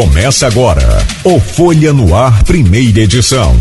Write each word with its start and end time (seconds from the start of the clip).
Começa 0.00 0.46
agora 0.46 0.80
o 1.22 1.38
Folha 1.38 1.92
no 1.92 2.16
Ar, 2.16 2.42
primeira 2.44 3.00
edição. 3.00 3.54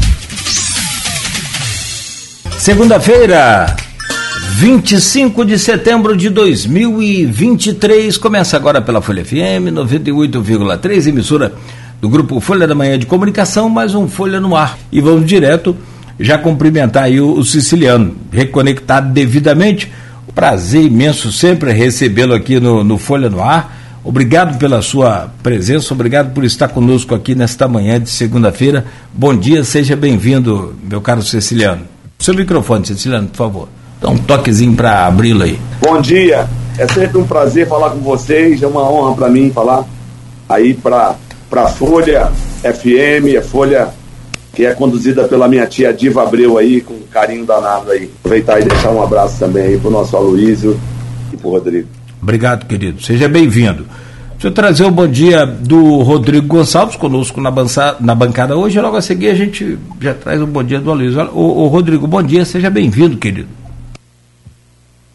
Segunda-feira, 2.58 3.76
25 4.56 5.44
de 5.44 5.60
setembro 5.60 6.16
de 6.16 6.30
2023. 6.30 8.16
Começa 8.18 8.56
agora 8.56 8.82
pela 8.82 9.02
Folha 9.02 9.26
FM 9.26 9.68
98,3, 9.74 11.08
emissora 11.08 11.54
do 12.00 12.08
grupo 12.08 12.40
Folha 12.40 12.66
da 12.66 12.74
Manhã 12.74 12.98
de 12.98 13.06
Comunicação, 13.06 13.68
mais 13.68 13.94
um 13.94 14.08
Folha 14.08 14.40
no 14.40 14.56
Ar. 14.56 14.80
E 14.94 15.02
vamos 15.02 15.26
direto 15.26 15.76
já 16.18 16.38
cumprimentar 16.38 17.04
aí 17.04 17.20
o, 17.20 17.44
siciliano, 17.44 18.16
reconectado 18.32 19.12
devidamente. 19.12 19.92
Prazer 20.34 20.86
imenso 20.86 21.34
sempre 21.34 21.74
recebê-lo 21.74 22.34
aqui 22.34 22.62
no, 22.62 22.82
no 22.82 22.98
Folha 22.98 23.30
no 23.30 23.44
Ar 23.44 23.79
Obrigado 24.04 24.58
pela 24.58 24.82
sua 24.82 25.30
presença, 25.44 25.94
obrigado 25.94 26.34
por 26.34 26.44
estar 26.44 26.70
conosco 26.70 27.14
aqui 27.14 27.36
nesta 27.36 27.68
manhã 27.68 28.00
de 28.00 28.10
segunda-feira. 28.10 28.86
Bom 29.14 29.36
dia, 29.36 29.64
seja 29.64 29.96
bem-vindo, 29.96 30.74
meu 30.84 31.02
caro 31.02 31.22
Ceciliano. 31.22 31.82
Seu 32.18 32.34
microfone, 32.34 32.86
Ceciliano, 32.86 33.28
por 33.28 33.38
favor. 33.38 33.70
Dá 34.02 34.10
um 34.10 34.18
toquezinho 34.18 34.76
para 34.76 35.06
abri-lo 35.06 35.44
aí. 35.44 35.60
Bom 35.82 36.00
dia, 36.00 36.48
é 36.78 36.88
sempre 36.88 37.18
um 37.18 37.28
prazer 37.28 37.68
falar 37.68 37.90
com 37.90 38.00
vocês, 38.00 38.64
é 38.64 38.68
uma 38.68 38.90
honra 38.90 39.16
para 39.16 39.30
mim 39.30 39.52
falar 39.52 39.86
aí 40.48 40.74
para 40.74 41.16
a 41.52 41.68
Folha 41.68 42.32
FM, 42.64 43.38
a 43.38 43.42
Folha 43.42 43.90
que 44.54 44.66
é 44.66 44.74
conduzida 44.74 45.28
pela 45.28 45.48
minha 45.48 45.68
tia 45.68 45.94
Diva 45.94 46.24
Abreu 46.24 46.58
aí, 46.58 46.82
com 46.82 46.96
carinho 47.12 47.46
danado 47.46 47.92
aí. 47.92 48.12
Aproveitar 48.20 48.60
e 48.60 48.66
deixar 48.66 48.92
um 48.92 49.02
abraço 49.02 49.38
também 49.40 49.64
aí 49.64 49.78
para 49.78 49.88
o 49.88 49.92
nosso 49.92 50.18
Aloysio 50.18 50.80
e 51.32 51.38
para 51.38 51.48
o 51.48 51.52
Rodrigo. 51.52 51.99
Obrigado, 52.22 52.66
querido. 52.66 53.02
Seja 53.02 53.28
bem-vindo. 53.28 53.86
Deixa 54.32 54.48
eu 54.48 54.52
trazer 54.52 54.86
o 54.86 54.92
bom 54.92 55.08
dia 55.08 55.46
do 55.46 55.98
Rodrigo 55.98 56.48
Gonçalves 56.48 56.96
conosco 56.96 57.42
na, 57.42 57.52
na 58.00 58.16
bancada 58.16 58.56
hoje. 58.56 58.80
Logo 58.80 58.96
a 58.96 59.02
seguir 59.02 59.30
a 59.30 59.36
gente 59.36 59.78
já 60.00 60.14
traz 60.14 60.42
o 60.42 60.48
bom 60.48 60.64
dia 60.64 60.80
do 60.80 60.90
Aloysio. 60.92 61.30
O 61.34 61.68
Rodrigo, 61.68 62.08
bom 62.08 62.24
dia, 62.24 62.46
seja 62.46 62.70
bem-vindo, 62.70 63.18
querido. 63.18 63.50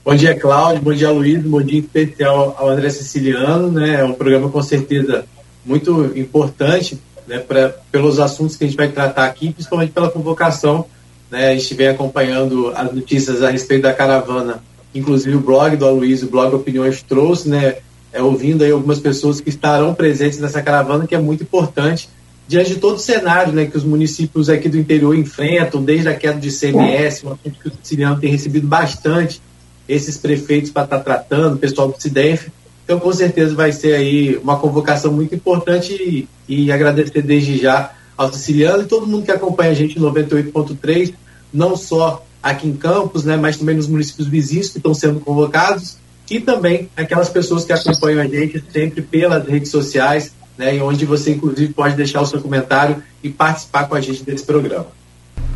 Bom 0.04 0.14
dia, 0.14 0.38
Cláudio. 0.38 0.82
Bom 0.82 0.92
dia, 0.92 1.10
Luiz. 1.10 1.42
Bom 1.42 1.62
dia 1.62 1.80
especial 1.80 2.54
ao 2.58 2.68
André 2.68 2.90
Siciliano. 2.90 3.70
Né? 3.70 4.00
É 4.00 4.04
um 4.04 4.12
programa 4.12 4.50
com 4.50 4.62
certeza 4.62 5.24
muito 5.64 6.12
importante 6.14 6.98
né, 7.26 7.38
pra, 7.38 7.70
pelos 7.90 8.20
assuntos 8.20 8.56
que 8.56 8.64
a 8.64 8.66
gente 8.66 8.76
vai 8.76 8.88
tratar 8.88 9.24
aqui, 9.24 9.50
principalmente 9.50 9.92
pela 9.92 10.10
convocação. 10.10 10.84
Né? 11.30 11.48
A 11.48 11.54
gente 11.54 11.72
vem 11.72 11.88
acompanhando 11.88 12.70
as 12.76 12.92
notícias 12.92 13.42
a 13.42 13.48
respeito 13.48 13.84
da 13.84 13.94
caravana 13.94 14.62
inclusive 14.94 15.36
o 15.36 15.40
blog 15.40 15.76
do 15.76 15.86
Aloysio, 15.86 16.28
o 16.28 16.30
blog 16.30 16.54
Opiniões 16.54 17.02
trouxe, 17.02 17.48
né, 17.48 17.76
é, 18.12 18.22
ouvindo 18.22 18.62
aí 18.62 18.70
algumas 18.70 19.00
pessoas 19.00 19.40
que 19.40 19.48
estarão 19.48 19.92
presentes 19.94 20.38
nessa 20.38 20.62
caravana, 20.62 21.06
que 21.06 21.14
é 21.14 21.20
muito 21.20 21.42
importante, 21.42 22.08
diante 22.46 22.74
de 22.74 22.80
todo 22.80 22.96
o 22.96 23.00
cenário 23.00 23.52
né, 23.52 23.66
que 23.66 23.76
os 23.76 23.84
municípios 23.84 24.48
aqui 24.48 24.68
do 24.68 24.78
interior 24.78 25.16
enfrentam, 25.16 25.82
desde 25.82 26.08
a 26.08 26.14
queda 26.14 26.38
de 26.38 26.50
CMS, 26.50 27.24
um 27.24 27.32
assunto 27.32 27.58
que 27.60 27.68
o 27.68 27.72
Siciliano 27.82 28.20
tem 28.20 28.30
recebido 28.30 28.66
bastante, 28.66 29.40
esses 29.88 30.16
prefeitos 30.16 30.70
para 30.70 30.84
estar 30.84 30.98
tá 30.98 31.04
tratando, 31.04 31.56
o 31.56 31.58
pessoal 31.58 31.88
do 31.88 32.00
CIDEF, 32.00 32.50
então 32.84 33.00
com 33.00 33.12
certeza 33.12 33.54
vai 33.54 33.72
ser 33.72 33.94
aí 33.94 34.36
uma 34.36 34.58
convocação 34.58 35.12
muito 35.12 35.34
importante 35.34 35.92
e, 35.92 36.28
e 36.48 36.70
agradecer 36.70 37.22
desde 37.22 37.58
já 37.58 37.92
ao 38.16 38.32
Siciliano 38.32 38.82
e 38.82 38.86
todo 38.86 39.06
mundo 39.06 39.24
que 39.24 39.32
acompanha 39.32 39.72
a 39.72 39.74
gente 39.74 39.98
no 39.98 40.12
98.3, 40.12 41.14
não 41.52 41.76
só 41.76 42.24
aqui 42.44 42.68
em 42.68 42.76
Campos, 42.76 43.24
né, 43.24 43.38
mas 43.38 43.56
também 43.56 43.74
nos 43.74 43.88
municípios 43.88 44.28
vizinhos 44.28 44.68
que 44.68 44.76
estão 44.76 44.92
sendo 44.92 45.18
convocados 45.18 45.96
e 46.30 46.38
também 46.38 46.90
aquelas 46.94 47.30
pessoas 47.30 47.64
que 47.64 47.72
acompanham 47.72 48.20
a 48.20 48.26
gente 48.26 48.62
sempre 48.70 49.00
pelas 49.00 49.48
redes 49.48 49.70
sociais, 49.70 50.34
né, 50.58 50.80
onde 50.82 51.06
você 51.06 51.32
inclusive 51.32 51.72
pode 51.72 51.96
deixar 51.96 52.20
o 52.20 52.26
seu 52.26 52.42
comentário 52.42 53.02
e 53.22 53.30
participar 53.30 53.88
com 53.88 53.94
a 53.94 54.00
gente 54.00 54.22
desse 54.22 54.44
programa. 54.44 54.88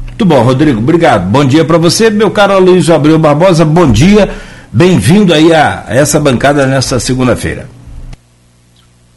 Muito 0.06 0.24
bom, 0.24 0.42
Rodrigo, 0.42 0.78
obrigado. 0.78 1.28
Bom 1.30 1.44
dia 1.44 1.62
para 1.62 1.76
você, 1.76 2.08
meu 2.08 2.30
caro 2.30 2.58
Luiz 2.58 2.88
Abreu 2.88 3.18
Barbosa, 3.18 3.66
bom 3.66 3.92
dia. 3.92 4.34
Bem-vindo 4.72 5.34
aí 5.34 5.52
a 5.52 5.84
essa 5.88 6.18
bancada 6.18 6.66
nesta 6.66 6.98
segunda-feira. 6.98 7.68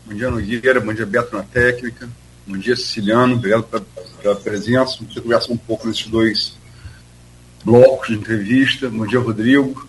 Bom 0.06 0.14
dia, 0.14 0.30
Nogueira, 0.30 0.82
bom 0.82 0.94
dia, 0.94 1.06
Beto 1.06 1.36
na 1.36 1.44
técnica, 1.44 2.08
bom 2.46 2.58
dia, 2.58 2.76
Siciliano, 2.76 3.36
obrigado 3.36 3.64
pela, 3.64 3.84
pela 4.22 4.36
presença. 4.36 4.98
Vamos 5.00 5.18
conversar 5.18 5.54
um 5.54 5.58
pouco 5.58 5.88
nesses 5.88 6.08
dois 6.08 6.61
blocos 7.62 8.08
de 8.10 8.16
entrevista. 8.16 8.90
Bom 8.90 9.06
dia, 9.06 9.20
Rodrigo. 9.20 9.88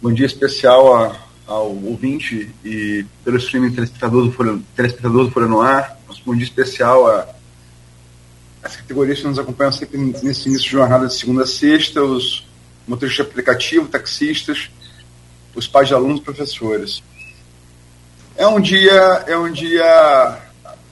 Bom 0.00 0.12
dia 0.12 0.26
especial 0.26 0.94
a, 0.94 1.16
ao 1.46 1.74
ouvinte 1.74 2.50
e 2.64 3.04
pelo 3.24 3.38
streaming 3.38 3.72
telespectador 3.72 4.24
do 4.24 4.32
Folha, 4.32 4.58
telespectador 4.76 5.30
no 5.48 5.60
Ar. 5.60 5.98
Bom 6.24 6.34
dia 6.34 6.44
especial 6.44 7.06
a 7.06 7.34
as 8.62 8.76
categorias 8.76 9.20
que 9.20 9.26
nos 9.26 9.38
acompanham 9.38 9.70
sempre 9.70 9.98
nesse 9.98 10.48
início 10.48 10.64
de 10.64 10.70
jornada 10.70 11.06
de 11.06 11.14
segunda 11.14 11.42
a 11.42 11.46
sexta, 11.46 12.02
os 12.02 12.46
motoristas 12.88 13.26
de 13.26 13.30
aplicativo, 13.30 13.86
taxistas, 13.88 14.70
os 15.54 15.68
pais 15.68 15.88
de 15.88 15.94
alunos 15.94 16.20
professores. 16.20 17.02
É 18.34 18.46
um 18.46 18.58
dia, 18.58 19.24
é 19.26 19.36
um 19.36 19.52
dia 19.52 20.38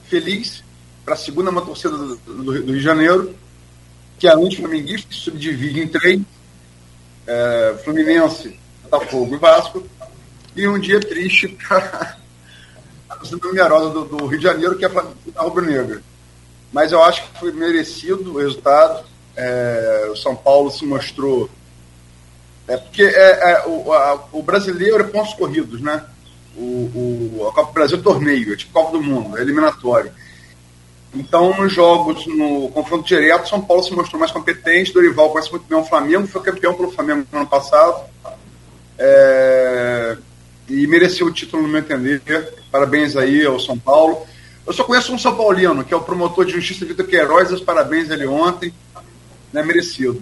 feliz 0.07 0.63
para 1.03 1.15
a 1.15 1.17
segunda 1.17 1.49
uma 1.49 1.65
torcida 1.65 1.97
do, 1.97 2.15
do, 2.15 2.43
do 2.43 2.51
Rio 2.51 2.77
de 2.77 2.79
Janeiro, 2.79 3.35
que 4.23 4.27
a 4.29 4.37
anti-flamenguista 4.37 5.13
se 5.13 5.19
subdivide 5.19 5.81
em 5.81 5.87
três, 5.89 6.21
é, 7.27 7.75
Fluminense, 7.83 8.57
Botafogo 8.83 9.35
e 9.35 9.37
Vasco, 9.37 9.85
e 10.55 10.65
um 10.65 10.79
dia 10.79 10.97
triste 11.01 11.49
para 11.49 12.15
a 13.11 13.17
numerosa 13.45 13.89
do, 13.89 14.05
do, 14.05 14.25
Rio 14.25 14.37
de 14.37 14.43
Janeiro, 14.45 14.77
que 14.77 14.85
é 14.85 14.91
a 15.35 15.41
rubro-negra. 15.41 16.01
Mas 16.71 16.93
eu 16.93 17.03
acho 17.03 17.21
que 17.23 17.37
foi 17.37 17.51
merecido 17.51 18.31
o 18.31 18.37
resultado. 18.37 19.05
É, 19.35 20.07
o 20.09 20.15
São 20.15 20.37
Paulo 20.37 20.71
se 20.71 20.85
mostrou. 20.85 21.49
É 22.65 22.77
porque 22.77 23.03
é, 23.03 23.51
é 23.51 23.67
o, 23.67 23.91
a, 23.91 24.25
o, 24.31 24.41
brasileiro 24.41 25.01
é 25.01 25.03
pontos 25.03 25.33
corridos, 25.33 25.81
né? 25.81 26.01
O, 26.55 26.61
o, 27.41 27.47
a 27.49 27.53
Copa 27.53 27.71
do 27.71 27.73
Brasil 27.73 27.97
é 27.97 28.01
torneio, 28.01 28.53
é 28.53 28.55
tipo 28.55 28.71
Copa 28.71 28.93
do 28.93 29.03
Mundo, 29.03 29.37
é 29.37 29.41
eliminatório. 29.41 30.13
Então, 31.15 31.55
nos 31.55 31.71
jogos, 31.71 32.25
no 32.25 32.69
confronto 32.69 33.07
direto, 33.07 33.47
São 33.47 33.61
Paulo 33.61 33.83
se 33.83 33.93
mostrou 33.93 34.19
mais 34.19 34.31
competente, 34.31 34.93
Dorival 34.93 35.29
conhece 35.29 35.51
muito 35.51 35.67
bem 35.67 35.77
o 35.77 35.83
Flamengo, 35.83 36.27
foi 36.27 36.41
campeão 36.41 36.73
pelo 36.73 36.91
Flamengo 36.91 37.25
no 37.31 37.39
ano 37.39 37.47
passado. 37.47 38.03
É... 38.97 40.17
E 40.67 40.87
mereceu 40.87 41.27
o 41.27 41.31
título, 41.31 41.63
no 41.63 41.69
meu 41.69 41.81
entender. 41.81 42.53
Parabéns 42.71 43.15
aí 43.15 43.45
ao 43.45 43.59
São 43.59 43.77
Paulo. 43.77 44.25
Eu 44.65 44.73
só 44.73 44.83
conheço 44.83 45.13
um 45.13 45.19
São 45.19 45.35
Paulino, 45.35 45.83
que 45.83 45.93
é 45.93 45.97
o 45.97 46.01
promotor 46.01 46.45
de 46.45 46.53
justiça 46.53 46.85
Vitor 46.85 47.05
Queiroz, 47.05 47.51
os 47.51 47.61
parabéns 47.61 48.09
ele 48.09 48.25
ontem. 48.25 48.73
Né, 49.51 49.61
merecido. 49.61 50.19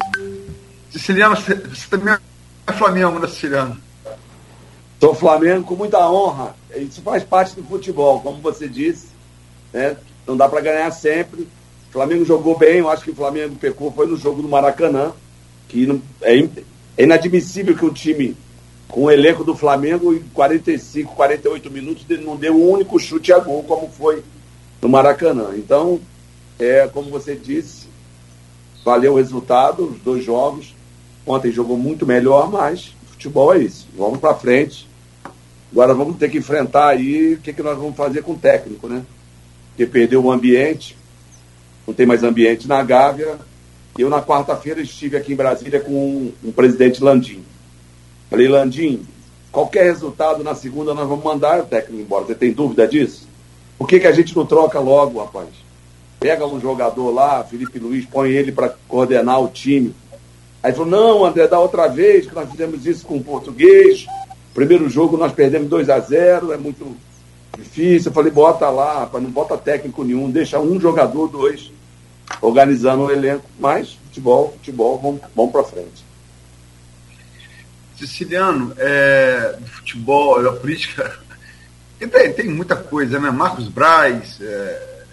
Siciliano, 0.91 1.37
você 1.37 1.55
também 1.89 2.17
é 2.67 2.73
Flamengo, 2.73 3.17
né, 3.17 3.27
Siciliano? 3.27 3.79
Sou 4.99 5.15
Flamengo 5.15 5.63
com 5.63 5.75
muita 5.75 5.99
honra. 6.09 6.53
Isso 6.75 7.01
faz 7.01 7.23
parte 7.23 7.55
do 7.55 7.63
futebol, 7.63 8.19
como 8.19 8.41
você 8.41 8.67
disse. 8.67 9.07
Né? 9.71 9.95
Não 10.25 10.37
dá 10.37 10.47
para 10.47 10.61
ganhar 10.61 10.91
sempre. 10.91 11.41
O 11.41 11.91
Flamengo 11.91 12.23
jogou 12.23 12.57
bem, 12.57 12.77
eu 12.77 12.89
acho 12.89 13.03
que 13.03 13.11
o 13.11 13.15
Flamengo 13.15 13.55
pecou, 13.55 13.91
foi 13.91 14.07
no 14.07 14.15
jogo 14.15 14.41
do 14.41 14.47
Maracanã, 14.47 15.11
que 15.67 15.85
não, 15.85 16.01
é, 16.21 16.37
é 16.97 17.03
inadmissível 17.03 17.75
que 17.75 17.85
um 17.85 17.93
time 17.93 18.35
com 18.87 19.05
o 19.05 19.11
elenco 19.11 19.43
do 19.43 19.55
Flamengo, 19.55 20.13
em 20.13 20.19
45, 20.33 21.15
48 21.15 21.71
minutos, 21.71 22.05
não 22.19 22.35
deu 22.35 22.55
um 22.55 22.69
único 22.69 22.99
chute 22.99 23.31
a 23.31 23.39
gol, 23.39 23.63
como 23.63 23.89
foi 23.89 24.23
no 24.81 24.89
Maracanã. 24.89 25.51
Então, 25.55 25.99
é, 26.59 26.87
como 26.87 27.09
você 27.09 27.35
disse, 27.35 27.87
valeu 28.83 29.13
o 29.13 29.17
resultado, 29.17 29.85
os 29.85 29.99
dois 29.99 30.23
jogos. 30.23 30.75
Ontem 31.25 31.51
jogou 31.51 31.77
muito 31.77 32.05
melhor, 32.05 32.51
mas 32.51 32.93
futebol 33.07 33.53
é 33.53 33.59
isso. 33.59 33.87
Vamos 33.97 34.19
para 34.19 34.35
frente. 34.35 34.89
Agora 35.71 35.93
vamos 35.93 36.17
ter 36.17 36.29
que 36.29 36.39
enfrentar 36.39 36.89
aí 36.89 37.35
o 37.35 37.37
que, 37.37 37.53
que 37.53 37.63
nós 37.63 37.77
vamos 37.77 37.95
fazer 37.95 38.23
com 38.23 38.33
o 38.33 38.37
técnico, 38.37 38.89
né? 38.89 39.03
Porque 39.81 39.85
perdeu 39.85 40.23
o 40.23 40.31
ambiente, 40.31 40.95
não 41.87 41.93
tem 41.93 42.05
mais 42.05 42.23
ambiente 42.23 42.67
na 42.67 42.83
Gávea. 42.83 43.39
Eu, 43.97 44.09
na 44.09 44.21
quarta-feira, 44.21 44.81
estive 44.81 45.17
aqui 45.17 45.33
em 45.33 45.35
Brasília 45.35 45.79
com 45.79 45.91
um, 45.91 46.33
um 46.43 46.51
presidente 46.51 47.03
Landim. 47.03 47.43
Falei, 48.29 48.47
Landim, 48.47 49.05
qualquer 49.51 49.83
resultado 49.83 50.43
na 50.43 50.53
segunda 50.53 50.93
nós 50.93 51.07
vamos 51.07 51.23
mandar 51.23 51.59
o 51.59 51.65
técnico 51.65 52.01
embora. 52.01 52.25
Você 52.25 52.35
tem 52.35 52.51
dúvida 52.51 52.87
disso? 52.87 53.27
Por 53.77 53.87
que, 53.87 53.99
que 53.99 54.07
a 54.07 54.11
gente 54.11 54.35
não 54.35 54.45
troca 54.45 54.79
logo, 54.79 55.19
rapaz? 55.19 55.49
Pega 56.19 56.45
um 56.45 56.59
jogador 56.59 57.09
lá, 57.09 57.43
Felipe 57.43 57.79
Luiz, 57.79 58.05
põe 58.05 58.29
ele 58.29 58.51
para 58.51 58.75
coordenar 58.87 59.41
o 59.41 59.47
time. 59.47 59.95
Aí 60.61 60.71
falou, 60.71 60.87
não, 60.87 61.25
André, 61.25 61.47
da 61.47 61.59
outra 61.59 61.87
vez 61.87 62.27
que 62.27 62.35
nós 62.35 62.49
fizemos 62.49 62.85
isso 62.85 63.05
com 63.05 63.17
o 63.17 63.23
português. 63.23 64.05
Primeiro 64.53 64.87
jogo 64.87 65.17
nós 65.17 65.31
perdemos 65.31 65.69
2 65.69 65.89
a 65.89 65.99
0 65.99 66.51
é 66.53 66.57
muito 66.57 66.95
difícil. 67.57 68.09
Eu 68.09 68.13
falei, 68.13 68.31
bota 68.31 68.69
lá, 68.69 69.09
não 69.13 69.31
bota 69.31 69.57
técnico 69.57 70.03
nenhum, 70.03 70.29
deixa 70.29 70.59
um 70.59 70.79
jogador, 70.79 71.27
dois, 71.27 71.71
organizando 72.41 73.03
o 73.03 73.11
elenco. 73.11 73.45
Mas 73.59 73.97
futebol, 74.05 74.51
futebol, 74.53 74.99
vamos, 74.99 75.21
vamos 75.35 75.51
para 75.51 75.63
frente. 75.63 76.05
Siciliano, 77.97 78.73
é, 78.77 79.59
futebol, 79.65 80.47
a 80.47 80.53
política 80.53 81.19
tem, 81.99 82.33
tem 82.33 82.49
muita 82.49 82.75
coisa, 82.75 83.19
né? 83.19 83.29
Marcos 83.29 83.67
Braz, 83.67 84.39
é, 84.41 85.03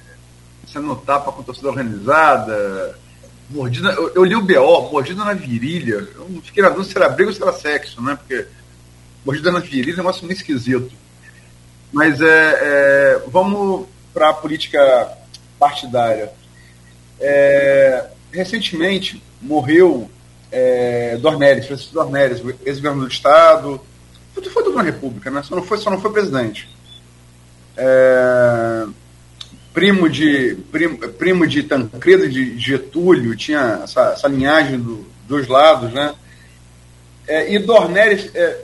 sendo 0.67 0.97
tapa 0.97 1.33
com 1.33 1.43
torcida 1.43 1.69
organizada, 1.69 2.99
mordida. 3.51 3.91
Eu, 3.91 4.15
eu, 4.15 4.25
li 4.25 4.35
o 4.35 4.43
BO, 4.43 4.91
mordida 4.91 5.25
na 5.25 5.35
virilha. 5.35 6.09
Eu 6.15 6.29
não 6.29 6.41
fiquei 6.41 6.63
na 6.63 6.71
dúvida 6.71 6.91
se 6.91 6.97
era 6.97 7.09
briga 7.09 7.31
ou 7.31 7.37
se 7.37 7.43
era 7.43 7.53
sexo, 7.53 8.03
né? 8.03 8.17
Porque 8.17 8.47
mordida 9.25 9.53
na 9.53 9.61
virilha 9.61 9.91
é 9.91 9.95
um 9.95 9.99
negócio 9.99 10.27
meio 10.27 10.37
esquisito. 10.37 10.91
Mas 11.93 12.21
é, 12.21 12.27
é 12.27 13.23
vamos 13.29 13.87
para 14.13 14.31
a 14.31 14.35
política 14.35 15.17
partidária. 15.59 16.33
É, 17.21 18.07
recentemente 18.33 19.23
morreu 19.41 20.11
é, 20.51 21.17
Dornelles, 21.19 21.67
Francisco 21.67 21.95
Dornelles, 21.95 22.43
ex-governador 22.65 23.09
do 23.09 23.13
Estado, 23.13 23.81
foi, 24.35 24.45
foi 24.45 24.75
da 24.75 24.83
República, 24.83 25.31
né? 25.31 25.43
só, 25.43 25.57
não 25.57 25.63
foi, 25.63 25.79
só 25.79 25.91
não 25.91 26.01
foi 26.01 26.13
presidente. 26.13 26.69
É, 27.77 28.87
primo 29.73 30.09
de 30.09 30.57
primo, 30.73 30.99
primo 30.99 31.47
de 31.47 31.63
Tancredo 31.63 32.29
de 32.29 32.59
Getúlio, 32.59 33.37
tinha 33.37 33.81
essa, 33.85 34.13
essa 34.13 34.29
linhagem 34.29 34.79
do, 34.81 35.07
dos 35.29 35.47
lados, 35.47 35.93
né? 35.93 36.15
É, 37.27 37.53
e 37.53 37.59
Dornelles 37.59 38.31
é, 38.35 38.61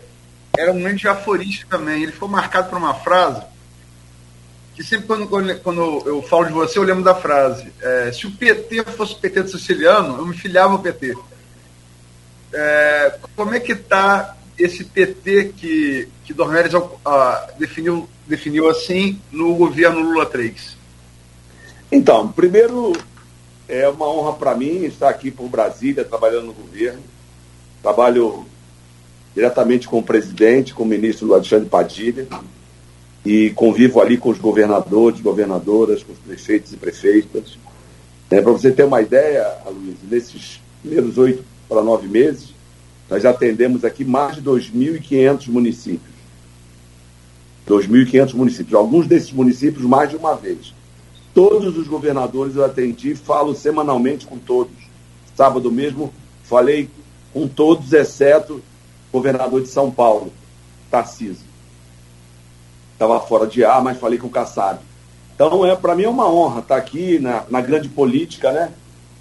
era 0.57 0.73
um 0.73 0.81
grande 0.81 1.07
aforista 1.09 1.67
também. 1.69 2.03
Ele 2.03 2.13
foi 2.13 2.29
marcado 2.29 2.69
por 2.69 2.79
uma 2.79 2.95
frase 2.95 3.43
que 4.75 4.83
sempre 4.83 5.07
quando, 5.27 5.61
quando 5.61 6.03
eu 6.05 6.21
falo 6.23 6.47
de 6.47 6.53
você, 6.53 6.79
eu 6.79 6.83
lembro 6.83 7.05
da 7.05 7.15
frase. 7.15 7.73
É, 7.81 8.11
se 8.13 8.27
o 8.27 8.31
PT 8.33 8.83
fosse 8.97 9.15
o 9.15 9.19
PT 9.19 9.43
do 9.43 9.49
siciliano, 9.51 10.19
eu 10.19 10.27
me 10.27 10.37
filiava 10.37 10.73
ao 10.73 10.81
PT. 10.81 11.17
É, 12.53 13.19
como 13.37 13.55
é 13.55 13.61
que 13.61 13.73
está 13.73 14.37
esse 14.59 14.85
PT 14.85 15.55
que, 15.57 16.09
que 16.25 16.33
Dornelles 16.33 16.73
ah, 17.05 17.51
definiu, 17.59 18.09
definiu 18.27 18.69
assim 18.69 19.21
no 19.31 19.55
governo 19.55 20.01
Lula 20.01 20.27
3? 20.27 20.77
Então, 21.91 22.27
primeiro, 22.29 22.93
é 23.69 23.89
uma 23.89 24.09
honra 24.09 24.33
para 24.33 24.57
mim 24.57 24.85
estar 24.85 25.09
aqui 25.09 25.31
por 25.31 25.49
Brasília, 25.49 26.05
trabalhando 26.05 26.47
no 26.47 26.53
governo. 26.53 27.03
Trabalho 27.81 28.45
diretamente 29.35 29.89
com 29.89 29.99
o 29.99 30.03
presidente, 30.03 30.73
com 30.73 30.85
o 30.85 30.87
ministro 30.87 31.33
Alexandre 31.35 31.69
Padilha, 31.69 32.27
e 33.25 33.51
convivo 33.51 34.01
ali 34.01 34.17
com 34.17 34.31
os 34.31 34.39
governadores, 34.39 35.21
governadoras, 35.21 36.03
com 36.03 36.13
os 36.13 36.19
prefeitos 36.19 36.73
e 36.73 36.77
prefeitas. 36.77 37.59
É, 38.31 38.41
para 38.41 38.53
você 38.53 38.71
ter 38.71 38.85
uma 38.85 39.01
ideia, 39.01 39.47
Luiz, 39.67 39.97
nesses 40.09 40.61
primeiros 40.83 41.19
oito 41.19 41.43
para 41.69 41.83
nove 41.83 42.07
meses, 42.07 42.55
nós 43.09 43.23
já 43.23 43.31
atendemos 43.31 43.85
aqui 43.85 44.05
mais 44.05 44.37
de 44.37 44.43
2.500 44.43 45.49
municípios. 45.49 46.15
2.500 47.69 48.35
municípios. 48.35 48.75
Alguns 48.75 49.07
desses 49.07 49.33
municípios 49.33 49.85
mais 49.85 50.11
de 50.11 50.17
uma 50.17 50.35
vez. 50.35 50.75
Todos 51.33 51.77
os 51.77 51.89
governadores 51.89 52.55
eu 52.55 52.65
atendi, 52.65 53.15
falo 53.15 53.55
semanalmente 53.55 54.27
com 54.27 54.39
todos. 54.39 54.75
Sábado 55.35 55.71
mesmo 55.73 56.13
falei 56.45 56.89
com 57.33 57.49
todos, 57.49 57.93
exceto 57.93 58.63
governador 59.15 59.63
de 59.63 59.69
São 59.69 59.93
Paulo, 59.93 60.33
Tarcísio. 60.91 61.47
Estava 62.95 63.21
fora 63.21 63.47
de 63.47 63.65
ar, 63.65 63.81
mas 63.81 63.97
falei 63.97 64.19
com 64.19 64.27
o 64.27 64.31
Kassab. 64.31 64.81
Então, 65.33 65.65
é, 65.65 65.77
para 65.77 65.95
mim 65.95 66.03
é 66.03 66.09
uma 66.09 66.29
honra 66.29 66.59
estar 66.59 66.77
aqui 66.77 67.21
na, 67.21 67.45
na 67.49 67.61
grande 67.61 67.89
política, 67.89 68.51
né? 68.51 68.73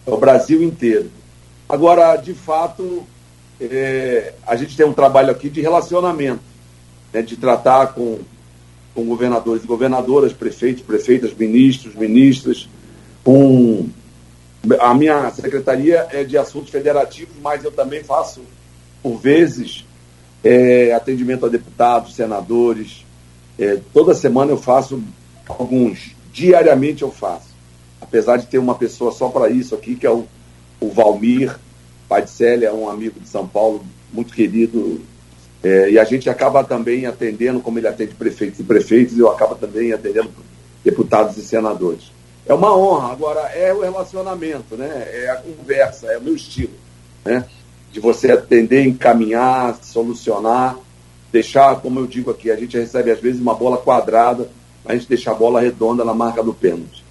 O 0.03 0.17
Brasil 0.17 0.63
inteiro. 0.63 1.11
Agora, 1.69 2.15
de 2.15 2.33
fato, 2.33 3.03
é, 3.61 4.33
a 4.47 4.55
gente 4.55 4.75
tem 4.75 4.85
um 4.85 4.93
trabalho 4.93 5.29
aqui 5.29 5.47
de 5.47 5.61
relacionamento, 5.61 6.41
né, 7.13 7.21
de 7.21 7.37
tratar 7.37 7.93
com, 7.93 8.19
com 8.95 9.05
governadores 9.05 9.63
e 9.63 9.67
governadoras, 9.67 10.33
prefeitos, 10.33 10.81
prefeitas, 10.81 11.33
ministros, 11.35 11.93
ministras, 11.93 12.67
com 13.23 13.87
a 14.79 14.93
minha 14.93 15.29
secretaria 15.31 16.07
é 16.11 16.23
de 16.23 16.37
assuntos 16.37 16.69
federativos, 16.69 17.35
mas 17.41 17.63
eu 17.63 17.71
também 17.71 18.03
faço, 18.03 18.41
por 19.03 19.17
vezes, 19.17 19.85
é, 20.43 20.93
atendimento 20.93 21.45
a 21.45 21.49
deputados, 21.49 22.15
senadores. 22.15 23.05
É, 23.59 23.79
toda 23.93 24.15
semana 24.15 24.51
eu 24.51 24.57
faço 24.57 25.03
alguns, 25.47 26.15
diariamente 26.31 27.03
eu 27.03 27.11
faço. 27.11 27.53
Apesar 28.01 28.37
de 28.37 28.47
ter 28.47 28.57
uma 28.57 28.75
pessoa 28.75 29.11
só 29.11 29.29
para 29.29 29.49
isso 29.49 29.75
aqui, 29.75 29.95
que 29.95 30.07
é 30.07 30.11
o, 30.11 30.25
o 30.79 30.89
Valmir, 30.89 31.59
Pai 32.07 32.21
de 32.21 32.29
Célia 32.29 32.73
um 32.73 32.89
amigo 32.89 33.19
de 33.19 33.27
São 33.27 33.47
Paulo, 33.47 33.85
muito 34.11 34.33
querido, 34.33 35.01
é, 35.63 35.91
e 35.91 35.99
a 35.99 36.03
gente 36.03 36.29
acaba 36.29 36.63
também 36.63 37.05
atendendo, 37.05 37.61
como 37.61 37.79
ele 37.79 37.87
atende 37.87 38.13
prefeitos 38.13 38.59
e 38.59 38.63
prefeitos, 38.63 39.17
eu 39.17 39.29
acabo 39.29 39.55
também 39.55 39.93
atendendo 39.93 40.29
deputados 40.83 41.37
e 41.37 41.41
senadores. 41.41 42.11
É 42.45 42.53
uma 42.53 42.75
honra, 42.75 43.13
agora 43.13 43.39
é 43.55 43.73
o 43.73 43.81
relacionamento, 43.81 44.75
né? 44.75 45.07
é 45.09 45.29
a 45.29 45.37
conversa, 45.37 46.07
é 46.07 46.17
o 46.17 46.21
meu 46.21 46.35
estilo, 46.35 46.73
né? 47.23 47.45
De 47.93 47.99
você 47.99 48.31
atender, 48.31 48.87
encaminhar, 48.87 49.77
solucionar, 49.83 50.75
deixar, 51.31 51.79
como 51.79 51.99
eu 51.99 52.07
digo 52.07 52.31
aqui, 52.31 52.49
a 52.49 52.55
gente 52.55 52.75
recebe 52.75 53.11
às 53.11 53.19
vezes 53.19 53.39
uma 53.39 53.53
bola 53.53 53.77
quadrada, 53.77 54.49
a 54.83 54.95
gente 54.95 55.07
deixa 55.07 55.29
a 55.29 55.35
bola 55.35 55.61
redonda 55.61 56.03
na 56.03 56.13
marca 56.13 56.41
do 56.41 56.55
pênalti. 56.55 57.05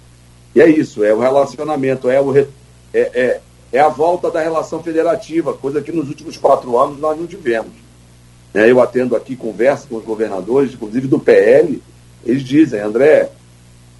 E 0.53 0.61
é 0.61 0.67
isso, 0.67 1.01
é 1.01 1.13
o 1.13 1.19
relacionamento, 1.19 2.09
é, 2.09 2.19
o, 2.19 2.37
é, 2.37 2.47
é, 2.93 3.39
é 3.71 3.79
a 3.79 3.87
volta 3.87 4.29
da 4.29 4.41
relação 4.41 4.83
federativa, 4.83 5.53
coisa 5.53 5.81
que 5.81 5.91
nos 5.91 6.09
últimos 6.09 6.35
quatro 6.35 6.77
anos 6.77 6.99
nós 6.99 7.17
não 7.17 7.25
tivemos. 7.25 7.71
É, 8.53 8.69
eu 8.69 8.81
atendo 8.81 9.15
aqui, 9.15 9.37
converso 9.37 9.87
com 9.87 9.95
os 9.95 10.03
governadores, 10.03 10.73
inclusive 10.73 11.07
do 11.07 11.17
PL, 11.17 11.81
eles 12.25 12.43
dizem, 12.43 12.81
André, 12.81 13.29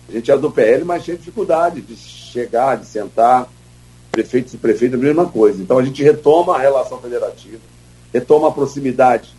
a 0.10 0.12
gente 0.12 0.30
é 0.30 0.38
do 0.38 0.52
PL, 0.52 0.84
mas 0.84 1.06
tem 1.06 1.16
dificuldade 1.16 1.80
de 1.82 1.96
chegar, 1.96 2.76
de 2.76 2.86
sentar, 2.86 3.50
prefeitos 4.14 4.54
e 4.54 4.58
prefeitos, 4.58 4.98
a 4.98 5.04
mesma 5.04 5.26
coisa. 5.26 5.62
Então 5.62 5.78
a 5.78 5.84
gente 5.84 6.02
retoma 6.02 6.56
a 6.56 6.60
relação 6.60 6.98
federativa, 7.00 7.60
retoma 8.14 8.48
a 8.48 8.52
proximidade 8.52 9.30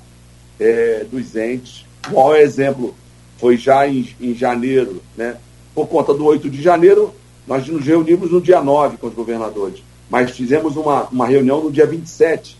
é, 0.60 1.06
dos 1.10 1.34
entes. 1.34 1.86
O 2.10 2.16
maior 2.16 2.36
exemplo 2.36 2.94
foi 3.38 3.56
já 3.56 3.88
em, 3.88 4.06
em 4.20 4.34
janeiro, 4.34 5.02
né? 5.16 5.38
por 5.74 5.88
conta 5.88 6.12
do 6.12 6.26
8 6.26 6.50
de 6.50 6.60
janeiro, 6.60 7.14
nós 7.46 7.66
nos 7.66 7.84
reunimos 7.86 8.30
no 8.30 8.40
dia 8.40 8.60
9 8.60 8.98
com 8.98 9.06
os 9.06 9.14
governadores 9.14 9.82
mas 10.14 10.30
fizemos 10.30 10.76
uma, 10.76 11.04
uma 11.04 11.26
reunião 11.26 11.62
no 11.62 11.72
dia 11.72 11.86
27 11.86 12.56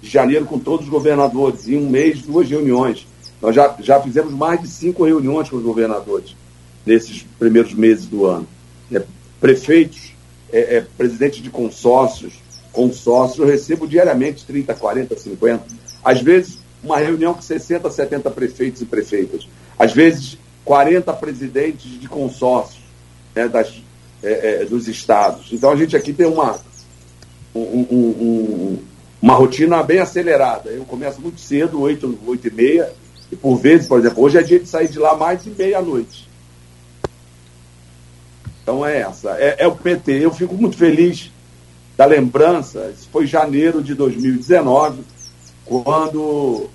de 0.00 0.08
janeiro 0.08 0.44
com 0.44 0.58
todos 0.58 0.86
os 0.86 0.90
governadores, 0.90 1.68
em 1.68 1.76
um 1.76 1.88
mês, 1.88 2.22
duas 2.22 2.48
reuniões. 2.48 3.06
Nós 3.40 3.54
já, 3.54 3.74
já 3.80 4.00
fizemos 4.00 4.32
mais 4.32 4.60
de 4.60 4.68
cinco 4.68 5.04
reuniões 5.04 5.48
com 5.48 5.56
os 5.56 5.62
governadores 5.62 6.36
nesses 6.84 7.24
primeiros 7.38 7.74
meses 7.74 8.06
do 8.06 8.26
ano. 8.26 8.46
É, 8.92 9.02
prefeitos, 9.40 10.12
é, 10.52 10.76
é, 10.76 10.86
presidentes 10.96 11.42
de 11.42 11.50
consórcios, 11.50 12.34
consórcios, 12.72 13.38
eu 13.38 13.46
recebo 13.46 13.86
diariamente 13.86 14.44
30, 14.44 14.74
40, 14.74 15.18
50. 15.18 15.64
Às 16.04 16.22
vezes, 16.22 16.58
uma 16.82 16.98
reunião 16.98 17.34
com 17.34 17.42
60, 17.42 17.90
70 17.90 18.30
prefeitos 18.30 18.82
e 18.82 18.84
prefeitas. 18.84 19.48
Às 19.78 19.92
vezes, 19.92 20.38
40 20.64 21.12
presidentes 21.14 22.00
de 22.00 22.08
consórcios 22.08 22.82
né, 23.34 23.48
das, 23.48 23.72
é, 24.22 24.62
é, 24.62 24.64
dos 24.64 24.88
estados. 24.88 25.48
Então, 25.52 25.70
a 25.70 25.76
gente 25.76 25.96
aqui 25.96 26.12
tem 26.12 26.26
uma, 26.26 26.58
um, 27.54 27.60
um, 27.60 28.78
uma 29.20 29.34
rotina 29.34 29.82
bem 29.82 29.98
acelerada. 29.98 30.70
Eu 30.70 30.84
começo 30.84 31.20
muito 31.20 31.40
cedo, 31.40 31.80
8, 31.80 32.18
8 32.26 32.48
e 32.48 32.50
meia, 32.50 32.92
e 33.30 33.36
por 33.36 33.56
vezes, 33.56 33.88
por 33.88 33.98
exemplo, 33.98 34.22
hoje 34.22 34.38
é 34.38 34.42
dia 34.42 34.60
de 34.60 34.68
sair 34.68 34.88
de 34.88 34.98
lá 34.98 35.16
mais 35.16 35.42
de 35.42 35.50
meia-noite. 35.50 36.27
Então 38.68 38.84
é 38.84 38.98
essa, 38.98 39.30
é, 39.38 39.56
é, 39.60 39.66
o 39.66 39.74
PT. 39.74 40.22
Eu 40.22 40.30
fico 40.30 40.54
muito 40.54 40.76
feliz 40.76 41.32
da 41.96 42.04
lembrança, 42.04 42.92
isso 42.94 43.08
foi 43.10 43.26
janeiro 43.26 43.82
de 43.82 43.94
2019, 43.94 45.00
quando 45.64 46.68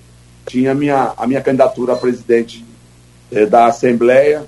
tinha 0.44 0.74
minha, 0.74 1.14
a 1.16 1.28
minha 1.28 1.40
candidatura 1.40 1.94
a 1.94 1.96
presidente 1.96 2.66
eh, 3.32 3.46
da 3.46 3.68
Assembleia, 3.68 4.44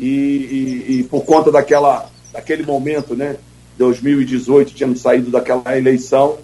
e, 0.00 0.06
e, 0.06 1.00
e, 1.00 1.02
por 1.04 1.26
conta 1.26 1.52
daquela, 1.52 2.08
daquele 2.32 2.62
momento, 2.62 3.14
né, 3.14 3.36
2018 3.76 4.72
tínhamos 4.72 5.02
saído 5.02 5.30
daquela 5.30 5.76
eleição 5.76 6.38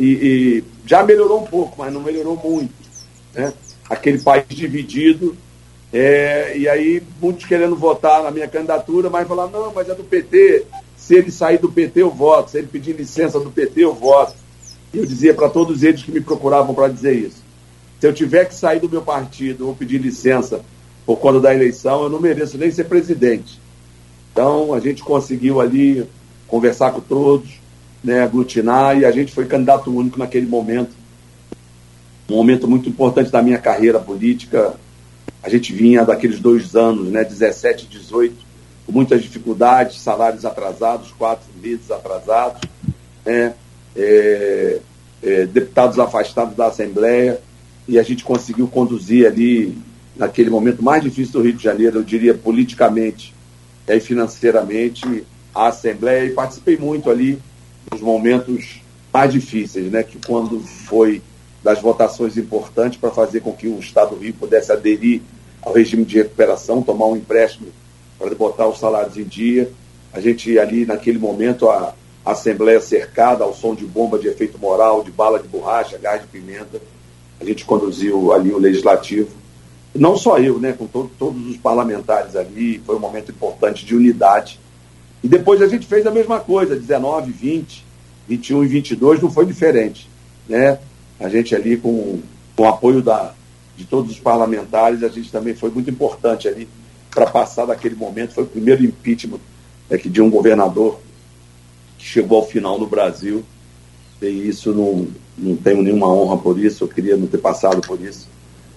e, 0.00 0.04
e, 0.04 0.64
já 0.86 1.02
melhorou 1.02 1.42
um 1.42 1.46
pouco, 1.46 1.74
mas 1.78 1.92
não 1.92 2.00
melhorou 2.00 2.36
muito. 2.36 2.72
Né? 3.34 3.52
Aquele 3.90 4.20
país 4.20 4.46
dividido, 4.48 5.36
é, 5.92 6.56
e 6.56 6.68
aí 6.68 7.02
muitos 7.20 7.44
querendo 7.44 7.76
votar 7.76 8.22
na 8.22 8.30
minha 8.30 8.48
candidatura, 8.48 9.10
mas 9.10 9.28
falar, 9.28 9.48
não, 9.48 9.72
mas 9.74 9.88
é 9.88 9.94
do 9.94 10.04
PT, 10.04 10.64
se 10.96 11.14
ele 11.14 11.30
sair 11.30 11.58
do 11.58 11.70
PT 11.70 12.00
eu 12.00 12.10
voto, 12.10 12.50
se 12.50 12.58
ele 12.58 12.66
pedir 12.66 12.96
licença 12.96 13.38
do 13.38 13.50
PT 13.50 13.84
eu 13.84 13.92
voto. 13.92 14.34
E 14.94 14.98
eu 14.98 15.06
dizia 15.06 15.34
para 15.34 15.48
todos 15.48 15.82
eles 15.82 16.02
que 16.02 16.12
me 16.12 16.20
procuravam 16.20 16.74
para 16.74 16.88
dizer 16.88 17.14
isso. 17.14 17.42
Se 18.00 18.06
eu 18.06 18.12
tiver 18.12 18.46
que 18.46 18.54
sair 18.54 18.80
do 18.80 18.88
meu 18.88 19.02
partido 19.02 19.66
ou 19.66 19.74
pedir 19.74 19.98
licença 19.98 20.64
por 21.04 21.18
conta 21.18 21.40
da 21.40 21.54
eleição, 21.54 22.04
eu 22.04 22.08
não 22.08 22.20
mereço 22.20 22.56
nem 22.56 22.70
ser 22.70 22.84
presidente. 22.84 23.60
Então 24.32 24.72
a 24.72 24.80
gente 24.80 25.02
conseguiu 25.02 25.60
ali 25.60 26.06
conversar 26.46 26.92
com 26.92 27.00
todos, 27.00 27.60
né, 28.02 28.22
aglutinar, 28.22 28.98
e 28.98 29.04
a 29.04 29.10
gente 29.10 29.32
foi 29.32 29.46
candidato 29.46 29.94
único 29.94 30.18
naquele 30.18 30.46
momento. 30.46 30.90
Um 32.30 32.36
momento 32.36 32.66
muito 32.66 32.88
importante 32.88 33.30
da 33.30 33.42
minha 33.42 33.58
carreira 33.58 33.98
política. 33.98 34.74
A 35.42 35.48
gente 35.48 35.72
vinha 35.72 36.04
daqueles 36.04 36.38
dois 36.38 36.76
anos, 36.76 37.08
né, 37.08 37.24
17 37.24 37.84
e 37.84 37.88
18, 37.88 38.34
com 38.86 38.92
muitas 38.92 39.22
dificuldades, 39.22 40.00
salários 40.00 40.44
atrasados, 40.44 41.10
quatro 41.12 41.46
meses 41.60 41.90
atrasados, 41.90 42.60
né, 43.24 43.54
é, 43.96 44.78
é, 45.22 45.46
deputados 45.46 45.98
afastados 45.98 46.54
da 46.54 46.66
Assembleia, 46.66 47.40
e 47.88 47.98
a 47.98 48.02
gente 48.02 48.22
conseguiu 48.22 48.68
conduzir 48.68 49.26
ali, 49.26 49.76
naquele 50.16 50.50
momento 50.50 50.82
mais 50.82 51.02
difícil 51.02 51.32
do 51.32 51.42
Rio 51.42 51.54
de 51.54 51.62
Janeiro, 51.62 51.98
eu 51.98 52.04
diria 52.04 52.34
politicamente 52.34 53.34
e 53.88 54.00
financeiramente, 54.00 55.24
a 55.54 55.68
Assembleia, 55.68 56.26
e 56.26 56.30
participei 56.30 56.76
muito 56.76 57.10
ali 57.10 57.38
nos 57.90 58.00
momentos 58.00 58.80
mais 59.12 59.32
difíceis, 59.32 59.90
né, 59.90 60.02
que 60.02 60.18
quando 60.24 60.60
foi 60.60 61.20
das 61.62 61.80
votações 61.80 62.36
importantes 62.36 62.98
para 62.98 63.10
fazer 63.10 63.40
com 63.40 63.52
que 63.52 63.68
o 63.68 63.78
Estado 63.78 64.14
do 64.14 64.22
Rio 64.22 64.34
pudesse 64.34 64.72
aderir 64.72 65.22
ao 65.62 65.72
regime 65.72 66.04
de 66.04 66.18
recuperação, 66.18 66.82
tomar 66.82 67.06
um 67.06 67.16
empréstimo 67.16 67.68
para 68.18 68.34
botar 68.34 68.66
os 68.66 68.78
salários 68.78 69.16
em 69.16 69.24
dia. 69.24 69.70
A 70.12 70.20
gente 70.20 70.58
ali, 70.58 70.84
naquele 70.84 71.18
momento, 71.18 71.68
a, 71.68 71.94
Assembleia 72.24 72.80
cercada 72.80 73.42
ao 73.42 73.52
som 73.52 73.74
de 73.74 73.84
bomba 73.84 74.16
de 74.16 74.28
efeito 74.28 74.56
moral, 74.56 75.02
de 75.02 75.10
bala 75.10 75.40
de 75.40 75.48
borracha, 75.48 75.98
gás 75.98 76.22
de 76.22 76.28
pimenta. 76.28 76.80
A 77.40 77.44
gente 77.44 77.64
conduziu 77.64 78.32
ali 78.32 78.52
o 78.52 78.58
Legislativo. 78.58 79.30
Não 79.92 80.16
só 80.16 80.38
eu, 80.38 80.60
né, 80.60 80.72
com 80.72 80.86
to 80.86 81.10
todos 81.18 81.44
os 81.48 81.56
parlamentares 81.56 82.36
ali, 82.36 82.80
foi 82.86 82.94
um 82.94 83.00
momento 83.00 83.32
importante 83.32 83.84
de 83.84 83.96
unidade. 83.96 84.60
E 85.22 85.26
depois 85.26 85.60
a 85.60 85.66
gente 85.66 85.84
fez 85.84 86.06
a 86.06 86.12
mesma 86.12 86.38
coisa, 86.38 86.76
19, 86.76 87.32
20, 87.32 87.84
21 88.28 88.64
e 88.64 88.66
22 88.68 89.20
não 89.20 89.30
foi 89.30 89.44
diferente. 89.44 90.08
Né? 90.48 90.78
A 91.22 91.28
gente 91.28 91.54
ali 91.54 91.76
com, 91.76 92.20
com 92.56 92.62
o 92.62 92.68
apoio 92.68 93.00
da, 93.00 93.34
de 93.76 93.84
todos 93.84 94.10
os 94.10 94.18
parlamentares, 94.18 95.02
a 95.02 95.08
gente 95.08 95.30
também 95.30 95.54
foi 95.54 95.70
muito 95.70 95.90
importante 95.90 96.48
ali 96.48 96.68
para 97.10 97.26
passar 97.26 97.66
daquele 97.66 97.94
momento. 97.94 98.34
Foi 98.34 98.44
o 98.44 98.48
primeiro 98.48 98.84
impeachment 98.84 99.40
é, 99.88 99.96
que 99.96 100.08
de 100.08 100.20
um 100.20 100.30
governador 100.30 100.98
que 101.98 102.04
chegou 102.04 102.38
ao 102.38 102.46
final 102.46 102.78
no 102.78 102.86
Brasil. 102.86 103.44
E 104.20 104.26
isso 104.26 104.72
não, 104.72 105.08
não 105.36 105.56
tenho 105.56 105.82
nenhuma 105.82 106.08
honra 106.08 106.36
por 106.36 106.58
isso, 106.58 106.84
eu 106.84 106.88
queria 106.88 107.16
não 107.16 107.26
ter 107.26 107.38
passado 107.38 107.80
por 107.80 108.00
isso. 108.00 108.28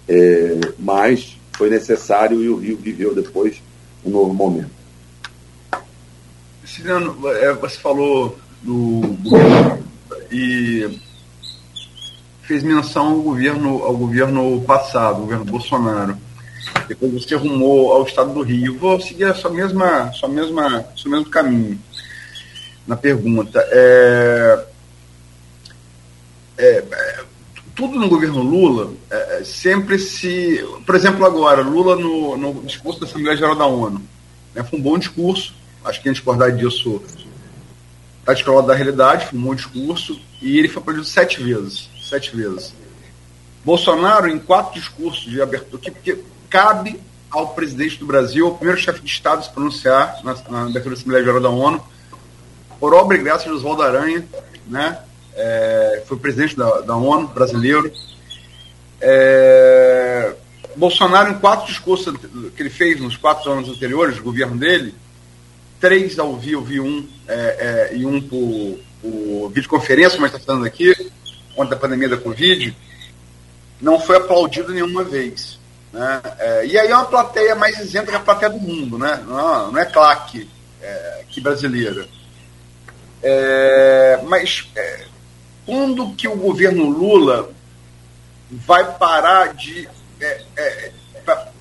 É, 0.08 0.60
mas 0.78 1.38
foi 1.54 1.70
necessário 1.70 2.42
e 2.44 2.50
o 2.50 2.58
Rio 2.58 2.78
viveu 2.78 3.16
depois 3.16 3.62
um 4.06 4.10
novo 4.10 4.34
momento. 4.34 4.72
Ciliano, 6.66 7.28
é, 7.30 7.54
você 7.54 7.78
falou 7.78 8.38
do 8.62 9.02
e 10.32 11.00
fez 12.46 12.64
menção 12.64 13.08
ao 13.08 13.22
governo, 13.22 13.84
ao 13.84 13.96
governo 13.96 14.62
passado, 14.62 15.18
o 15.18 15.22
governo 15.22 15.46
Bolsonaro. 15.46 16.18
Depois 16.88 17.12
você 17.14 17.36
rumou 17.36 17.92
ao 17.92 18.04
estado 18.04 18.34
do 18.34 18.42
Rio. 18.42 18.78
Vou 18.78 19.00
seguir 19.00 19.26
a 19.26 19.34
sua 19.34 19.52
mesma, 19.52 20.12
sua 20.14 20.30
mesma, 20.30 20.86
seu 20.96 21.10
mesmo 21.10 21.30
caminho 21.30 21.80
na 22.88 22.96
pergunta. 22.96 23.66
É, 23.72 24.66
é, 26.58 26.84
tudo 27.76 28.00
no 28.00 28.08
governo 28.08 28.42
Lula 28.42 28.94
é, 29.10 29.44
sempre 29.44 30.00
se. 30.00 30.64
Por 30.86 30.96
exemplo, 30.96 31.26
agora, 31.26 31.62
Lula 31.62 31.96
no, 31.96 32.38
no 32.38 32.64
discurso 32.64 33.00
da 33.00 33.08
Assembleia 33.08 33.38
Geral 33.38 33.56
da 33.56 33.66
ONU. 33.66 34.02
Né, 34.54 34.64
foi 34.64 34.80
um 34.80 34.82
bom 34.82 34.98
discurso, 34.98 35.54
acho 35.84 36.02
que 36.02 36.08
gente 36.08 36.18
discordar 36.18 36.56
disso 36.56 37.02
está 38.20 38.34
descolado 38.34 38.68
da 38.68 38.74
realidade, 38.74 39.28
foi 39.28 39.38
um 39.38 39.42
bom 39.42 39.54
discurso, 39.54 40.20
e 40.42 40.58
ele 40.58 40.68
foi 40.68 40.82
aplaudido 40.82 41.06
sete 41.06 41.44
vezes. 41.44 41.90
Sete 42.08 42.36
vezes. 42.36 42.74
Bolsonaro, 43.64 44.30
em 44.30 44.38
quatro 44.38 44.80
discursos 44.80 45.24
de 45.24 45.42
abertura, 45.42 45.82
que, 45.82 45.92
que 45.92 46.24
cabe 46.50 47.00
ao 47.32 47.50
presidente 47.50 47.98
do 47.98 48.06
Brasil, 48.06 48.46
ao 48.46 48.56
primeiro 48.56 48.80
chefe 48.80 49.02
de 49.02 49.08
Estado, 49.08 49.44
se 49.44 49.50
pronunciar 49.50 50.22
na, 50.24 50.36
na 50.50 50.62
abertura 50.68 50.94
da 50.96 51.00
Assembleia 51.02 51.26
Geral 51.26 51.42
da 51.42 51.50
ONU, 51.50 51.84
por 52.80 52.94
obra 52.94 53.18
e 53.18 53.24
graça 53.24 53.46
de 53.46 53.52
Oswaldo 53.52 53.82
Aranha, 53.82 54.26
né? 54.68 55.00
É, 55.34 56.04
foi 56.08 56.18
presidente 56.18 56.56
da, 56.56 56.82
da 56.82 56.96
ONU 56.96 57.28
brasileiro. 57.28 57.92
É, 59.02 60.34
Bolsonaro, 60.76 61.32
em 61.32 61.40
quatro 61.40 61.68
discursos 61.68 62.16
que 62.56 62.62
ele 62.62 62.70
fez 62.70 63.02
nos 63.02 63.18
quatro 63.18 63.52
anos 63.52 63.68
anteriores 63.68 64.18
do 64.18 64.24
governo 64.24 64.58
dele, 64.58 64.94
três 65.80 66.20
ao 66.20 66.38
vivo 66.38 66.72
e 66.72 66.80
um, 66.80 67.08
é, 67.28 67.90
é, 67.92 67.98
e 67.98 68.06
um 68.06 68.22
por, 68.22 68.80
por 69.02 69.50
videoconferência, 69.50 70.20
gente 70.20 70.28
está 70.28 70.40
falando 70.40 70.66
aqui, 70.66 70.94
contra 71.56 71.76
a 71.76 71.80
pandemia 71.80 72.10
da 72.10 72.18
Covid, 72.18 72.76
não 73.82 74.00
foi 74.00 74.18
aplaudido 74.18 74.74
nenhuma 74.74 75.04
vez. 75.04 75.60
Né? 75.92 76.22
É, 76.40 76.66
e 76.66 76.78
aí 76.78 76.90
é 76.90 76.96
uma 76.96 77.06
plateia 77.06 77.56
mais 77.56 77.80
isenta 77.80 78.12
que 78.12 78.18
a 78.18 78.20
plateia 78.20 78.52
do 78.52 78.60
mundo, 78.60 78.98
né? 78.98 79.24
não, 79.26 79.72
não 79.72 79.80
é 79.80 79.86
claque 79.86 80.50
é, 80.82 81.24
que 81.30 81.42
brasileira. 81.42 82.08
É, 83.24 84.20
mas 84.24 84.70
é, 84.76 85.06
quando 85.66 86.14
que 86.14 86.28
o 86.28 86.36
governo 86.36 86.90
Lula 86.90 87.50
vai 88.52 88.98
parar 88.98 89.54
de. 89.54 89.90
É, 90.20 90.42
é, 90.56 90.92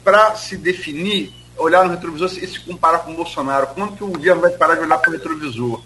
para 0.04 0.34
se 0.34 0.56
definir, 0.56 1.32
olhar 1.56 1.84
no 1.84 1.92
retrovisor 1.92 2.28
e 2.28 2.46
se 2.46 2.60
comparar 2.60 2.98
com 2.98 3.12
o 3.12 3.16
Bolsonaro? 3.16 3.68
Quando 3.68 3.96
que 3.96 4.04
o 4.04 4.08
governo 4.08 4.42
vai 4.42 4.50
parar 4.50 4.74
de 4.74 4.82
olhar 4.82 4.98
para 4.98 5.08
o 5.08 5.12
retrovisor? 5.14 5.82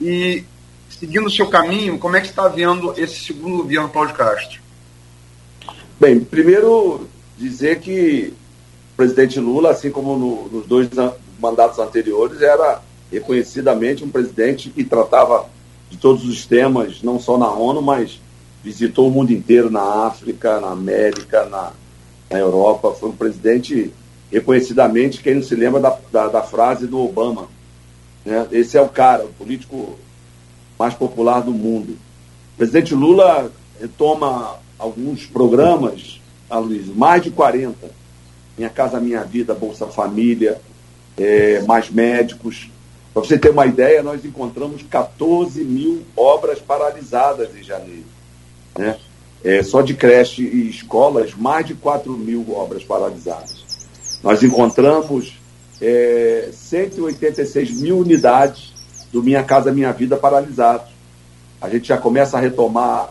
E, 0.00 0.44
seguindo 1.02 1.26
o 1.26 1.30
seu 1.30 1.48
caminho, 1.48 1.98
como 1.98 2.16
é 2.16 2.20
que 2.20 2.28
está 2.28 2.46
vendo 2.46 2.94
esse 2.96 3.24
segundo 3.24 3.56
governo 3.56 3.88
Cláudio 3.88 4.14
Castro? 4.14 4.60
Bem, 5.98 6.20
primeiro 6.20 7.08
dizer 7.36 7.80
que 7.80 8.32
o 8.92 8.96
presidente 8.96 9.40
Lula, 9.40 9.72
assim 9.72 9.90
como 9.90 10.16
no, 10.16 10.48
nos 10.48 10.64
dois 10.64 10.88
mandatos 11.40 11.80
anteriores, 11.80 12.40
era 12.40 12.80
reconhecidamente 13.10 14.04
um 14.04 14.10
presidente 14.10 14.70
que 14.70 14.84
tratava 14.84 15.50
de 15.90 15.96
todos 15.96 16.24
os 16.24 16.46
temas, 16.46 17.02
não 17.02 17.18
só 17.18 17.36
na 17.36 17.50
ONU, 17.50 17.82
mas 17.82 18.20
visitou 18.62 19.08
o 19.08 19.10
mundo 19.10 19.32
inteiro, 19.32 19.72
na 19.72 20.06
África, 20.06 20.60
na 20.60 20.70
América, 20.70 21.46
na, 21.46 21.72
na 22.30 22.38
Europa. 22.38 22.92
Foi 22.92 23.08
um 23.08 23.16
presidente 23.16 23.92
reconhecidamente, 24.30 25.20
quem 25.20 25.34
não 25.34 25.42
se 25.42 25.56
lembra 25.56 25.80
da, 25.80 25.98
da, 26.12 26.28
da 26.28 26.42
frase 26.42 26.86
do 26.86 27.00
Obama. 27.00 27.48
Né? 28.24 28.46
Esse 28.52 28.78
é 28.78 28.80
o 28.80 28.88
cara, 28.88 29.24
o 29.24 29.32
político 29.32 29.98
mais 30.82 30.94
popular 30.94 31.42
do 31.42 31.52
mundo. 31.52 31.96
O 32.54 32.56
presidente 32.56 32.92
Lula 32.92 33.52
retoma 33.80 34.58
alguns 34.76 35.24
programas, 35.24 36.20
a 36.50 36.58
Luiz, 36.58 36.88
mais 36.88 37.22
de 37.22 37.30
40. 37.30 38.02
Minha 38.58 38.68
Casa 38.68 38.98
Minha 38.98 39.22
Vida, 39.22 39.54
Bolsa 39.54 39.86
Família, 39.86 40.60
é, 41.16 41.62
mais 41.62 41.88
médicos, 41.88 42.68
para 43.14 43.22
você 43.22 43.38
ter 43.38 43.50
uma 43.50 43.64
ideia, 43.64 44.02
nós 44.02 44.24
encontramos 44.24 44.82
14 44.82 45.62
mil 45.62 46.02
obras 46.16 46.58
paralisadas 46.58 47.54
em 47.56 47.62
janeiro. 47.62 48.06
Né? 48.76 48.98
É, 49.44 49.62
só 49.62 49.82
de 49.82 49.94
creche 49.94 50.42
e 50.42 50.68
escolas, 50.68 51.32
mais 51.34 51.64
de 51.64 51.74
4 51.74 52.10
mil 52.12 52.44
obras 52.56 52.82
paralisadas. 52.82 53.64
Nós 54.20 54.42
encontramos 54.42 55.38
é, 55.80 56.48
186 56.52 57.80
mil 57.80 57.98
unidades 57.98 58.71
do 59.12 59.22
Minha 59.22 59.42
Casa 59.42 59.70
Minha 59.70 59.92
Vida 59.92 60.16
paralisados. 60.16 60.90
A 61.60 61.68
gente 61.68 61.88
já 61.88 61.98
começa 61.98 62.38
a 62.38 62.40
retomar, 62.40 63.10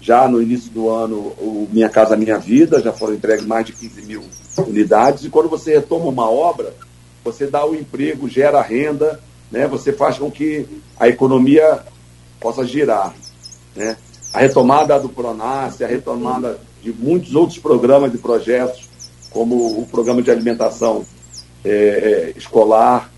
já 0.00 0.26
no 0.26 0.42
início 0.42 0.70
do 0.70 0.88
ano, 0.88 1.16
o 1.16 1.68
Minha 1.70 1.88
Casa 1.88 2.16
Minha 2.16 2.38
Vida, 2.38 2.80
já 2.80 2.92
foram 2.92 3.14
entregues 3.14 3.44
mais 3.44 3.66
de 3.66 3.72
15 3.72 4.02
mil 4.02 4.24
unidades. 4.58 5.24
E 5.24 5.28
quando 5.28 5.48
você 5.48 5.74
retoma 5.74 6.06
uma 6.06 6.28
obra, 6.28 6.74
você 7.22 7.46
dá 7.46 7.64
o 7.64 7.74
emprego, 7.74 8.28
gera 8.28 8.60
renda, 8.60 9.20
né, 9.50 9.66
você 9.66 9.92
faz 9.92 10.18
com 10.18 10.30
que 10.30 10.66
a 10.98 11.08
economia 11.08 11.80
possa 12.40 12.64
girar. 12.64 13.14
Né? 13.76 13.96
A 14.32 14.40
retomada 14.40 14.98
do 14.98 15.08
Pronas, 15.08 15.80
a 15.80 15.86
retomada 15.86 16.58
de 16.82 16.92
muitos 16.92 17.34
outros 17.34 17.58
programas 17.58 18.12
e 18.14 18.18
projetos, 18.18 18.88
como 19.30 19.80
o 19.80 19.86
programa 19.86 20.22
de 20.22 20.30
alimentação 20.30 21.04
é, 21.64 22.32
escolar. 22.36 23.10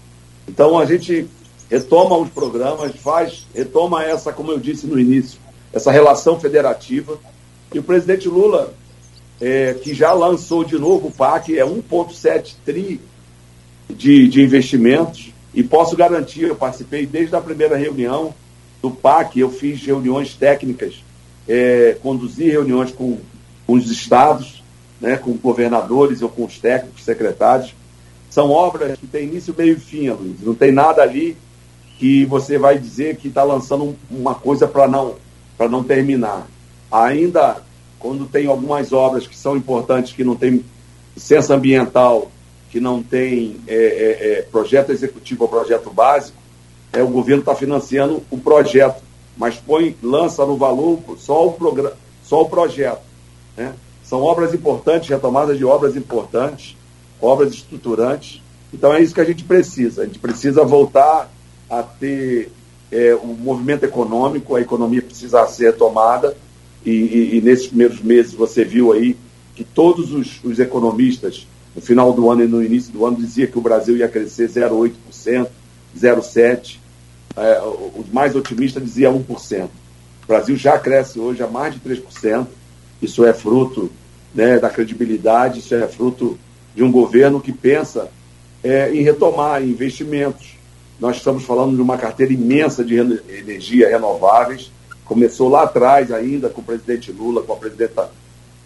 Então 0.46 0.78
a 0.78 0.84
gente 0.84 1.28
retoma 1.70 2.16
os 2.16 2.30
programas, 2.30 2.94
faz, 2.96 3.46
retoma 3.54 4.04
essa, 4.04 4.32
como 4.32 4.52
eu 4.52 4.58
disse 4.58 4.86
no 4.86 4.98
início, 4.98 5.38
essa 5.72 5.90
relação 5.90 6.38
federativa. 6.38 7.18
E 7.72 7.78
o 7.78 7.82
presidente 7.82 8.28
Lula, 8.28 8.72
é, 9.40 9.74
que 9.74 9.94
já 9.94 10.12
lançou 10.12 10.64
de 10.64 10.78
novo 10.78 11.08
o 11.08 11.12
PAC, 11.12 11.58
é 11.58 11.64
1,7 11.64 12.54
tri 12.64 13.00
de, 13.88 14.28
de 14.28 14.42
investimentos, 14.42 15.32
e 15.54 15.62
posso 15.62 15.96
garantir, 15.96 16.42
eu 16.42 16.56
participei 16.56 17.06
desde 17.06 17.34
a 17.34 17.40
primeira 17.40 17.76
reunião 17.76 18.34
do 18.82 18.90
PAC, 18.90 19.40
eu 19.40 19.50
fiz 19.50 19.82
reuniões 19.84 20.34
técnicas, 20.34 21.02
é, 21.48 21.96
conduzi 22.02 22.48
reuniões 22.48 22.92
com, 22.92 23.18
com 23.66 23.72
os 23.72 23.90
estados, 23.90 24.62
né, 25.00 25.16
com 25.16 25.32
governadores 25.32 26.22
ou 26.22 26.28
com 26.28 26.44
os 26.44 26.58
técnicos, 26.58 27.04
secretários. 27.04 27.74
São 28.30 28.50
obras 28.50 28.98
que 28.98 29.06
têm 29.06 29.28
início, 29.28 29.54
meio 29.56 29.76
e 29.76 29.80
fim, 29.80 30.10
Luiz. 30.10 30.40
Não 30.42 30.54
tem 30.54 30.72
nada 30.72 31.02
ali 31.02 31.36
que 31.98 32.24
você 32.24 32.58
vai 32.58 32.78
dizer 32.78 33.16
que 33.16 33.28
está 33.28 33.42
lançando 33.42 33.96
uma 34.10 34.34
coisa 34.34 34.66
para 34.66 34.86
não, 34.86 35.14
não 35.58 35.82
terminar. 35.82 36.46
Ainda, 36.90 37.62
quando 37.98 38.26
tem 38.26 38.46
algumas 38.46 38.92
obras 38.92 39.26
que 39.26 39.36
são 39.36 39.56
importantes, 39.56 40.12
que 40.12 40.24
não 40.24 40.36
tem 40.36 40.64
licença 41.14 41.54
ambiental 41.54 42.30
que 42.76 42.80
não 42.80 43.02
tem 43.02 43.56
é, 43.66 43.74
é, 43.74 44.32
é, 44.32 44.42
projeto 44.42 44.90
executivo 44.90 45.44
ou 45.44 45.48
projeto 45.48 45.88
básico, 45.90 46.36
é, 46.92 47.02
o 47.02 47.08
governo 47.08 47.40
está 47.40 47.54
financiando 47.54 48.22
o 48.30 48.36
projeto, 48.36 49.02
mas 49.36 49.56
põe, 49.56 49.96
lança 50.02 50.44
no 50.44 50.56
valor 50.56 50.98
só 51.16 51.46
o, 51.46 51.52
programa, 51.52 51.96
só 52.22 52.42
o 52.42 52.48
projeto. 52.50 53.00
Né? 53.56 53.72
São 54.02 54.22
obras 54.22 54.52
importantes, 54.52 55.08
retomadas 55.08 55.56
de 55.56 55.64
obras 55.64 55.96
importantes, 55.96 56.76
obras 57.20 57.52
estruturantes. 57.52 58.42
Então 58.72 58.92
é 58.92 59.00
isso 59.00 59.14
que 59.14 59.20
a 59.20 59.24
gente 59.24 59.44
precisa. 59.44 60.02
A 60.02 60.04
gente 60.04 60.18
precisa 60.18 60.62
voltar 60.62 61.30
a 61.68 61.82
ter 61.82 62.50
é, 62.90 63.14
um 63.14 63.34
movimento 63.34 63.84
econômico, 63.84 64.54
a 64.54 64.60
economia 64.60 65.02
precisa 65.02 65.46
ser 65.46 65.72
retomada. 65.72 66.36
E, 66.84 66.90
e, 66.90 67.36
e 67.36 67.40
nesses 67.40 67.66
primeiros 67.66 68.00
meses 68.00 68.32
você 68.32 68.64
viu 68.64 68.92
aí 68.92 69.16
que 69.54 69.64
todos 69.64 70.12
os, 70.12 70.42
os 70.44 70.58
economistas 70.58 71.46
no 71.74 71.82
final 71.82 72.12
do 72.12 72.30
ano 72.30 72.44
e 72.44 72.46
no 72.46 72.62
início 72.62 72.92
do 72.92 73.04
ano 73.04 73.16
dizia 73.16 73.46
que 73.46 73.58
o 73.58 73.60
Brasil 73.60 73.96
ia 73.96 74.08
crescer 74.08 74.48
0,8%, 74.48 75.48
0,7%. 75.98 76.76
É, 77.36 77.60
os 77.94 78.10
mais 78.10 78.34
otimistas 78.34 78.82
diziam 78.82 79.22
1%. 79.22 79.64
O 79.64 80.26
Brasil 80.26 80.56
já 80.56 80.78
cresce 80.78 81.18
hoje 81.18 81.42
a 81.42 81.46
mais 81.46 81.74
de 81.74 81.80
3%. 81.80 82.46
Isso 83.02 83.24
é 83.24 83.32
fruto 83.34 83.90
né, 84.34 84.58
da 84.58 84.70
credibilidade, 84.70 85.58
isso 85.58 85.74
é 85.74 85.86
fruto 85.86 86.38
de 86.74 86.82
um 86.82 86.90
governo 86.90 87.40
que 87.40 87.52
pensa 87.52 88.10
é, 88.62 88.92
em 88.92 89.02
retomar 89.02 89.62
investimentos. 89.62 90.55
Nós 90.98 91.16
estamos 91.16 91.44
falando 91.44 91.76
de 91.76 91.82
uma 91.82 91.98
carteira 91.98 92.32
imensa 92.32 92.84
de 92.84 92.96
energia 92.96 93.88
renováveis. 93.88 94.72
Começou 95.04 95.48
lá 95.48 95.62
atrás 95.62 96.10
ainda 96.10 96.48
com 96.48 96.60
o 96.60 96.64
presidente 96.64 97.12
Lula, 97.12 97.42
com 97.42 97.52
a 97.52 97.56
presidenta 97.56 98.10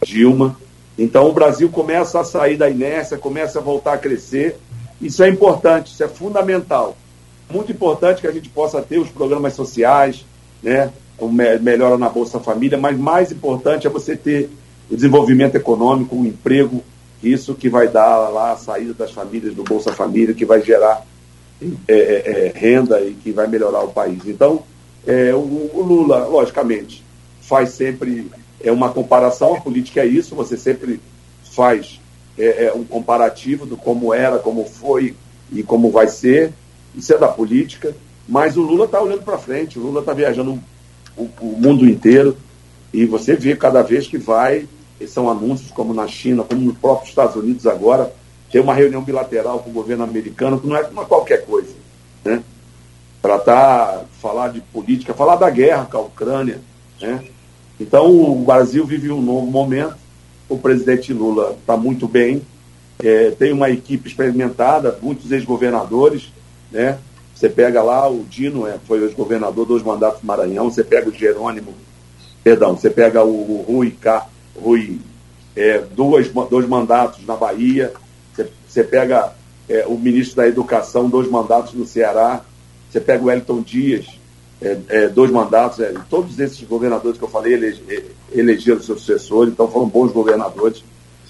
Dilma. 0.04 0.56
Então 0.98 1.28
o 1.28 1.32
Brasil 1.32 1.68
começa 1.68 2.20
a 2.20 2.24
sair 2.24 2.56
da 2.56 2.70
inércia, 2.70 3.18
começa 3.18 3.58
a 3.58 3.62
voltar 3.62 3.94
a 3.94 3.98
crescer. 3.98 4.56
Isso 5.00 5.22
é 5.22 5.28
importante, 5.28 5.92
isso 5.92 6.04
é 6.04 6.08
fundamental. 6.08 6.96
Muito 7.50 7.72
importante 7.72 8.20
que 8.20 8.26
a 8.26 8.32
gente 8.32 8.48
possa 8.48 8.80
ter 8.80 8.98
os 8.98 9.08
programas 9.08 9.54
sociais, 9.54 10.24
né? 10.62 10.92
melhora 11.60 11.98
na 11.98 12.08
Bolsa 12.08 12.38
Família, 12.40 12.78
mas 12.78 12.98
mais 12.98 13.30
importante 13.30 13.86
é 13.86 13.90
você 13.90 14.16
ter 14.16 14.48
o 14.90 14.96
desenvolvimento 14.96 15.54
econômico, 15.54 16.16
o 16.16 16.24
emprego, 16.24 16.82
isso 17.22 17.54
que 17.54 17.68
vai 17.68 17.88
dar 17.88 18.28
lá 18.28 18.52
a 18.52 18.56
saída 18.56 18.94
das 18.94 19.10
famílias 19.10 19.54
do 19.54 19.62
Bolsa 19.62 19.92
Família, 19.92 20.34
que 20.34 20.46
vai 20.46 20.62
gerar 20.62 21.04
é, 21.88 21.94
é, 21.94 22.46
é, 22.46 22.52
renda 22.54 23.00
e 23.00 23.14
que 23.14 23.32
vai 23.32 23.46
melhorar 23.46 23.82
o 23.82 23.92
país. 23.92 24.20
Então, 24.26 24.62
é, 25.06 25.34
o, 25.34 25.38
o, 25.38 25.82
Lula, 25.82 26.26
logicamente, 26.26 27.04
faz 27.40 27.70
sempre 27.70 28.30
é 28.62 28.70
uma 28.70 28.90
comparação, 28.90 29.54
a 29.54 29.60
política 29.60 30.00
é 30.00 30.06
isso, 30.06 30.34
você 30.34 30.56
sempre 30.56 31.00
faz 31.42 32.00
é, 32.38 32.66
é, 32.66 32.72
um 32.74 32.84
comparativo 32.84 33.64
do 33.64 33.76
como 33.76 34.12
era, 34.12 34.38
como 34.38 34.64
foi 34.64 35.14
e 35.50 35.62
como 35.62 35.90
vai 35.90 36.08
ser, 36.08 36.52
isso 36.94 37.12
é 37.12 37.18
da 37.18 37.28
política, 37.28 37.94
mas 38.28 38.56
o 38.56 38.62
Lula 38.62 38.84
está 38.84 39.00
olhando 39.00 39.22
para 39.22 39.38
frente, 39.38 39.78
o 39.78 39.82
Lula 39.82 40.00
está 40.00 40.12
viajando 40.12 40.60
o, 41.16 41.28
o 41.40 41.56
mundo 41.58 41.88
inteiro. 41.88 42.36
E 42.92 43.04
você 43.04 43.34
vê 43.34 43.56
cada 43.56 43.82
vez 43.82 44.06
que 44.06 44.18
vai, 44.18 44.66
são 45.08 45.30
anúncios 45.30 45.70
como 45.70 45.94
na 45.94 46.06
China, 46.06 46.44
como 46.44 46.60
nos 46.60 46.76
próprios 46.78 47.08
Estados 47.10 47.36
Unidos 47.36 47.66
agora, 47.66 48.12
tem 48.50 48.60
uma 48.60 48.74
reunião 48.74 49.02
bilateral 49.02 49.60
com 49.60 49.70
o 49.70 49.72
governo 49.72 50.04
americano, 50.04 50.60
que 50.60 50.66
não 50.66 50.76
é 50.76 50.82
uma 50.88 51.04
qualquer 51.04 51.44
coisa, 51.44 51.72
né? 52.24 52.42
Para 53.22 53.38
tá, 53.38 54.04
falar 54.20 54.48
de 54.48 54.60
política, 54.60 55.14
falar 55.14 55.36
da 55.36 55.48
guerra 55.48 55.86
com 55.90 55.98
a 55.98 56.00
Ucrânia, 56.00 56.60
né? 57.00 57.24
Então, 57.78 58.10
o 58.10 58.44
Brasil 58.44 58.84
vive 58.84 59.10
um 59.10 59.22
novo 59.22 59.46
momento. 59.46 59.96
O 60.48 60.58
presidente 60.58 61.12
Lula 61.12 61.56
está 61.60 61.76
muito 61.76 62.08
bem, 62.08 62.42
é, 63.02 63.30
tem 63.30 63.52
uma 63.52 63.70
equipe 63.70 64.08
experimentada, 64.08 64.98
muitos 65.00 65.30
ex-governadores, 65.30 66.32
né? 66.72 66.98
Você 67.34 67.48
pega 67.48 67.82
lá 67.82 68.06
o 68.10 68.24
Dino, 68.24 68.66
é, 68.66 68.78
foi 68.86 69.02
ex-governador, 69.02 69.64
dois 69.64 69.82
mandatos 69.82 70.20
no 70.20 70.26
Maranhão, 70.26 70.70
você 70.70 70.84
pega 70.84 71.08
o 71.08 71.14
Jerônimo, 71.14 71.72
perdão, 72.42 72.76
você 72.76 72.90
pega 72.90 73.22
o, 73.24 73.30
o 73.30 73.64
Rui, 73.66 73.96
Rui 74.60 74.98
é, 75.56 75.78
dois, 75.78 76.30
dois 76.50 76.68
mandatos 76.68 77.24
na 77.24 77.36
Bahia, 77.36 77.92
você, 78.70 78.84
pega 78.84 79.32
é, 79.68 79.84
o 79.86 79.98
ministro 79.98 80.36
da 80.36 80.46
Educação, 80.46 81.08
dois 81.08 81.28
mandatos 81.28 81.74
no 81.74 81.86
Ceará, 81.86 82.42
você 82.90 83.00
pega 83.00 83.24
o 83.24 83.30
Elton 83.30 83.62
Dias, 83.62 84.06
é, 84.62 84.78
é, 84.88 85.08
dois 85.08 85.30
mandatos, 85.30 85.80
é, 85.80 85.92
todos 86.08 86.38
esses 86.38 86.62
governadores 86.66 87.18
que 87.18 87.24
eu 87.24 87.28
falei 87.28 87.54
elege, 87.54 87.82
é, 87.88 88.02
elegeram 88.32 88.82
seus 88.82 89.00
sucessores, 89.00 89.52
então 89.52 89.68
foram 89.68 89.88
bons 89.88 90.12
governadores. 90.12 90.84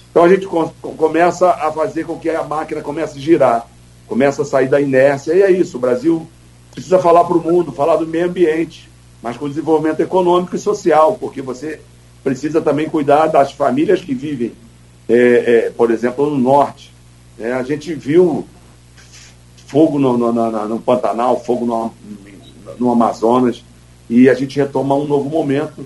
Então 0.09 0.23
a 0.23 0.29
gente 0.29 0.45
com, 0.45 0.67
começa 0.97 1.49
a 1.49 1.71
fazer 1.71 2.05
com 2.05 2.19
que 2.19 2.29
a 2.29 2.43
máquina 2.43 2.81
comece 2.81 3.17
a 3.17 3.21
girar, 3.21 3.67
começa 4.07 4.41
a 4.41 4.45
sair 4.45 4.67
da 4.67 4.81
inércia, 4.81 5.33
e 5.33 5.41
é 5.41 5.51
isso, 5.51 5.77
o 5.77 5.79
Brasil 5.79 6.27
precisa 6.73 6.99
falar 6.99 7.23
para 7.23 7.37
o 7.37 7.41
mundo, 7.41 7.71
falar 7.71 7.95
do 7.95 8.05
meio 8.05 8.25
ambiente, 8.25 8.89
mas 9.21 9.37
com 9.37 9.47
desenvolvimento 9.47 10.01
econômico 10.01 10.55
e 10.55 10.59
social, 10.59 11.17
porque 11.19 11.41
você 11.41 11.79
precisa 12.23 12.61
também 12.61 12.89
cuidar 12.89 13.27
das 13.27 13.51
famílias 13.51 14.01
que 14.01 14.13
vivem, 14.13 14.53
é, 15.07 15.15
é, 15.15 15.69
por 15.69 15.91
exemplo, 15.91 16.29
no 16.29 16.37
norte. 16.37 16.90
A 17.45 17.63
gente 17.63 17.93
viu 17.93 18.45
fogo 19.67 19.97
no, 19.97 20.17
no, 20.17 20.33
no, 20.33 20.67
no 20.67 20.79
Pantanal, 20.81 21.39
fogo 21.39 21.65
no, 21.65 21.93
no 22.77 22.91
Amazonas, 22.91 23.63
e 24.09 24.29
a 24.29 24.33
gente 24.33 24.57
retoma 24.57 24.95
um 24.95 25.07
novo 25.07 25.29
momento, 25.29 25.85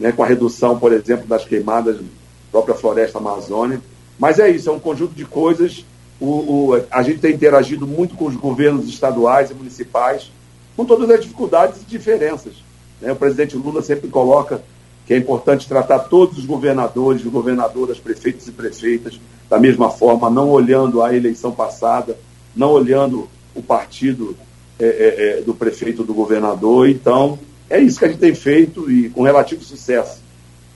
né, 0.00 0.10
com 0.12 0.22
a 0.22 0.26
redução, 0.26 0.78
por 0.78 0.92
exemplo, 0.92 1.26
das 1.26 1.44
queimadas 1.44 1.96
da 1.96 2.02
própria 2.50 2.74
floresta 2.74 3.18
amazônica. 3.18 3.82
Mas 4.18 4.38
é 4.38 4.48
isso, 4.48 4.70
é 4.70 4.72
um 4.72 4.80
conjunto 4.80 5.14
de 5.14 5.26
coisas. 5.26 5.84
O, 6.18 6.26
o, 6.70 6.84
a 6.90 7.02
gente 7.02 7.20
tem 7.20 7.34
interagido 7.34 7.86
muito 7.86 8.14
com 8.14 8.26
os 8.26 8.34
governos 8.34 8.88
estaduais 8.88 9.50
e 9.50 9.54
municipais, 9.54 10.32
com 10.74 10.84
todas 10.84 11.10
as 11.10 11.20
dificuldades 11.20 11.82
e 11.82 11.84
diferenças. 11.84 12.54
Né? 13.00 13.12
O 13.12 13.16
presidente 13.16 13.56
Lula 13.56 13.82
sempre 13.82 14.08
coloca 14.08 14.62
que 15.08 15.14
é 15.14 15.16
importante 15.16 15.66
tratar 15.66 16.00
todos 16.00 16.36
os 16.36 16.44
governadores, 16.44 17.22
governadoras, 17.22 17.98
prefeitos 17.98 18.46
e 18.46 18.52
prefeitas 18.52 19.18
da 19.48 19.58
mesma 19.58 19.88
forma, 19.88 20.28
não 20.28 20.50
olhando 20.50 21.02
a 21.02 21.16
eleição 21.16 21.50
passada, 21.50 22.18
não 22.54 22.72
olhando 22.72 23.26
o 23.54 23.62
partido 23.62 24.36
é, 24.78 24.84
é, 24.84 25.38
é, 25.38 25.40
do 25.40 25.54
prefeito, 25.54 26.04
do 26.04 26.12
governador. 26.12 26.90
Então, 26.90 27.38
é 27.70 27.80
isso 27.80 27.98
que 27.98 28.04
a 28.04 28.08
gente 28.08 28.20
tem 28.20 28.34
feito 28.34 28.90
e 28.90 29.08
com 29.08 29.22
relativo 29.22 29.64
sucesso. 29.64 30.20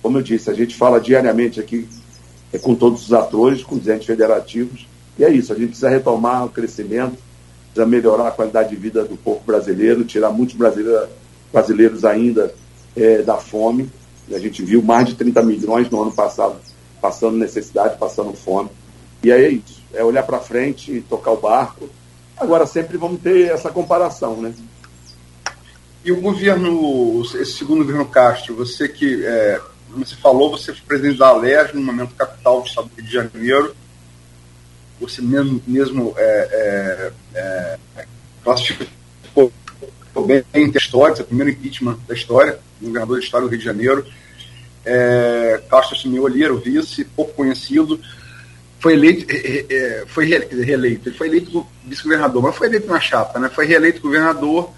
Como 0.00 0.16
eu 0.16 0.22
disse, 0.22 0.48
a 0.48 0.54
gente 0.54 0.74
fala 0.74 0.98
diariamente 0.98 1.60
aqui 1.60 1.86
é, 2.54 2.56
com 2.56 2.74
todos 2.74 3.04
os 3.04 3.12
atores, 3.12 3.62
com 3.62 3.74
os 3.74 3.86
entes 3.86 4.06
federativos, 4.06 4.88
e 5.18 5.24
é 5.24 5.30
isso, 5.30 5.52
a 5.52 5.56
gente 5.56 5.66
precisa 5.66 5.90
retomar 5.90 6.46
o 6.46 6.48
crescimento, 6.48 7.18
precisa 7.66 7.84
melhorar 7.84 8.28
a 8.28 8.32
qualidade 8.32 8.70
de 8.70 8.76
vida 8.76 9.04
do 9.04 9.18
povo 9.18 9.42
brasileiro, 9.44 10.06
tirar 10.06 10.30
muitos 10.30 10.56
brasileiros, 10.56 12.02
ainda 12.06 12.54
é, 12.96 13.20
da 13.20 13.36
fome. 13.36 13.90
A 14.30 14.38
gente 14.38 14.62
viu 14.62 14.82
mais 14.82 15.08
de 15.08 15.14
30 15.14 15.42
milhões 15.42 15.90
no 15.90 16.02
ano 16.02 16.12
passado 16.12 16.56
passando 17.00 17.36
necessidade, 17.36 17.98
passando 17.98 18.32
fome. 18.32 18.70
E 19.22 19.32
aí 19.32 19.44
é 19.44 19.50
isso, 19.50 19.82
é 19.92 20.04
olhar 20.04 20.22
para 20.22 20.38
frente 20.38 20.92
e 20.92 21.00
tocar 21.00 21.32
o 21.32 21.36
barco 21.36 21.88
Agora, 22.42 22.66
sempre 22.66 22.96
vamos 22.96 23.20
ter 23.20 23.52
essa 23.52 23.70
comparação, 23.70 24.42
né? 24.42 24.52
E 26.04 26.10
o 26.10 26.20
governo, 26.20 27.22
esse 27.22 27.52
segundo 27.52 27.84
governo 27.84 28.04
Castro, 28.06 28.56
você 28.56 28.88
que, 28.88 29.24
é, 29.24 29.60
como 29.90 30.04
você 30.04 30.16
falou, 30.16 30.50
você 30.50 30.72
foi 30.74 30.82
presidente 30.84 31.18
da 31.18 31.28
Alerj 31.28 31.74
no 31.74 31.82
momento 31.82 32.16
capital 32.16 32.60
do 32.60 32.66
estado 32.66 32.88
do 32.88 32.96
Rio 32.96 33.04
de 33.04 33.12
Janeiro. 33.12 33.76
Você 35.00 35.22
mesmo, 35.22 35.62
mesmo 35.64 36.14
é, 36.16 37.12
é, 37.34 37.38
é 37.40 37.78
classificou 40.12 40.26
bem 40.26 40.44
a 40.52 40.78
história, 40.78 41.16
seu 41.16 41.24
primeiro 41.24 41.50
impeachment 41.50 41.98
da 42.06 42.14
história, 42.14 42.58
governador 42.80 43.18
do 43.18 43.22
estado 43.22 43.42
do 43.42 43.48
Rio 43.48 43.58
de 43.58 43.64
Janeiro. 43.64 44.06
É, 44.84 45.62
Castro 45.70 45.96
assumiu 45.96 46.24
Olheiro, 46.24 46.58
vice, 46.58 47.04
pouco 47.04 47.34
conhecido 47.34 48.00
foi 48.82 48.94
eleito, 48.94 49.32
é, 49.32 49.64
é, 49.70 50.04
foi 50.08 50.24
reeleito, 50.24 51.08
ele 51.08 51.16
foi 51.16 51.28
eleito 51.28 51.64
vice-governador, 51.84 52.42
mas 52.42 52.56
foi 52.56 52.66
eleito 52.66 52.88
na 52.88 52.98
chapa, 52.98 53.38
né? 53.38 53.48
Foi 53.48 53.64
reeleito 53.64 54.00
governador 54.00 54.70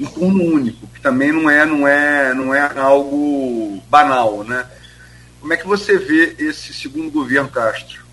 em 0.00 0.06
turno 0.06 0.42
único, 0.42 0.86
que 0.86 1.02
também 1.02 1.32
não 1.32 1.50
é, 1.50 1.66
não 1.66 1.86
é, 1.86 2.32
não 2.32 2.54
é 2.54 2.78
algo 2.78 3.78
banal, 3.90 4.42
né? 4.42 4.66
Como 5.38 5.52
é 5.52 5.56
que 5.58 5.66
você 5.66 5.98
vê 5.98 6.34
esse 6.38 6.72
segundo 6.72 7.10
governo 7.10 7.50
Castro? 7.50 8.06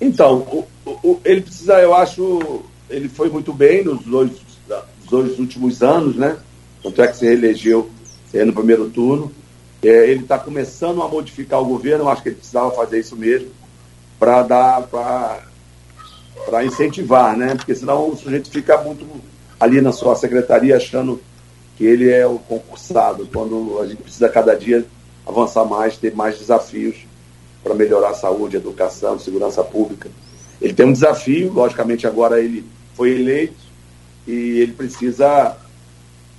Então, 0.00 0.38
o, 0.38 0.68
o, 0.86 1.20
ele 1.24 1.40
precisa, 1.40 1.80
eu 1.80 1.92
acho, 1.92 2.62
ele 2.88 3.08
foi 3.08 3.28
muito 3.30 3.52
bem 3.52 3.82
nos 3.82 4.04
dois, 4.04 4.30
dois 5.10 5.38
últimos 5.38 5.82
anos, 5.82 6.16
né? 6.16 6.38
Tanto 6.82 7.02
é 7.02 7.08
que 7.08 7.16
se 7.16 7.26
reelegeu 7.26 7.90
é, 8.32 8.44
no 8.44 8.52
primeiro 8.52 8.88
turno. 8.88 9.30
É, 9.82 10.10
ele 10.10 10.22
está 10.22 10.38
começando 10.38 11.02
a 11.02 11.08
modificar 11.08 11.60
o 11.60 11.66
governo, 11.66 12.08
acho 12.08 12.22
que 12.22 12.28
ele 12.30 12.36
precisava 12.36 12.70
fazer 12.70 13.00
isso 13.00 13.16
mesmo 13.16 13.48
para 14.18 14.42
dar 14.42 14.82
para 16.46 16.64
incentivar, 16.64 17.36
né? 17.36 17.54
Porque 17.54 17.74
senão 17.74 18.10
o 18.10 18.16
sujeito 18.16 18.50
fica 18.50 18.78
muito 18.82 19.06
ali 19.58 19.80
na 19.80 19.92
sua 19.92 20.14
secretaria 20.16 20.76
achando 20.76 21.20
que 21.76 21.84
ele 21.84 22.10
é 22.10 22.26
o 22.26 22.38
concursado, 22.38 23.26
quando 23.32 23.78
a 23.80 23.86
gente 23.86 24.02
precisa 24.02 24.28
cada 24.28 24.54
dia 24.54 24.86
avançar 25.26 25.64
mais, 25.64 25.96
ter 25.96 26.14
mais 26.14 26.38
desafios 26.38 26.96
para 27.62 27.74
melhorar 27.74 28.10
a 28.10 28.14
saúde, 28.14 28.56
a 28.56 28.60
educação, 28.60 29.14
a 29.14 29.18
segurança 29.18 29.62
pública. 29.62 30.10
Ele 30.60 30.74
tem 30.74 30.86
um 30.86 30.92
desafio, 30.92 31.52
logicamente 31.52 32.06
agora 32.06 32.40
ele 32.40 32.64
foi 32.94 33.12
eleito 33.12 33.69
e 34.30 34.60
ele 34.60 34.72
precisa 34.72 35.56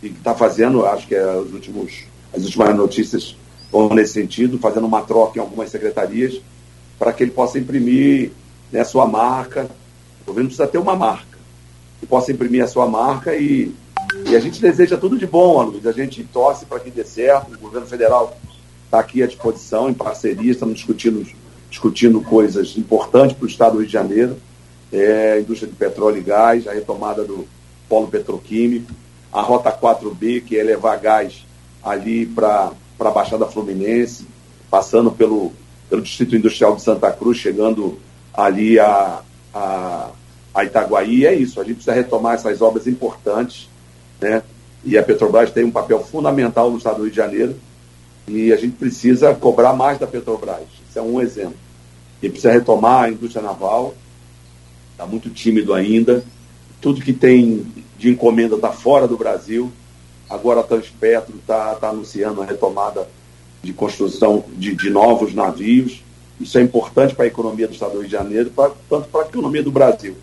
e 0.01 0.07
está 0.07 0.33
fazendo, 0.33 0.85
acho 0.85 1.07
que 1.07 1.13
é 1.13 1.35
os 1.35 1.53
últimos, 1.53 2.03
as 2.33 2.43
últimas 2.43 2.75
notícias 2.75 3.35
vão 3.71 3.93
nesse 3.93 4.13
sentido, 4.13 4.57
fazendo 4.57 4.87
uma 4.87 5.01
troca 5.01 5.37
em 5.37 5.41
algumas 5.41 5.69
secretarias 5.69 6.41
para 6.97 7.13
que 7.13 7.23
ele 7.23 7.31
possa 7.31 7.59
imprimir 7.59 8.31
né, 8.71 8.83
sua 8.83 9.05
marca. 9.05 9.69
O 10.21 10.25
governo 10.25 10.49
precisa 10.49 10.67
ter 10.67 10.77
uma 10.77 10.95
marca, 10.95 11.37
que 11.99 12.05
possa 12.05 12.31
imprimir 12.31 12.63
a 12.63 12.67
sua 12.67 12.87
marca 12.87 13.35
e, 13.35 13.73
e 14.29 14.35
a 14.35 14.39
gente 14.39 14.61
deseja 14.61 14.97
tudo 14.97 15.17
de 15.17 15.27
bom, 15.27 15.61
Luiz. 15.63 15.85
A 15.85 15.91
gente 15.91 16.23
torce 16.23 16.65
para 16.65 16.79
que 16.79 16.89
dê 16.89 17.03
certo. 17.03 17.53
O 17.53 17.59
governo 17.59 17.87
federal 17.87 18.37
está 18.85 18.99
aqui 18.99 19.21
à 19.21 19.27
disposição, 19.27 19.89
em 19.89 19.93
parceria, 19.93 20.51
estamos 20.51 20.75
discutindo, 20.75 21.25
discutindo 21.69 22.21
coisas 22.21 22.77
importantes 22.77 23.35
para 23.35 23.45
o 23.45 23.49
Estado 23.49 23.73
do 23.73 23.77
Rio 23.79 23.87
de 23.87 23.93
Janeiro, 23.93 24.37
é, 24.91 25.39
indústria 25.39 25.69
de 25.69 25.75
petróleo 25.75 26.17
e 26.17 26.21
gás, 26.21 26.67
a 26.67 26.73
retomada 26.73 27.23
do 27.23 27.47
polo 27.91 28.07
petroquímico, 28.07 28.89
a 29.33 29.41
Rota 29.41 29.69
4B, 29.69 30.45
que 30.45 30.57
é 30.57 30.63
levar 30.63 30.95
gás 30.95 31.45
ali 31.83 32.25
para 32.25 32.71
a 32.97 33.11
Baixada 33.11 33.45
Fluminense, 33.45 34.25
passando 34.69 35.11
pelo, 35.11 35.51
pelo 35.89 36.01
Distrito 36.01 36.37
Industrial 36.37 36.73
de 36.73 36.83
Santa 36.83 37.11
Cruz, 37.11 37.37
chegando 37.37 37.99
ali 38.33 38.79
a, 38.79 39.19
a, 39.53 40.09
a 40.53 40.63
Itaguaí. 40.63 41.25
é 41.25 41.35
isso, 41.35 41.59
a 41.59 41.65
gente 41.65 41.75
precisa 41.75 41.93
retomar 41.93 42.35
essas 42.35 42.61
obras 42.61 42.87
importantes, 42.87 43.67
né? 44.21 44.41
E 44.85 44.97
a 44.97 45.03
Petrobras 45.03 45.51
tem 45.51 45.65
um 45.65 45.71
papel 45.71 45.99
fundamental 45.99 46.71
no 46.71 46.77
estado 46.77 46.95
do 46.95 47.03
Rio 47.03 47.11
de 47.11 47.17
Janeiro, 47.17 47.55
e 48.25 48.53
a 48.53 48.55
gente 48.55 48.77
precisa 48.77 49.35
cobrar 49.35 49.73
mais 49.73 49.99
da 49.99 50.07
Petrobras. 50.07 50.63
Isso 50.89 50.97
é 50.97 51.01
um 51.01 51.19
exemplo. 51.19 51.57
E 52.23 52.29
precisa 52.29 52.53
retomar 52.53 53.03
a 53.03 53.09
indústria 53.09 53.41
naval, 53.41 53.93
está 54.93 55.05
muito 55.05 55.29
tímido 55.29 55.73
ainda. 55.73 56.23
Tudo 56.79 57.01
que 57.01 57.13
tem 57.13 57.65
de 58.01 58.09
encomenda 58.09 58.55
está 58.55 58.71
fora 58.71 59.07
do 59.07 59.15
Brasil. 59.15 59.71
Agora 60.27 60.61
a 60.61 60.63
Transpetro 60.63 61.35
está 61.37 61.75
tá 61.75 61.89
anunciando 61.89 62.41
a 62.41 62.45
retomada 62.45 63.07
de 63.61 63.71
construção 63.71 64.43
de, 64.57 64.73
de 64.75 64.89
novos 64.89 65.35
navios. 65.35 66.03
Isso 66.39 66.57
é 66.57 66.63
importante 66.63 67.13
para 67.13 67.25
a 67.25 67.27
economia 67.27 67.67
do 67.67 67.73
Estado 67.73 67.91
do 67.91 67.99
Rio 67.99 68.07
de 68.07 68.11
Janeiro, 68.11 68.49
pra, 68.49 68.71
tanto 68.89 69.07
para 69.09 69.21
a 69.21 69.27
economia 69.27 69.61
do 69.61 69.71
Brasil. 69.71 70.15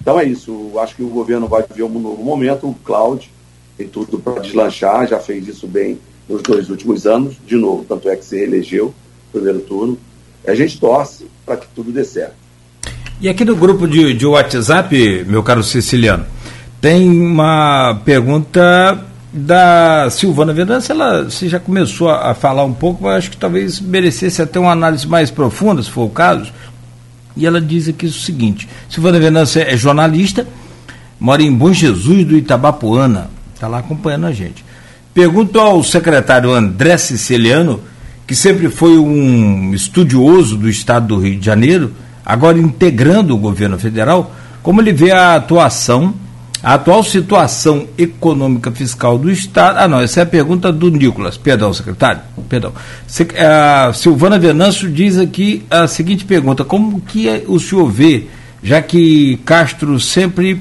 Então 0.00 0.18
é 0.18 0.24
isso. 0.24 0.72
Acho 0.80 0.96
que 0.96 1.04
o 1.04 1.08
governo 1.08 1.46
vai 1.46 1.62
viver 1.62 1.84
um 1.84 2.00
novo 2.00 2.20
momento. 2.24 2.68
O 2.68 2.74
Cláudio 2.74 3.30
tem 3.78 3.86
tudo 3.86 4.18
para 4.18 4.40
deslanchar, 4.40 5.06
já 5.06 5.20
fez 5.20 5.46
isso 5.46 5.68
bem 5.68 6.00
nos 6.28 6.42
dois 6.42 6.68
últimos 6.68 7.06
anos, 7.06 7.36
de 7.46 7.56
novo, 7.56 7.84
tanto 7.88 8.08
é 8.08 8.16
que 8.16 8.24
se 8.24 8.36
reelegeu 8.36 8.86
no 8.86 9.40
primeiro 9.40 9.60
turno. 9.60 9.98
A 10.46 10.54
gente 10.54 10.80
torce 10.80 11.26
para 11.46 11.56
que 11.56 11.66
tudo 11.74 11.92
dê 11.92 12.04
certo. 12.04 12.34
E 13.20 13.28
aqui 13.28 13.44
no 13.44 13.54
grupo 13.54 13.86
de, 13.86 14.14
de 14.14 14.26
WhatsApp, 14.26 15.24
meu 15.28 15.42
caro 15.42 15.62
Siciliano, 15.62 16.24
tem 16.80 17.10
uma 17.10 18.00
pergunta 18.04 19.04
da 19.32 20.08
Silvana 20.10 20.52
Venâncio, 20.52 20.92
ela 20.92 21.24
você 21.24 21.48
já 21.48 21.60
começou 21.60 22.08
a, 22.08 22.34
falar 22.34 22.64
um 22.64 22.72
pouco, 22.72 23.04
mas 23.04 23.16
acho 23.18 23.30
que 23.30 23.36
talvez 23.36 23.80
merecesse 23.80 24.42
até 24.42 24.58
uma 24.58 24.72
análise 24.72 25.06
mais 25.06 25.30
profunda, 25.30 25.82
se 25.82 25.90
for 25.90 26.04
o 26.04 26.10
caso. 26.10 26.52
E 27.36 27.46
ela 27.46 27.60
diz 27.60 27.88
aqui 27.88 28.06
o 28.06 28.12
seguinte: 28.12 28.68
Silvana 28.88 29.20
Venâncio 29.20 29.62
é 29.62 29.76
jornalista, 29.76 30.48
mora 31.18 31.42
em 31.42 31.52
Bom 31.52 31.72
Jesus 31.72 32.24
do 32.24 32.36
Itabapuana, 32.36 33.30
está 33.54 33.68
lá 33.68 33.78
acompanhando 33.78 34.26
a 34.26 34.32
gente. 34.32 34.64
Pergunto 35.12 35.60
ao 35.60 35.82
secretário 35.84 36.52
André 36.52 36.96
Siciliano, 36.96 37.80
que 38.26 38.34
sempre 38.34 38.68
foi 38.68 38.96
um 38.96 39.74
estudioso 39.74 40.56
do 40.56 40.68
Estado 40.68 41.08
do 41.08 41.18
Rio 41.18 41.38
de 41.38 41.44
Janeiro, 41.44 41.92
agora 42.24 42.58
integrando 42.58 43.34
o 43.34 43.38
governo 43.38 43.78
federal, 43.78 44.34
como 44.62 44.80
ele 44.80 44.92
vê 44.92 45.12
a 45.12 45.36
atuação, 45.36 46.14
a 46.62 46.74
atual 46.74 47.02
situação 47.02 47.86
econômica 47.96 48.70
fiscal 48.70 49.18
do 49.18 49.30
Estado. 49.30 49.78
Ah, 49.78 49.88
não, 49.88 50.00
essa 50.00 50.20
é 50.20 50.22
a 50.22 50.26
pergunta 50.26 50.70
do 50.72 50.90
Nicolas. 50.90 51.36
Perdão, 51.36 51.72
secretário. 51.72 52.20
Perdão. 52.48 52.72
A 53.38 53.92
Silvana 53.92 54.38
Venâncio 54.38 54.90
diz 54.90 55.18
aqui 55.18 55.64
a 55.70 55.86
seguinte 55.86 56.24
pergunta: 56.24 56.64
como 56.64 57.00
que 57.00 57.44
o 57.46 57.58
senhor 57.58 57.90
vê, 57.90 58.26
já 58.62 58.82
que 58.82 59.38
Castro 59.44 59.98
sempre 59.98 60.60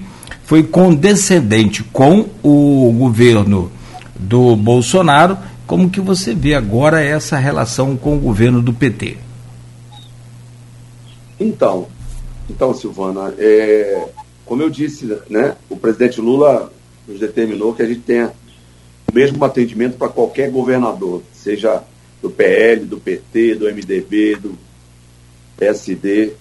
foi 0.49 0.63
condescendente 0.63 1.83
com 1.83 2.25
o 2.41 2.91
governo 2.97 3.71
do 4.19 4.55
Bolsonaro. 4.55 5.37
Como 5.67 5.89
que 5.89 6.01
você 6.01 6.33
vê 6.33 6.55
agora 6.55 7.03
essa 7.03 7.37
relação 7.37 7.95
com 7.95 8.15
o 8.15 8.19
governo 8.19 8.59
do 8.59 8.73
PT? 8.73 9.17
Então, 11.39 11.87
então 12.49 12.73
Silvana, 12.73 13.31
é, 13.37 14.07
como 14.49 14.63
eu 14.63 14.69
disse, 14.69 15.05
né, 15.29 15.55
o 15.69 15.77
presidente 15.77 16.19
Lula 16.19 16.73
nos 17.07 17.19
determinou 17.19 17.75
que 17.75 17.83
a 17.83 17.85
gente 17.85 18.01
tenha 18.01 18.33
o 19.07 19.13
mesmo 19.13 19.45
atendimento 19.45 19.95
para 19.95 20.09
qualquer 20.09 20.49
governador, 20.49 21.21
seja 21.31 21.83
do 22.19 22.31
PL, 22.31 22.83
do 22.83 22.99
PT, 22.99 23.53
do 23.53 23.65
MDB, 23.65 24.37
do 24.37 24.57
PSD, 25.55 26.33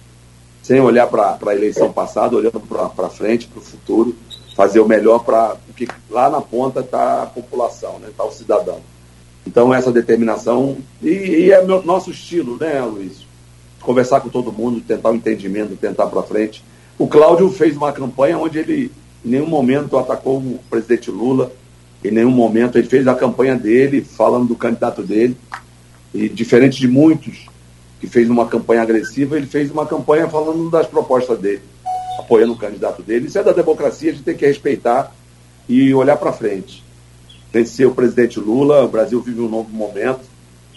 sem 0.63 0.81
olhar 0.81 1.05
para 1.05 1.37
a 1.45 1.55
eleição 1.55 1.93
passada, 1.93 2.35
olhando 2.35 2.59
para 2.59 3.09
frente, 3.09 3.47
para 3.47 3.59
o 3.59 3.63
futuro 3.63 4.15
fazer 4.55 4.79
o 4.79 4.87
melhor 4.87 5.19
para. 5.19 5.55
Porque 5.67 5.87
lá 6.09 6.31
na 6.31 6.41
ponta 6.41 6.79
está 6.79 7.23
a 7.23 7.27
população, 7.27 7.93
está 7.97 8.07
né, 8.07 8.13
tá 8.17 8.25
o 8.25 8.31
cidadão. 8.31 8.81
Então, 9.45 9.73
essa 9.73 9.91
determinação. 9.91 10.77
E, 11.01 11.09
e 11.09 11.51
é 11.51 11.63
meu, 11.63 11.81
nosso 11.83 12.09
estilo, 12.09 12.57
né, 12.57 12.81
Luiz? 12.81 13.25
Conversar 13.79 14.19
com 14.19 14.29
todo 14.29 14.51
mundo, 14.51 14.81
tentar 14.81 15.09
o 15.09 15.11
um 15.13 15.15
entendimento, 15.15 15.77
tentar 15.77 16.07
para 16.07 16.23
frente. 16.23 16.63
O 16.99 17.07
Cláudio 17.07 17.49
fez 17.49 17.75
uma 17.75 17.91
campanha 17.91 18.37
onde 18.37 18.59
ele, 18.59 18.91
em 19.25 19.29
nenhum 19.29 19.47
momento, 19.47 19.97
atacou 19.97 20.37
o 20.37 20.59
presidente 20.69 21.09
Lula, 21.09 21.51
em 22.03 22.11
nenhum 22.11 22.29
momento. 22.29 22.77
Ele 22.77 22.87
fez 22.87 23.07
a 23.07 23.15
campanha 23.15 23.55
dele, 23.55 24.01
falando 24.01 24.49
do 24.49 24.55
candidato 24.55 25.01
dele. 25.01 25.35
E, 26.13 26.29
diferente 26.29 26.77
de 26.77 26.87
muitos 26.87 27.47
que 27.99 28.05
fez 28.05 28.29
uma 28.29 28.45
campanha 28.47 28.81
agressiva, 28.81 29.35
ele 29.35 29.47
fez 29.47 29.71
uma 29.71 29.85
campanha 29.85 30.27
falando 30.27 30.69
das 30.69 30.85
propostas 30.85 31.39
dele 31.39 31.61
apoiando 32.19 32.53
o 32.53 32.57
candidato 32.57 33.01
dele. 33.01 33.27
Isso 33.27 33.39
é 33.39 33.43
da 33.43 33.51
democracia, 33.51 34.11
a 34.11 34.13
gente 34.13 34.23
tem 34.23 34.35
que 34.35 34.45
respeitar 34.45 35.15
e 35.67 35.93
olhar 35.93 36.17
para 36.17 36.31
frente. 36.31 36.83
Vencer 37.51 37.87
o 37.87 37.95
presidente 37.95 38.39
Lula, 38.39 38.83
o 38.83 38.87
Brasil 38.87 39.19
vive 39.21 39.41
um 39.41 39.49
novo 39.49 39.69
momento. 39.69 40.21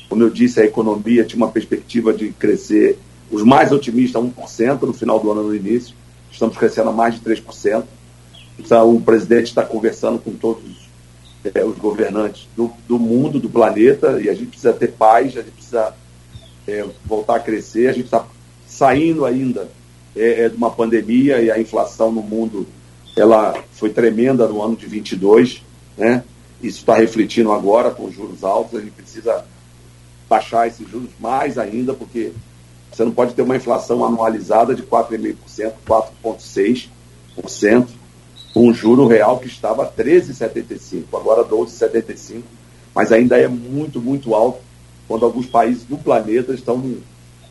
Como 0.09 0.23
eu 0.23 0.31
disse, 0.31 0.61
a 0.61 0.65
economia 0.65 1.25
tinha 1.25 1.37
uma 1.37 1.51
perspectiva 1.51 2.13
de 2.13 2.31
crescer, 2.33 2.99
os 3.31 3.43
mais 3.43 3.73
otimistas, 3.73 4.23
1% 4.23 4.83
no 4.83 4.93
final 4.93 5.19
do 5.19 5.31
ano, 5.31 5.43
no 5.43 5.55
início. 5.55 5.95
Estamos 6.33 6.57
crescendo 6.57 6.88
a 6.88 6.92
mais 6.92 7.14
de 7.14 7.21
3%. 7.21 7.85
Então, 8.59 8.97
o 8.97 9.01
presidente 9.01 9.47
está 9.47 9.62
conversando 9.62 10.18
com 10.18 10.33
todos 10.33 10.88
é, 11.55 11.64
os 11.64 11.77
governantes 11.77 12.49
do, 12.57 12.73
do, 12.88 12.99
mundo, 12.99 13.38
do 13.38 13.51
planeta, 13.51 14.21
e 14.21 14.29
a 14.29 14.35
gente 14.35 14.47
precisa 14.47 14.73
ter 14.73 14.92
paz, 14.92 15.37
a 15.37 15.42
gente 15.42 15.53
precisa 15.53 15.95
é, 16.66 16.85
voltar 17.05 17.37
a 17.37 17.40
crescer. 17.40 17.88
A 17.88 17.92
gente 17.92 18.07
está 18.07 18.25
saindo 18.66 19.25
ainda 19.25 19.68
é, 20.16 20.49
de 20.49 20.57
uma 20.57 20.71
pandemia 20.71 21.40
e 21.40 21.51
a 21.51 21.61
inflação 21.61 22.11
no 22.11 22.23
mundo 22.23 22.66
ela 23.16 23.55
foi 23.73 23.90
tremenda 23.90 24.49
no 24.49 24.62
ano 24.62 24.75
de 24.75 24.87
22, 24.87 25.62
né? 25.99 26.25
Isso 26.62 26.79
está 26.79 26.95
refletindo 26.95 27.53
agora 27.53 27.90
com 27.90 28.11
juros 28.11 28.45
altos. 28.45 28.79
A 28.79 28.83
gente 28.83 28.92
precisa 28.92 29.45
baixar 30.29 30.68
esses 30.68 30.88
juros 30.88 31.11
mais 31.21 31.59
ainda, 31.59 31.92
porque 31.92 32.33
você 32.93 33.05
não 33.05 33.13
pode 33.13 33.35
ter 33.35 33.43
uma 33.43 33.57
inflação 33.57 34.05
anualizada 34.05 34.75
de 34.75 34.83
4,5%, 34.83 35.73
4,6%, 35.87 37.87
com 38.53 38.69
um 38.69 38.75
juro 38.75 39.07
real 39.07 39.39
que 39.39 39.47
estava 39.47 39.91
13,75%, 39.91 41.05
agora 41.15 41.43
12,75%, 41.43 42.43
mas 42.95 43.11
ainda 43.11 43.39
é 43.39 43.49
muito, 43.49 44.01
muito 44.01 44.35
alto, 44.35 44.61
quando 45.09 45.25
alguns 45.25 45.47
países 45.47 45.85
do 45.85 45.97
planeta 45.97 46.53
estão 46.53 46.79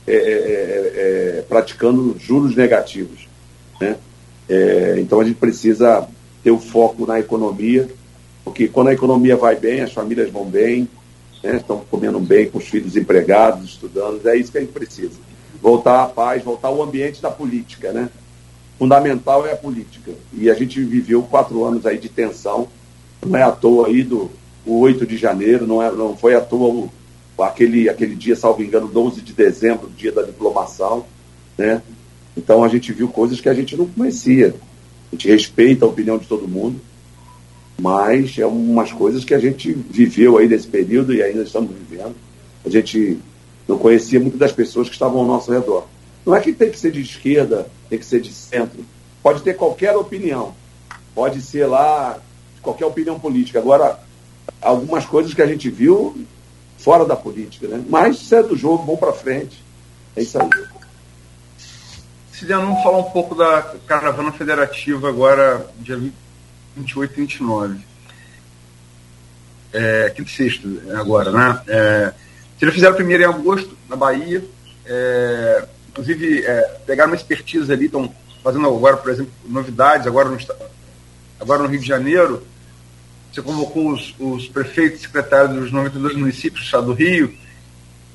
é 0.08 0.14
é, 0.14 0.16
é, 0.16 0.18
é, 0.18 1.40
é, 1.40 1.46
praticando 1.48 2.16
juros 2.20 2.56
negativos. 2.56 3.28
Né? 3.80 3.98
então 5.00 5.20
a 5.20 5.24
gente 5.24 5.38
precisa 5.38 6.08
ter 6.44 6.52
o 6.52 6.60
foco 6.60 7.06
na 7.06 7.20
economia, 7.20 7.90
porque 8.44 8.68
quando 8.68 8.90
a 8.90 8.94
economia 8.94 9.38
vai 9.38 9.56
bem, 9.56 9.82
as 9.82 9.94
famílias 9.94 10.30
vão 10.30 10.46
bem, 10.46 10.88
né? 11.44 11.56
estão 11.56 11.82
comendo 11.90 12.20
bem 12.20 12.50
com 12.50 12.58
os 12.58 12.68
filhos 12.68 12.98
empregados, 12.98 13.70
estudando, 13.70 14.28
é 14.28 14.36
isso 14.36 14.52
que 14.52 14.58
a 14.58 14.62
gente 14.62 14.74
precisa. 14.74 15.14
Voltar 15.62 16.04
à 16.04 16.06
paz, 16.06 16.44
voltar 16.44 16.68
ao 16.68 16.82
ambiente 16.82 17.22
da 17.22 17.32
política, 17.32 17.92
né? 17.92 18.10
Fundamental 18.78 19.46
é 19.46 19.54
a 19.54 19.58
política. 19.58 20.12
E 20.34 20.50
a 20.50 20.54
gente 20.54 20.84
viveu 20.84 21.24
quatro 21.24 21.64
anos 21.64 21.86
aí 21.86 21.98
de 21.98 22.10
tensão, 22.10 22.68
não 23.26 23.38
é 23.38 23.44
à 23.44 23.52
toa 23.52 23.88
aí 23.88 24.04
do 24.04 24.30
o 24.66 24.80
8 24.80 25.06
de 25.06 25.18
janeiro, 25.18 25.66
não, 25.66 25.82
é, 25.82 25.92
não 25.92 26.16
foi 26.16 26.36
à 26.36 26.42
toa 26.42 26.68
o, 26.68 27.44
aquele, 27.44 27.90
aquele 27.90 28.16
dia, 28.16 28.36
salvo 28.36 28.64
engano, 28.64 28.88
12 28.88 29.22
de 29.22 29.34
dezembro, 29.34 29.90
dia 29.90 30.12
da 30.12 30.22
diplomação, 30.22 31.06
né? 31.58 31.82
Então 32.38 32.64
a 32.64 32.68
gente 32.68 32.92
viu 32.94 33.08
coisas 33.08 33.42
que 33.42 33.50
a 33.50 33.54
gente 33.54 33.76
não 33.76 33.86
conhecia. 33.86 34.56
A 35.12 35.16
gente 35.16 35.28
respeita 35.28 35.86
a 35.86 35.90
opinião 35.90 36.18
de 36.18 36.28
todo 36.28 36.48
mundo, 36.48 36.80
mas 37.80 38.38
é 38.38 38.46
umas 38.46 38.92
coisas 38.92 39.26
que 39.26 39.34
a 39.34 39.40
gente 39.40 39.74
viveu 39.74 40.38
aí 40.38 40.48
nesse 40.48 40.68
período 40.68 41.14
e 41.14 41.22
ainda 41.22 41.44
estamos 41.44 41.72
vivendo. 41.76 42.16
A 42.66 42.70
gente 42.70 43.18
não 43.72 43.78
conhecia 43.78 44.20
muitas 44.20 44.40
das 44.40 44.52
pessoas 44.52 44.88
que 44.88 44.94
estavam 44.94 45.22
ao 45.22 45.26
nosso 45.26 45.52
redor. 45.52 45.88
Não 46.26 46.36
é 46.36 46.42
que 46.42 46.52
tem 46.52 46.70
que 46.70 46.78
ser 46.78 46.92
de 46.92 47.02
esquerda, 47.02 47.68
tem 47.90 47.98
que 47.98 48.06
ser 48.06 48.20
de 48.20 48.32
centro. 48.32 48.86
Pode 49.24 49.42
ter 49.42 49.56
qualquer 49.56 49.96
opinião. 49.96 50.54
Pode 51.16 51.42
ser 51.42 51.66
lá 51.66 52.20
qualquer 52.62 52.86
opinião 52.86 53.20
política. 53.20 53.60
Agora, 53.60 54.00
algumas 54.62 55.06
coisas 55.06 55.34
que 55.34 55.42
a 55.42 55.48
gente 55.48 55.70
viu 55.70 56.26
fora 56.78 57.06
da 57.06 57.16
política, 57.16 57.68
né? 57.68 57.84
Mas 57.90 58.18
isso 58.18 58.36
é 58.36 58.44
do 58.44 58.58
jogo, 58.58 58.84
vamos 58.84 59.00
para 59.00 59.14
frente. 59.14 59.64
É 60.16 60.22
isso 60.22 60.38
aí. 60.40 60.50
Ciliano, 62.34 62.68
vamos 62.68 62.84
falar 62.84 62.98
um 62.98 63.12
pouco 63.12 63.36
da 63.36 63.62
caravana 63.88 64.32
federativa 64.32 65.08
agora, 65.08 65.66
dia 65.80 65.98
28 66.76 67.14
e 67.14 67.22
29. 67.22 67.80
É, 69.74 70.10
quinta 70.10 70.30
e 70.30 70.34
sexta 70.34 70.68
agora, 71.00 71.32
né? 71.32 71.62
É, 71.68 72.14
eles 72.66 72.76
fizeram 72.76 72.96
primeiro 72.96 73.24
em 73.24 73.26
agosto, 73.26 73.76
na 73.90 73.96
Bahia. 73.96 74.44
É, 74.86 75.66
inclusive, 75.90 76.46
é, 76.46 76.62
pegaram 76.86 77.12
uma 77.12 77.16
expertise 77.16 77.72
ali, 77.72 77.86
estão 77.86 78.14
fazendo 78.44 78.68
agora, 78.68 78.98
por 78.98 79.12
exemplo, 79.12 79.32
novidades, 79.46 80.08
agora 80.08 80.30
no, 80.30 80.38
agora 81.40 81.64
no 81.64 81.70
Rio 81.70 81.80
de 81.80 81.88
Janeiro. 81.88 82.46
Você 83.32 83.42
convocou 83.42 83.94
os, 83.94 84.14
os 84.20 84.48
prefeitos 84.48 85.00
e 85.00 85.04
secretários 85.04 85.56
dos 85.56 85.72
92 85.72 86.16
municípios 86.16 86.62
do 86.62 86.66
estado 86.66 86.86
do 86.88 86.94
Rio. 86.94 87.34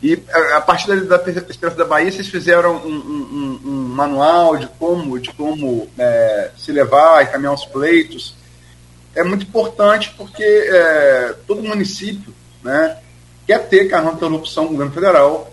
E 0.02 0.22
a, 0.30 0.58
a 0.58 0.60
partir 0.60 0.88
da, 0.88 1.16
da 1.16 1.30
experiência 1.30 1.70
da 1.70 1.84
Bahia, 1.84 2.12
vocês 2.12 2.28
fizeram 2.28 2.76
um, 2.76 2.88
um, 2.88 3.60
um, 3.64 3.70
um 3.70 3.88
manual 3.88 4.56
de 4.58 4.68
como, 4.78 5.18
de 5.18 5.32
como 5.32 5.88
é, 5.98 6.50
se 6.56 6.70
levar 6.70 7.22
e 7.24 7.26
caminhar 7.26 7.54
os 7.54 7.64
pleitos. 7.64 8.36
É 9.14 9.24
muito 9.24 9.46
importante 9.46 10.14
porque 10.16 10.44
é, 10.44 11.34
todo 11.46 11.62
município 11.62 12.34
né, 12.62 12.98
quer 13.46 13.68
ter 13.68 13.88
canal 13.88 14.10
de 14.10 14.16
interrupção 14.16 14.64
com 14.64 14.70
o 14.70 14.72
governo 14.72 14.92
federal, 14.92 15.52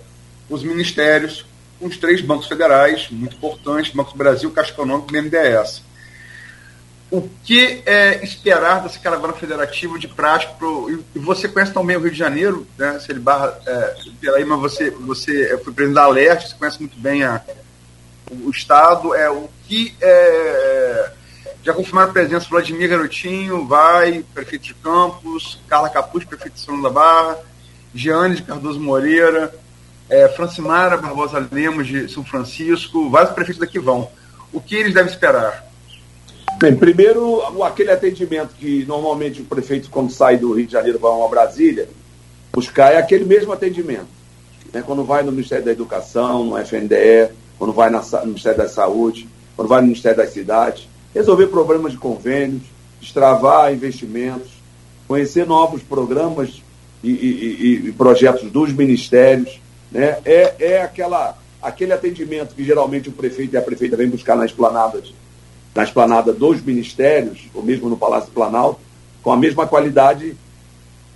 os 0.50 0.64
ministérios, 0.64 1.46
com 1.80 1.88
os 1.88 1.98
três 1.98 2.22
bancos 2.22 2.48
federais, 2.48 3.08
muito 3.12 3.36
importantes, 3.36 3.94
Banco 3.94 4.12
do 4.12 4.18
Brasil, 4.18 4.50
Caixa 4.52 4.72
Econômica 4.72 5.16
e 5.18 5.22
BNDES. 5.22 5.84
O 7.12 7.30
que 7.44 7.84
é 7.86 8.24
esperar 8.24 8.82
dessa 8.82 8.98
caravana 8.98 9.34
federativa 9.34 10.00
de 10.00 10.08
prática? 10.08 10.54
Pro, 10.54 10.90
e 11.16 11.20
você 11.20 11.48
conhece 11.48 11.72
também 11.72 11.96
o 11.96 12.00
Rio 12.00 12.10
de 12.10 12.18
Janeiro, 12.18 12.66
né? 12.76 13.00
Se 13.00 13.12
ele 13.12 13.20
barra 13.20 13.56
é, 13.68 13.96
pela 14.20 14.44
mas 14.44 14.60
você, 14.60 14.90
você 14.90 15.56
foi 15.64 15.74
presidente 15.74 15.94
da 15.94 16.06
Alerte, 16.06 16.50
você 16.50 16.56
conhece 16.56 16.80
muito 16.80 16.98
bem 16.98 17.24
a, 17.24 17.40
o, 18.32 18.50
Estado. 18.50 19.14
É, 19.14 19.30
o 19.30 19.48
que 19.68 19.96
é, 20.02 21.12
já 21.62 21.72
confirmaram 21.72 22.10
a 22.10 22.14
presença 22.14 22.50
Vladimir 22.50 22.90
Garotinho, 22.90 23.68
vai, 23.68 24.26
prefeito 24.34 24.64
de 24.64 24.74
Campos, 24.74 25.60
Carla 25.68 25.92
Capuz, 25.92 26.26
prefeito 26.26 26.56
de 26.56 26.62
São 26.62 26.82
da 26.82 26.90
Barra, 26.90 27.38
Giane 27.94 28.36
de 28.36 28.44
Cardoso 28.44 28.80
Moreira, 28.80 29.54
é, 30.10 30.28
Francimara 30.30 30.98
Barbosa 30.98 31.48
Lemos 31.52 31.88
de 31.88 32.08
São 32.10 32.24
Francisco, 32.24 33.10
vários 33.10 33.34
prefeitos 33.34 33.60
daqui 33.60 33.80
vão. 33.80 34.10
O 34.52 34.60
que 34.60 34.76
eles 34.76 34.94
devem 34.94 35.12
esperar? 35.12 35.66
Bem, 36.60 36.76
primeiro, 36.76 37.42
aquele 37.64 37.92
atendimento 37.92 38.56
que 38.56 38.86
normalmente 38.86 39.42
o 39.42 39.46
prefeito, 39.46 39.90
quando 39.90 40.12
sai 40.12 40.38
do 40.38 40.54
Rio 40.54 40.66
de 40.66 40.72
Janeiro, 40.72 41.00
vai 41.00 41.12
a 41.12 41.28
Brasília, 41.28 41.90
buscar 42.54 42.94
é 42.94 42.98
aquele 42.98 43.26
mesmo 43.26 43.52
atendimento. 43.52 44.08
Né? 44.72 44.82
Quando 44.86 45.04
vai 45.04 45.24
no 45.24 45.32
Ministério 45.32 45.66
da 45.66 45.72
Educação, 45.72 46.46
no 46.46 46.58
FNDE, 46.58 47.32
quando 47.58 47.74
vai 47.74 47.90
na, 47.90 48.02
no 48.02 48.28
Ministério 48.28 48.58
da 48.58 48.70
Saúde, 48.70 49.28
quando 49.56 49.68
vai 49.68 49.82
no 49.82 49.88
Ministério 49.88 50.18
das 50.18 50.32
Cidades, 50.32 50.88
resolver 51.14 51.48
problemas 51.48 51.92
de 51.92 51.98
convênios, 51.98 52.64
destravar 53.02 53.74
investimentos, 53.74 54.52
conhecer 55.08 55.46
novos 55.46 55.82
programas 55.84 56.63
e, 57.04 57.10
e, 57.10 57.88
e, 57.88 57.92
projetos 57.92 58.50
dos 58.50 58.72
ministérios, 58.72 59.60
né? 59.92 60.20
é, 60.24 60.56
é 60.60 60.82
aquela, 60.82 61.38
aquele 61.62 61.92
atendimento 61.92 62.56
que 62.56 62.64
geralmente 62.64 63.10
o 63.10 63.12
prefeito 63.12 63.54
e 63.54 63.58
a 63.58 63.62
prefeita 63.62 63.98
vêm 63.98 64.08
buscar 64.08 64.36
na 64.36 64.46
esplanada, 64.46 65.04
na 65.76 65.84
esplanada 65.84 66.32
dos 66.32 66.62
ministérios, 66.62 67.50
ou 67.54 67.62
mesmo 67.62 67.90
no 67.90 67.98
Palácio 67.98 68.32
Planalto, 68.32 68.80
com 69.22 69.32
a 69.32 69.38
mesma 69.38 69.68
qualidade 69.68 70.36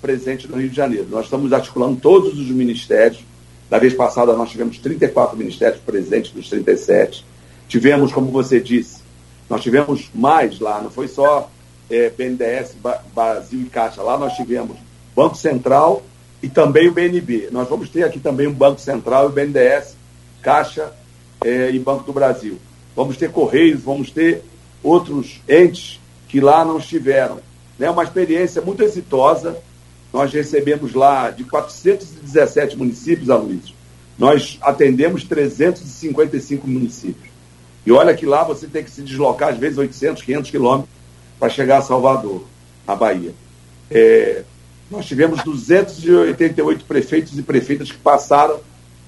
presente 0.01 0.47
no 0.47 0.57
Rio 0.57 0.69
de 0.69 0.75
Janeiro. 0.75 1.07
Nós 1.09 1.25
estamos 1.25 1.53
articulando 1.53 1.99
todos 1.99 2.37
os 2.37 2.47
ministérios. 2.49 3.23
Da 3.69 3.77
vez 3.77 3.93
passada 3.93 4.33
nós 4.33 4.49
tivemos 4.49 4.77
34 4.79 5.37
ministérios 5.37 5.79
presentes 5.81 6.31
dos 6.31 6.49
37. 6.49 7.25
Tivemos, 7.67 8.13
como 8.13 8.31
você 8.31 8.59
disse, 8.59 9.01
nós 9.49 9.61
tivemos 9.61 10.09
mais 10.13 10.59
lá, 10.59 10.81
não 10.81 10.89
foi 10.89 11.07
só 11.07 11.49
é, 11.89 12.09
BNDES, 12.09 12.75
Brasil 13.13 13.61
e 13.61 13.65
Caixa. 13.65 14.01
Lá 14.01 14.17
nós 14.17 14.33
tivemos 14.33 14.77
Banco 15.17 15.35
Central 15.35 16.03
e 16.43 16.47
também 16.47 16.87
o 16.87 16.91
BNB. 16.91 17.49
Nós 17.51 17.67
vamos 17.67 17.89
ter 17.89 18.03
aqui 18.03 18.19
também 18.19 18.45
um 18.45 18.53
Banco 18.53 18.79
Central 18.79 19.23
e 19.23 19.27
o 19.29 19.31
BNDES, 19.31 19.97
Caixa 20.43 20.93
é, 21.43 21.71
e 21.71 21.79
Banco 21.79 22.03
do 22.03 22.13
Brasil. 22.13 22.59
Vamos 22.95 23.17
ter 23.17 23.31
Correios, 23.31 23.81
vamos 23.81 24.11
ter 24.11 24.43
outros 24.83 25.41
entes 25.49 25.99
que 26.27 26.39
lá 26.39 26.63
não 26.63 26.77
estiveram. 26.77 27.37
É 27.79 27.85
né? 27.85 27.89
uma 27.89 28.03
experiência 28.03 28.61
muito 28.61 28.83
exitosa. 28.83 29.57
Nós 30.13 30.31
recebemos 30.31 30.93
lá 30.93 31.31
de 31.31 31.43
417 31.45 32.77
municípios, 32.77 33.31
Aloysio, 33.31 33.75
nós 34.19 34.59
atendemos 34.61 35.23
355 35.23 36.67
municípios. 36.67 37.29
E 37.83 37.91
olha 37.91 38.15
que 38.15 38.25
lá 38.25 38.43
você 38.43 38.67
tem 38.67 38.83
que 38.83 38.91
se 38.91 39.01
deslocar, 39.01 39.49
às 39.49 39.57
vezes, 39.57 39.79
800, 39.79 40.21
500 40.21 40.51
quilômetros 40.51 40.93
para 41.39 41.49
chegar 41.49 41.79
a 41.79 41.81
Salvador, 41.81 42.43
na 42.85 42.95
Bahia. 42.95 43.33
É, 43.89 44.43
nós 44.89 45.05
tivemos 45.05 45.43
288 45.43 46.85
prefeitos 46.85 47.37
e 47.37 47.41
prefeitas 47.41 47.91
que 47.91 47.97
passaram 47.97 48.59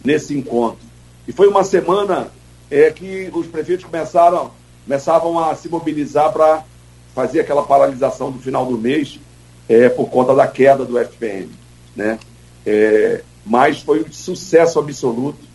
nesse 0.04 0.38
encontro. 0.38 0.80
E 1.28 1.32
foi 1.32 1.48
uma 1.48 1.64
semana 1.64 2.32
é, 2.70 2.92
que 2.92 3.30
os 3.34 3.48
prefeitos 3.48 3.86
começaram, 3.86 4.52
começavam 4.84 5.40
a 5.40 5.56
se 5.56 5.70
mobilizar 5.70 6.32
para 6.34 6.64
fazer 7.16 7.42
aquela 7.42 7.64
paralisação 7.64 8.32
do 8.32 8.40
final 8.40 8.66
do 8.66 8.78
mês 8.78 9.20
é, 9.68 9.90
por 9.90 10.10
conta 10.10 10.36
da 10.36 10.48
queda 10.48 10.84
do 10.84 10.98
FPM. 10.98 11.50
Né? 11.96 12.20
É, 12.66 13.24
mas 13.46 13.82
foi 13.82 14.04
um 14.04 14.12
sucesso 14.12 14.80
absoluto. 14.80 15.48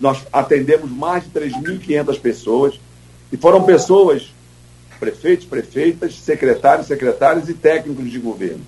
Nós 0.00 0.26
atendemos 0.32 0.90
mais 0.90 1.22
de 1.24 1.30
3.500 1.30 2.20
pessoas 2.20 2.80
e 3.30 3.36
foram 3.36 3.62
pessoas, 3.62 4.32
prefeitos, 4.98 5.46
prefeitas, 5.46 6.18
secretários, 6.18 6.88
secretários 6.88 7.48
e 7.48 7.54
técnicos 7.54 8.10
de 8.10 8.18
governo. 8.18 8.64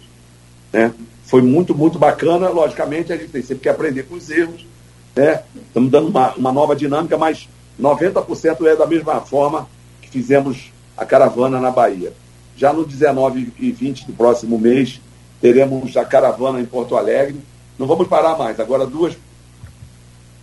Né? 0.74 0.92
Foi 1.24 1.40
muito, 1.40 1.74
muito 1.74 1.98
bacana. 1.98 2.48
Logicamente, 2.48 3.12
a 3.12 3.16
gente 3.16 3.30
tem 3.30 3.42
sempre 3.42 3.62
que 3.62 3.68
aprender 3.68 4.02
com 4.02 4.16
os 4.16 4.28
erros. 4.28 4.66
Né? 5.14 5.42
Estamos 5.68 5.90
dando 5.90 6.08
uma, 6.08 6.34
uma 6.34 6.52
nova 6.52 6.74
dinâmica, 6.74 7.16
mas 7.16 7.48
90% 7.80 8.66
é 8.66 8.76
da 8.76 8.87
mesma 8.87 9.20
forma 9.20 9.68
que 10.02 10.10
fizemos 10.10 10.72
a 10.96 11.06
caravana 11.06 11.60
na 11.60 11.70
Bahia. 11.70 12.12
Já 12.56 12.72
no 12.72 12.84
19 12.84 13.52
e 13.58 13.70
20 13.70 14.06
do 14.06 14.12
próximo 14.12 14.58
mês, 14.58 15.00
teremos 15.40 15.96
a 15.96 16.04
caravana 16.04 16.60
em 16.60 16.66
Porto 16.66 16.96
Alegre. 16.96 17.40
Não 17.78 17.87
vamos 17.87 18.08
parar 18.08 18.37
mais, 18.37 18.58
agora 18.58 18.87
duas, 18.87 19.16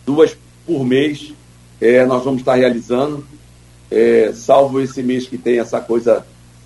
duas 0.05 0.35
por 0.65 0.85
mês 0.85 1.33
é, 1.81 2.05
nós 2.05 2.23
vamos 2.23 2.41
estar 2.41 2.53
realizando, 2.53 3.25
é, 3.89 4.31
salvo 4.33 4.79
esse 4.79 5.01
mês 5.01 5.27
que 5.27 5.35
tem 5.35 5.59
essa 5.59 5.81
coisa 5.81 6.23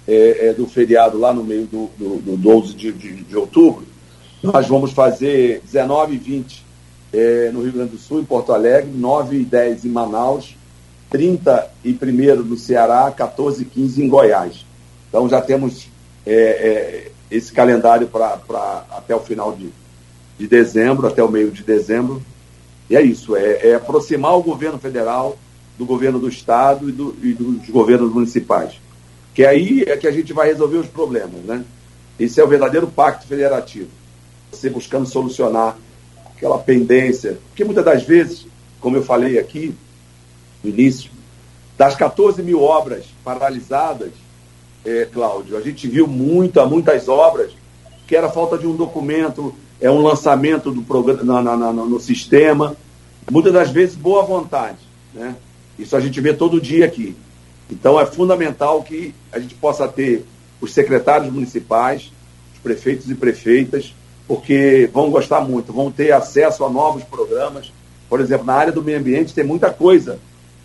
é, 0.08 0.48
é, 0.48 0.54
do 0.54 0.68
feriado 0.68 1.18
lá 1.18 1.34
no 1.34 1.44
meio 1.44 1.66
do, 1.66 1.90
do, 1.98 2.22
do 2.22 2.38
12 2.38 2.74
de, 2.74 2.92
de, 2.92 3.24
de, 3.24 3.36
outubro, 3.38 3.86
nós 4.42 4.68
vamos 4.68 4.92
fazer 4.92 5.62
19 5.64 6.14
e 6.14 6.18
20 6.18 6.66
é, 7.14 7.50
no 7.52 7.64
Rio 7.64 7.74
Grande 7.74 7.92
do 7.92 7.98
Sul, 7.98 8.22
em 8.22 8.26
Porto 8.26 8.54
Alegre, 8.54 8.92
9 8.92 9.38
e 9.38 9.44
10 9.44 9.86
em 9.86 9.90
Manaus, 9.90 10.56
30 11.10 11.72
e 11.84 11.92
1 11.92 12.36
no 12.44 12.58
Ceará, 12.58 13.12
14 13.12 13.64
e 13.64 13.66
15 13.66 14.04
em 14.04 14.08
Goiás. 14.08 14.66
Então 15.10 15.28
já 15.28 15.42
temos 15.42 15.88
é, 16.26 16.34
é, 16.34 17.12
esse 17.32 17.52
calendário 17.52 18.08
para 18.08 18.86
até 18.92 19.16
o 19.16 19.20
final 19.20 19.54
de, 19.54 19.70
de 20.38 20.48
dezembro, 20.48 21.08
até 21.08 21.24
o 21.24 21.32
meio 21.32 21.50
de 21.50 21.64
dezembro. 21.64 22.22
E 22.90 22.96
é 22.96 23.02
isso, 23.02 23.36
é, 23.36 23.70
é 23.70 23.76
aproximar 23.76 24.38
o 24.38 24.44
governo 24.44 24.78
federal 24.78 25.36
do 25.80 25.86
governo 25.86 26.20
do 26.20 26.30
estado 26.30 26.88
e, 26.88 26.92
do, 26.92 27.16
e 27.24 27.34
dos 27.34 27.70
governos 27.70 28.14
municipais 28.14 28.85
que 29.36 29.46
aí 29.46 29.84
é 29.86 29.98
que 29.98 30.08
a 30.08 30.12
gente 30.12 30.32
vai 30.32 30.48
resolver 30.48 30.78
os 30.78 30.88
problemas, 30.88 31.42
né? 31.44 31.64
Esse 32.18 32.40
é 32.40 32.44
o 32.44 32.48
verdadeiro 32.48 32.88
pacto 32.88 33.28
federativo. 33.28 33.90
Você 34.50 34.70
buscando 34.70 35.06
solucionar 35.06 35.78
aquela 36.34 36.58
pendência, 36.58 37.38
porque 37.50 37.66
muitas 37.66 37.84
das 37.84 38.04
vezes, 38.04 38.48
como 38.80 38.96
eu 38.96 39.04
falei 39.04 39.38
aqui 39.38 39.76
no 40.64 40.70
início, 40.70 41.12
das 41.78 41.96
14 41.96 42.42
mil 42.42 42.62
obras 42.62 43.04
paralisadas, 43.26 44.12
é, 44.86 45.06
Cláudio, 45.06 45.58
a 45.58 45.62
gente 45.62 45.86
viu 45.86 46.08
muita, 46.08 46.66
muitas 46.66 47.10
obras 47.10 47.52
que 48.08 48.16
era 48.16 48.30
falta 48.30 48.58
de 48.58 48.66
um 48.66 48.76
documento, 48.76 49.54
é 49.82 49.92
um 49.92 50.02
lançamento 50.02 50.72
do 50.72 50.82
programa 50.82 51.42
na, 51.42 51.58
na, 51.58 51.74
no 51.74 52.00
sistema, 52.00 52.78
muitas 53.30 53.52
das 53.52 53.70
vezes 53.70 53.96
boa 53.96 54.24
vontade, 54.24 54.78
né? 55.14 55.36
Isso 55.78 55.94
a 55.98 56.00
gente 56.00 56.22
vê 56.22 56.34
todo 56.34 56.62
dia 56.62 56.86
aqui. 56.86 57.18
Então 57.70 58.00
é 58.00 58.06
fundamental 58.06 58.84
que 58.84 59.14
a 59.32 59.40
gente 59.40 59.56
possa 59.56 59.88
ter 59.88 60.26
os 60.62 60.74
secretários 60.74 61.32
municipais, 61.32 62.12
os 62.54 62.60
prefeitos 62.60 63.10
e 63.10 63.16
prefeitas, 63.16 63.94
porque 64.28 64.90
vão 64.92 65.10
gostar 65.10 65.42
muito, 65.42 65.74
vão 65.74 65.92
ter 65.92 66.12
acesso 66.12 66.64
a 66.64 66.70
novos 66.70 67.04
programas. 67.04 67.72
Por 68.10 68.20
exemplo, 68.20 68.46
na 68.46 68.54
área 68.54 68.74
do 68.74 68.84
meio 68.84 69.00
ambiente 69.00 69.34
tem 69.34 69.44
muita 69.44 69.72
coisa 69.72 70.20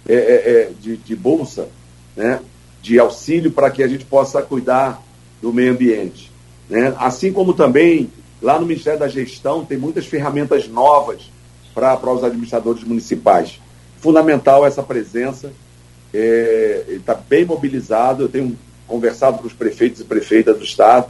é, 0.08 0.14
é, 0.14 0.50
é 0.50 0.70
de, 0.80 0.96
de, 0.96 1.16
bolsa, 1.16 1.68
né? 2.16 2.40
de 2.82 2.98
auxílio 2.98 3.50
para 3.50 3.70
que 3.70 3.82
a 3.82 3.88
gente 3.88 4.04
possa 4.04 4.42
cuidar 4.42 5.02
do 5.40 5.52
meio 5.52 5.72
ambiente. 5.72 6.30
Né? 6.68 6.94
Assim 6.98 7.32
como 7.32 7.52
também 7.52 8.10
lá 8.40 8.58
no 8.58 8.66
Ministério 8.66 8.98
da 8.98 9.08
Gestão 9.08 9.64
tem 9.64 9.76
muitas 9.76 10.06
ferramentas 10.06 10.68
novas 10.68 11.30
para 11.74 12.12
os 12.12 12.24
administradores 12.24 12.84
municipais. 12.84 13.60
Fundamental 14.00 14.66
essa 14.66 14.82
presença, 14.82 15.52
está 16.12 17.12
é, 17.12 17.18
bem 17.28 17.44
mobilizado, 17.44 18.24
eu 18.24 18.28
tenho 18.28 18.56
conversado 18.86 19.38
com 19.38 19.46
os 19.46 19.52
prefeitos 19.52 20.00
e 20.00 20.04
prefeitas 20.04 20.58
do 20.58 20.64
Estado, 20.64 21.08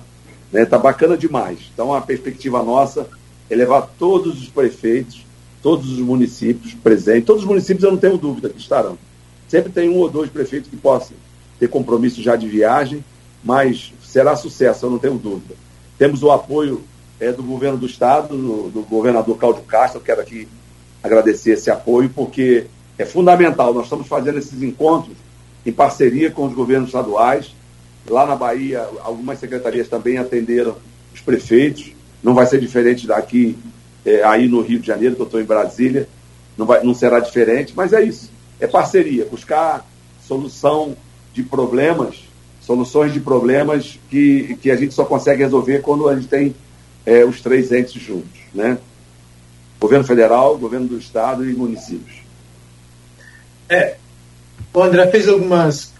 Está 0.51 0.59
né? 0.59 0.65
Tá 0.65 0.79
bacana 0.79 1.17
demais. 1.17 1.59
Então, 1.73 1.95
a 1.95 2.01
perspectiva 2.01 2.63
nossa 2.63 3.09
é 3.49 3.55
levar 3.55 3.83
todos 3.99 4.43
os 4.43 4.49
prefeitos, 4.49 5.25
todos 5.63 5.91
os 5.93 5.99
municípios 5.99 6.75
presentes. 6.75 7.25
Todos 7.25 7.43
os 7.43 7.49
municípios, 7.49 7.85
eu 7.85 7.93
não 7.93 7.99
tenho 7.99 8.19
dúvida 8.19 8.49
que 8.49 8.59
estarão. 8.59 8.99
Sempre 9.49 9.71
tem 9.73 9.89
um 9.89 9.99
ou 9.99 10.11
dois 10.11 10.29
prefeitos 10.29 10.69
que 10.69 10.77
possam 10.77 11.17
ter 11.59 11.69
compromisso 11.69 12.21
já 12.23 12.35
de 12.35 12.49
viagem, 12.49 13.05
mas 13.45 13.93
será 14.03 14.35
sucesso, 14.35 14.87
eu 14.87 14.91
não 14.91 14.99
tenho 14.99 15.19
dúvida. 15.19 15.55
Temos 15.99 16.23
o 16.23 16.31
apoio 16.31 16.83
é, 17.21 17.31
do 17.31 17.43
governo 17.43 17.79
do 17.79 17.87
Estado, 17.87 18.37
do, 18.37 18.71
do 18.71 18.83
governador 18.83 19.37
Cláudio 19.37 19.63
Castro, 19.65 20.01
quero 20.01 20.21
aqui 20.21 20.49
agradecer 21.03 21.53
esse 21.53 21.71
apoio, 21.71 22.11
porque 22.11 22.67
é 23.01 23.07
fundamental. 23.07 23.73
Nós 23.73 23.85
estamos 23.85 24.07
fazendo 24.07 24.39
esses 24.39 24.63
encontros 24.63 25.17
em 25.65 25.73
parceria 25.73 26.31
com 26.31 26.47
os 26.47 26.55
governos 26.55 26.89
estaduais, 26.89 27.53
Lá 28.09 28.27
na 28.27 28.35
Bahia, 28.35 28.89
algumas 29.03 29.39
secretarias 29.39 29.89
também 29.89 30.19
atenderam 30.19 30.77
os 31.15 31.21
prefeitos. 31.21 31.93
Não 32.23 32.35
vai 32.35 32.47
ser 32.47 32.61
diferente 32.61 33.07
daqui, 33.07 33.57
é, 34.05 34.23
aí 34.25 34.49
no 34.49 34.61
Rio 34.61 34.79
de 34.81 34.87
Janeiro, 34.87 35.15
que 35.15 35.23
eu 35.23 35.27
estou 35.27 35.41
em 35.41 35.45
Brasília. 35.45 36.09
Não, 36.57 36.67
vai, 36.67 36.83
não 36.83 36.95
será 36.95 37.21
diferente, 37.21 37.73
mas 37.77 37.93
é 37.93 38.03
isso. 38.03 38.31
É 38.59 38.67
parceria, 38.67 39.27
buscar 39.27 39.87
solução 40.27 40.97
de 41.33 41.43
problemas, 41.43 42.25
soluções 42.61 43.13
de 43.13 43.21
problemas 43.21 43.99
que, 44.11 44.59
que 44.61 44.71
a 44.71 44.77
gente 44.77 44.95
só 44.95 45.05
consegue 45.05 45.43
resolver 45.43 45.81
quando 45.81 46.09
a 46.09 46.15
gente 46.15 46.29
tem 46.29 46.55
é, 47.07 47.25
os 47.25 47.41
três 47.41 47.73
entes 47.73 48.01
juntos, 48.03 48.41
né? 48.55 48.79
Governo 49.79 50.05
federal, 50.05 50.59
governo 50.59 50.87
do 50.87 50.99
estado 50.99 51.49
e 51.49 51.55
municípios. 51.55 52.20
É, 53.71 53.95
o 54.75 54.83
André 54.83 55.07
fez 55.07 55.29
algumas, 55.29 55.93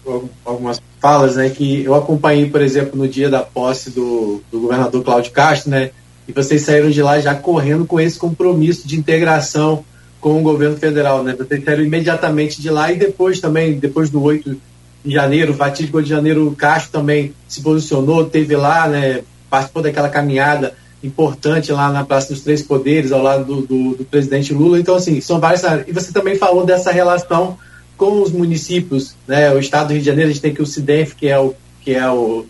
algumas 0.43 0.81
falas, 0.99 1.37
né, 1.37 1.49
que 1.49 1.85
eu 1.85 1.95
acompanhei, 1.95 2.49
por 2.49 2.61
exemplo, 2.61 2.99
no 2.99 3.07
dia 3.07 3.29
da 3.29 3.39
posse 3.39 3.89
do, 3.91 4.43
do 4.51 4.59
governador 4.59 5.01
Cláudio 5.01 5.31
Castro, 5.31 5.71
né, 5.71 5.91
e 6.27 6.33
vocês 6.33 6.63
saíram 6.63 6.89
de 6.89 7.01
lá 7.01 7.17
já 7.21 7.33
correndo 7.33 7.85
com 7.85 7.97
esse 7.97 8.19
compromisso 8.19 8.85
de 8.85 8.97
integração 8.97 9.85
com 10.19 10.37
o 10.37 10.43
governo 10.43 10.75
federal, 10.75 11.23
né, 11.23 11.33
vocês 11.33 11.63
saíram 11.63 11.83
imediatamente 11.83 12.61
de 12.61 12.69
lá 12.69 12.91
e 12.91 12.97
depois 12.97 13.39
também, 13.39 13.79
depois 13.79 14.09
do 14.09 14.21
8 14.21 14.59
de 15.03 15.13
janeiro, 15.13 15.53
fatídico 15.53 16.03
de 16.03 16.09
janeiro, 16.09 16.47
o 16.47 16.55
Castro 16.55 16.91
também 16.91 17.33
se 17.47 17.61
posicionou, 17.61 18.25
teve 18.25 18.55
lá, 18.57 18.87
né, 18.87 19.21
participou 19.49 19.81
daquela 19.81 20.09
caminhada 20.09 20.75
importante 21.03 21.71
lá 21.71 21.91
na 21.91 22.03
Praça 22.03 22.33
dos 22.33 22.43
Três 22.43 22.61
Poderes, 22.61 23.11
ao 23.11 23.21
lado 23.21 23.43
do, 23.43 23.61
do, 23.61 23.95
do 23.95 24.05
presidente 24.05 24.53
Lula, 24.53 24.79
então 24.79 24.95
assim, 24.95 25.19
são 25.21 25.39
várias, 25.39 25.63
e 25.87 25.91
você 25.91 26.11
também 26.11 26.35
falou 26.35 26.65
dessa 26.65 26.91
relação 26.91 27.57
com 27.97 28.21
os 28.21 28.31
municípios, 28.31 29.15
né, 29.27 29.51
o 29.53 29.59
estado 29.59 29.87
do 29.87 29.93
Rio 29.93 30.01
de 30.01 30.07
Janeiro, 30.07 30.29
a 30.29 30.33
gente 30.33 30.41
tem 30.41 30.51
aqui 30.51 30.61
o 30.61 30.65
CIDEF, 30.65 31.15
que 31.15 31.27
é 31.27 31.39
o, 31.39 31.53
que 31.81 31.93
é 31.93 32.09
o 32.09 32.45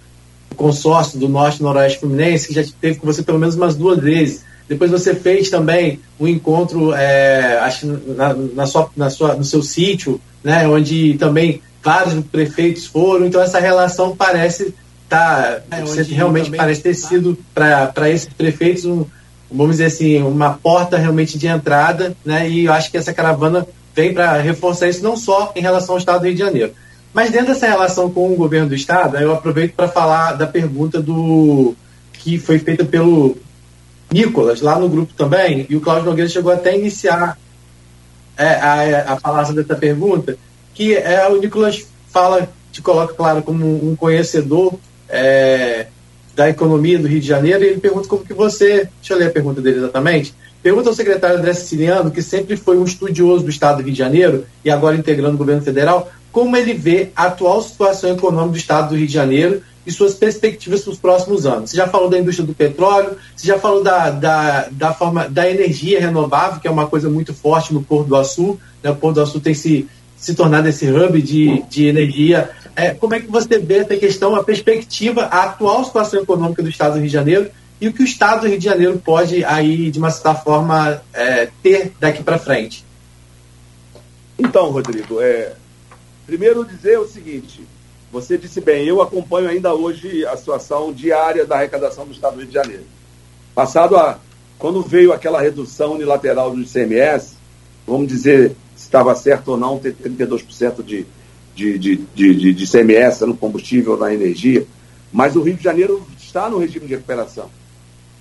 consórcio 0.55 1.19
do 1.19 1.27
Norte 1.27 1.59
e 1.59 1.63
Noroeste 1.63 1.99
Fluminense, 1.99 2.47
que 2.47 2.53
já 2.53 2.63
teve 2.79 2.99
com 2.99 3.05
você 3.05 3.23
pelo 3.23 3.39
menos 3.39 3.55
umas 3.55 3.75
duas 3.75 3.99
vezes. 3.99 4.43
Depois 4.67 4.89
você 4.89 5.13
fez 5.13 5.49
também 5.49 5.99
um 6.19 6.27
encontro, 6.27 6.93
é, 6.93 7.57
acho, 7.59 7.87
na, 8.15 8.33
na, 8.33 8.65
sua, 8.65 8.89
na 8.95 9.09
sua, 9.09 9.35
no 9.35 9.43
seu 9.43 9.61
sítio, 9.61 10.21
né, 10.41 10.65
onde 10.67 11.15
também 11.15 11.61
vários 11.83 12.23
prefeitos 12.25 12.85
foram. 12.85 13.25
Então 13.25 13.41
essa 13.41 13.59
relação 13.59 14.15
parece 14.15 14.73
tá, 15.11 15.61
é, 15.69 16.03
realmente 16.03 16.49
parece 16.51 16.81
ter 16.81 16.93
sido 16.93 17.37
para 17.53 18.09
esses 18.09 18.33
prefeitos 18.33 18.85
um, 18.85 19.05
vamos 19.51 19.73
dizer 19.73 19.87
assim, 19.87 20.23
uma 20.23 20.51
porta 20.51 20.97
realmente 20.97 21.37
de 21.37 21.47
entrada, 21.47 22.15
né? 22.23 22.49
E 22.49 22.63
eu 22.63 22.71
acho 22.71 22.89
que 22.89 22.95
essa 22.95 23.13
caravana 23.13 23.67
vem 23.93 24.13
para 24.13 24.39
reforçar 24.39 24.87
isso 24.87 25.03
não 25.03 25.17
só 25.17 25.51
em 25.53 25.59
relação 25.59 25.95
ao 25.95 25.99
Estado 25.99 26.21
do 26.21 26.27
Rio 26.27 26.33
de 26.33 26.39
Janeiro. 26.39 26.71
Mas 27.13 27.29
dentro 27.29 27.47
dessa 27.47 27.67
relação 27.67 28.09
com 28.09 28.31
o 28.31 28.37
governo 28.37 28.69
do 28.69 28.75
Estado, 28.75 29.17
eu 29.17 29.33
aproveito 29.33 29.73
para 29.73 29.89
falar 29.89 30.31
da 30.31 30.47
pergunta 30.47 31.01
do 31.01 31.75
que 32.13 32.37
foi 32.37 32.57
feita 32.57 32.85
pelo 32.85 33.35
Nicolas, 34.09 34.61
lá 34.61 34.79
no 34.79 34.87
grupo 34.87 35.13
também, 35.13 35.65
e 35.69 35.75
o 35.75 35.81
Cláudio 35.81 36.05
Nogueira 36.05 36.29
chegou 36.29 36.53
até 36.53 36.69
a 36.69 36.77
iniciar 36.77 37.37
é, 38.37 38.45
a, 38.45 39.13
a 39.13 39.19
falar 39.19 39.51
dessa 39.51 39.75
pergunta, 39.75 40.37
que 40.73 40.95
é, 40.95 41.27
o 41.27 41.37
Nicolas 41.37 41.85
fala, 42.07 42.47
te 42.71 42.81
coloca, 42.81 43.13
claro, 43.13 43.41
como 43.41 43.65
um 43.65 43.93
conhecedor 43.93 44.79
é, 45.11 45.87
da 46.35 46.49
economia 46.49 46.97
do 46.97 47.07
Rio 47.07 47.19
de 47.19 47.27
Janeiro, 47.27 47.63
e 47.63 47.67
ele 47.67 47.79
pergunta 47.79 48.07
como 48.07 48.23
que 48.23 48.33
você, 48.33 48.89
deixa 48.99 49.13
eu 49.13 49.17
ler 49.17 49.27
a 49.27 49.31
pergunta 49.31 49.61
dele 49.61 49.79
exatamente, 49.79 50.33
Pergunta 50.61 50.89
ao 50.89 50.95
secretário 50.95 51.39
André 51.39 51.53
Siciliano, 51.55 52.11
que 52.11 52.21
sempre 52.21 52.55
foi 52.55 52.77
um 52.77 52.85
estudioso 52.85 53.43
do 53.43 53.49
Estado 53.49 53.77
do 53.77 53.83
Rio 53.83 53.93
de 53.93 53.97
Janeiro 53.97 54.45
e 54.63 54.69
agora 54.69 54.95
integrando 54.95 55.33
o 55.33 55.37
governo 55.37 55.63
federal, 55.63 56.11
como 56.31 56.55
ele 56.55 56.73
vê 56.73 57.09
a 57.15 57.25
atual 57.25 57.61
situação 57.63 58.11
econômica 58.11 58.51
do 58.51 58.57
Estado 58.57 58.89
do 58.89 58.95
Rio 58.95 59.07
de 59.07 59.13
Janeiro 59.13 59.63
e 59.85 59.91
suas 59.91 60.13
perspectivas 60.13 60.81
para 60.81 60.91
os 60.91 60.99
próximos 60.99 61.47
anos. 61.47 61.71
Você 61.71 61.77
já 61.77 61.87
falou 61.87 62.09
da 62.09 62.19
indústria 62.19 62.45
do 62.45 62.53
petróleo, 62.53 63.17
você 63.35 63.47
já 63.47 63.57
falou 63.57 63.83
da, 63.83 64.11
da, 64.11 64.67
da, 64.69 64.93
forma, 64.93 65.27
da 65.27 65.49
energia 65.49 65.99
renovável, 65.99 66.59
que 66.59 66.67
é 66.67 66.71
uma 66.71 66.85
coisa 66.85 67.09
muito 67.09 67.33
forte 67.33 67.73
no 67.73 67.81
Porto 67.81 68.09
do 68.09 68.15
Açu. 68.15 68.59
Né? 68.83 68.91
O 68.91 68.95
Porto 68.95 69.15
do 69.15 69.21
Açu 69.21 69.39
tem 69.39 69.55
se, 69.55 69.87
se 70.15 70.35
tornado 70.35 70.69
esse 70.69 70.85
hub 70.91 71.19
de, 71.23 71.63
de 71.63 71.87
energia. 71.87 72.51
É, 72.75 72.93
como 72.93 73.13
é 73.13 73.19
que 73.19 73.27
você 73.27 73.57
vê 73.57 73.79
essa 73.79 73.97
questão, 73.97 74.35
a 74.35 74.43
perspectiva, 74.43 75.23
a 75.23 75.43
atual 75.43 75.83
situação 75.83 76.21
econômica 76.21 76.63
do 76.63 76.69
Estado 76.69 76.93
do 76.93 76.99
Rio 76.99 77.07
de 77.07 77.13
Janeiro 77.13 77.51
e 77.79 77.87
o 77.87 77.93
que 77.93 78.01
o 78.01 78.05
Estado 78.05 78.41
do 78.41 78.47
Rio 78.47 78.59
de 78.59 78.65
Janeiro 78.65 79.01
pode 79.03 79.43
aí, 79.43 79.91
de 79.91 79.99
uma 79.99 80.11
certa 80.11 80.35
forma, 80.35 81.01
é, 81.13 81.49
ter 81.61 81.93
daqui 81.99 82.23
para 82.23 82.37
frente? 82.37 82.85
Então, 84.37 84.69
Rodrigo, 84.71 85.19
é, 85.21 85.53
primeiro 86.25 86.63
dizer 86.63 86.97
o 86.99 87.07
seguinte, 87.07 87.61
você 88.11 88.37
disse 88.37 88.61
bem, 88.61 88.85
eu 88.85 89.01
acompanho 89.01 89.49
ainda 89.49 89.73
hoje 89.73 90.25
a 90.25 90.35
situação 90.37 90.93
diária 90.93 91.45
da 91.45 91.55
arrecadação 91.55 92.05
do 92.05 92.11
Estado 92.11 92.33
do 92.33 92.39
Rio 92.39 92.47
de 92.47 92.53
Janeiro. 92.53 92.83
Passado 93.53 93.97
a, 93.97 94.19
quando 94.57 94.81
veio 94.81 95.11
aquela 95.11 95.41
redução 95.41 95.93
unilateral 95.93 96.51
do 96.51 96.61
ICMS, 96.61 97.35
vamos 97.85 98.07
dizer 98.07 98.55
se 98.75 98.83
estava 98.83 99.15
certo 99.15 99.49
ou 99.49 99.57
não 99.57 99.77
ter 99.77 99.93
32% 99.93 100.83
de, 100.83 101.05
de, 101.55 101.77
de, 101.77 101.95
de, 102.15 102.53
de, 102.53 102.63
ICMS 102.63 103.25
no 103.25 103.35
combustível, 103.35 103.97
na 103.97 104.13
energia, 104.13 104.65
mas 105.11 105.35
o 105.35 105.41
Rio 105.41 105.55
de 105.55 105.63
Janeiro 105.63 106.05
está 106.17 106.49
no 106.49 106.57
regime 106.57 106.87
de 106.87 106.95
recuperação. 106.95 107.49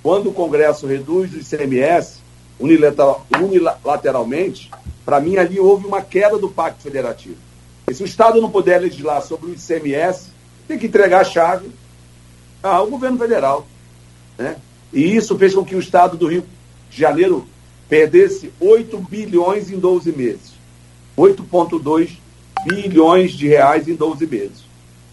Quando 0.02 0.30
o 0.30 0.32
Congresso 0.32 0.86
reduz 0.86 1.32
o 1.32 1.38
ICMS 1.38 2.20
unilateralmente, 2.58 4.70
para 5.04 5.20
mim 5.20 5.36
ali 5.36 5.58
houve 5.58 5.86
uma 5.86 6.02
queda 6.02 6.38
do 6.38 6.48
Pacto 6.48 6.82
Federativo. 6.82 7.36
E 7.88 7.94
se 7.94 8.02
o 8.02 8.06
Estado 8.06 8.40
não 8.40 8.50
puder 8.50 8.80
legislar 8.80 9.22
sobre 9.22 9.50
o 9.50 9.54
ICMS, 9.54 10.28
tem 10.66 10.78
que 10.78 10.86
entregar 10.86 11.20
a 11.20 11.24
chave 11.24 11.70
ao 12.62 12.86
governo 12.86 13.18
federal. 13.18 13.66
Né? 14.38 14.56
E 14.92 15.16
isso 15.16 15.36
fez 15.38 15.54
com 15.54 15.64
que 15.64 15.74
o 15.74 15.80
Estado 15.80 16.16
do 16.16 16.26
Rio 16.26 16.44
de 16.90 16.98
Janeiro 16.98 17.46
perdesse 17.88 18.52
8 18.60 18.96
bilhões 18.98 19.70
em 19.70 19.78
12 19.78 20.12
meses. 20.12 20.52
8,2 21.16 22.10
bilhões 22.64 23.32
de 23.32 23.48
reais 23.48 23.88
em 23.88 23.94
12 23.94 24.26
meses. 24.26 24.64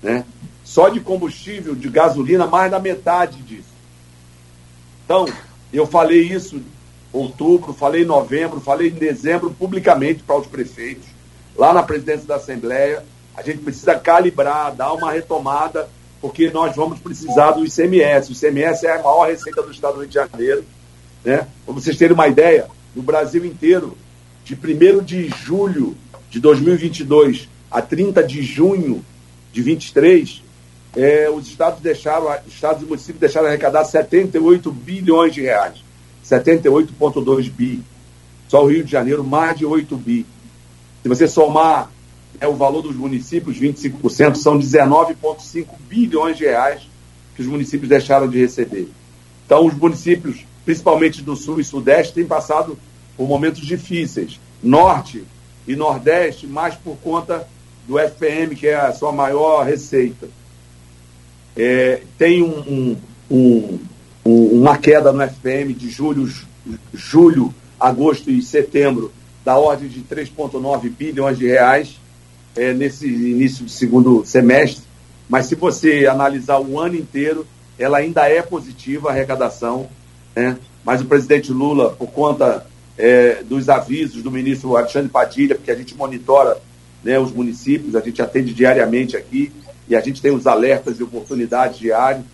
Né? 0.02 0.26
Só 0.64 0.90
de 0.90 1.00
combustível, 1.00 1.76
de 1.76 1.90
gasolina, 1.90 2.46
mais 2.46 2.70
da 2.70 2.80
metade 2.80 3.42
disso. 3.42 3.70
Então, 5.06 5.26
eu 5.72 5.88
falei 5.88 6.21
isso 6.21 6.58
em 6.58 6.65
outubro, 7.13 7.74
falei 7.74 8.04
em 8.04 8.06
novembro, 8.06 8.60
falei 8.60 8.90
em 8.90 8.94
dezembro 8.94 9.50
publicamente 9.52 10.24
para 10.24 10.38
os 10.38 10.48
prefeitos, 10.48 11.08
lá 11.56 11.74
na 11.74 11.84
presidência 11.84 12.28
da 12.28 12.36
Assembleia. 12.36 13.04
A 13.36 13.42
gente 13.42 13.60
precisa 13.60 13.96
calibrar, 13.96 14.76
dar 14.76 14.94
uma 14.94 15.12
retomada, 15.12 15.90
porque 16.19 16.50
nós 16.50 16.76
vamos 16.76 17.00
precisar 17.00 17.52
do 17.52 17.65
ICMS. 17.65 18.32
O 18.32 18.34
ICMS 18.34 18.86
é 18.86 18.92
a 18.92 19.04
maior 19.04 19.30
receita 19.30 19.62
do 19.62 19.71
Estado 19.71 19.94
do 19.94 20.00
Rio 20.02 20.10
de 20.10 20.15
Janeiro. 20.15 20.65
Né? 21.24 21.48
Para 21.65 21.74
vocês 21.74 21.98
terem 21.98 22.13
uma 22.13 22.28
ideia, 22.28 22.67
no 22.96 23.04
Brasil 23.04 23.46
inteiro, 23.46 23.98
de 24.44 24.56
1 24.56 25.04
de 25.04 25.30
julho 25.30 25.96
de 26.30 26.40
2022 26.40 27.50
a 27.69 27.82
30 27.82 28.23
de 28.23 28.42
junho 28.42 29.04
de 29.52 29.62
23, 29.62 30.44
é, 30.96 31.30
os 31.30 31.48
estados 31.48 31.82
deixaram, 31.82 32.28
os 32.46 32.54
estados 32.54 32.84
e 32.84 32.86
municípios 32.86 33.19
deixaram 33.19 33.48
arrecadar 33.48 33.84
78 33.86 34.71
bilhões 34.71 35.34
de 35.34 35.42
reais. 35.42 35.84
78,2 36.25 37.50
bi. 37.50 37.82
Só 38.48 38.63
o 38.63 38.67
Rio 38.67 38.84
de 38.84 38.92
Janeiro, 38.92 39.23
mais 39.23 39.58
de 39.58 39.65
8 39.65 39.96
bi. 39.98 40.25
Se 41.04 41.10
você 41.10 41.28
somar 41.28 41.92
é, 42.40 42.48
o 42.48 42.56
valor 42.56 42.82
dos 42.82 42.96
municípios, 42.96 43.58
25%, 43.58 44.36
são 44.36 44.58
19,5 44.58 45.67
bilhões 45.88 46.38
de 46.38 46.46
reais 46.46 46.82
que 47.36 47.42
os 47.42 47.48
municípios 47.48 47.90
deixaram 47.90 48.28
de 48.28 48.40
receber. 48.40 48.90
Então, 49.46 49.65
os 49.65 49.73
municípios 49.73 50.46
principalmente 50.67 51.21
do 51.21 51.34
Sul 51.34 51.62
e 51.62 51.63
Sudeste, 51.63 52.15
têm 52.15 52.25
passado 52.25 52.78
por 53.15 53.25
momentos 53.25 53.65
difíceis. 53.65 54.38
Norte 54.62 55.23
e 55.68 55.76
Nordeste, 55.76 56.48
mais 56.48 56.76
por 56.76 56.98
conta 56.98 57.48
do 57.88 58.00
FPM, 58.00 58.56
que 58.56 58.68
é 58.68 58.76
a 58.76 58.94
sua 58.94 59.12
maior 59.12 59.65
receita. 59.65 60.28
É, 61.56 62.02
tem 62.18 62.44
um, 62.44 62.98
um, 63.30 63.80
um, 64.26 64.60
uma 64.60 64.78
queda 64.78 65.12
no 65.12 65.22
FPM 65.22 65.74
de 65.74 65.90
julho, 65.90 66.32
julho, 66.94 67.54
agosto 67.80 68.32
e 68.32 68.42
setembro 68.42 69.12
da 69.44 69.58
ordem 69.58 69.88
de 69.88 70.02
3,9 70.02 70.90
bilhões 70.90 71.38
de 71.38 71.48
reais 71.48 72.00
é, 72.56 72.74
nesse 72.74 73.08
início 73.08 73.65
de 73.65 73.72
segundo 73.72 74.26
semestre. 74.26 74.84
Mas 75.30 75.46
se 75.48 75.56
você 75.56 76.08
analisar 76.08 76.60
o 76.60 76.80
ano 76.80 76.96
inteiro, 76.96 77.46
ela 77.78 77.98
ainda 77.98 78.28
é 78.30 78.42
positiva 78.42 79.10
a 79.10 79.12
arrecadação. 79.12 79.88
Né? 80.36 80.58
Mas 80.84 81.02
o 81.02 81.06
presidente 81.06 81.52
Lula, 81.52 81.92
por 81.92 82.08
conta 82.08 82.65
é, 82.98 83.43
dos 83.43 83.69
avisos 83.69 84.23
do 84.23 84.31
ministro 84.31 84.75
Alexandre 84.75 85.10
Padilha, 85.10 85.56
porque 85.56 85.71
a 85.71 85.75
gente 85.75 85.95
monitora 85.95 86.58
né, 87.04 87.19
os 87.19 87.31
municípios, 87.31 87.95
a 87.95 88.02
gente 88.02 88.21
atende 88.21 88.54
diariamente 88.54 89.15
aqui 89.15 89.52
e 89.87 89.95
a 89.95 90.02
gente 90.02 90.21
tem 90.21 90.31
os 90.31 90.48
alertas 90.48 91.00
e 91.00 91.04
oportunidades 91.04 91.77
diários. 91.77 92.25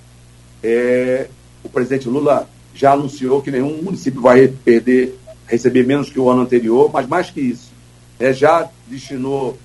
É, 0.63 1.27
o 1.63 1.69
presidente 1.69 2.07
Lula 2.07 2.49
já 2.73 2.93
anunciou 2.93 3.41
que 3.41 3.51
nenhum 3.51 3.81
município 3.81 4.21
vai 4.21 4.47
perder, 4.47 5.19
receber 5.45 5.85
menos 5.85 6.09
que 6.09 6.19
o 6.19 6.29
ano 6.29 6.41
anterior, 6.41 6.89
mas 6.91 7.07
mais 7.07 7.29
que 7.29 7.41
isso, 7.41 7.71
é, 8.19 8.33
já 8.33 8.69
destinou 8.87 9.57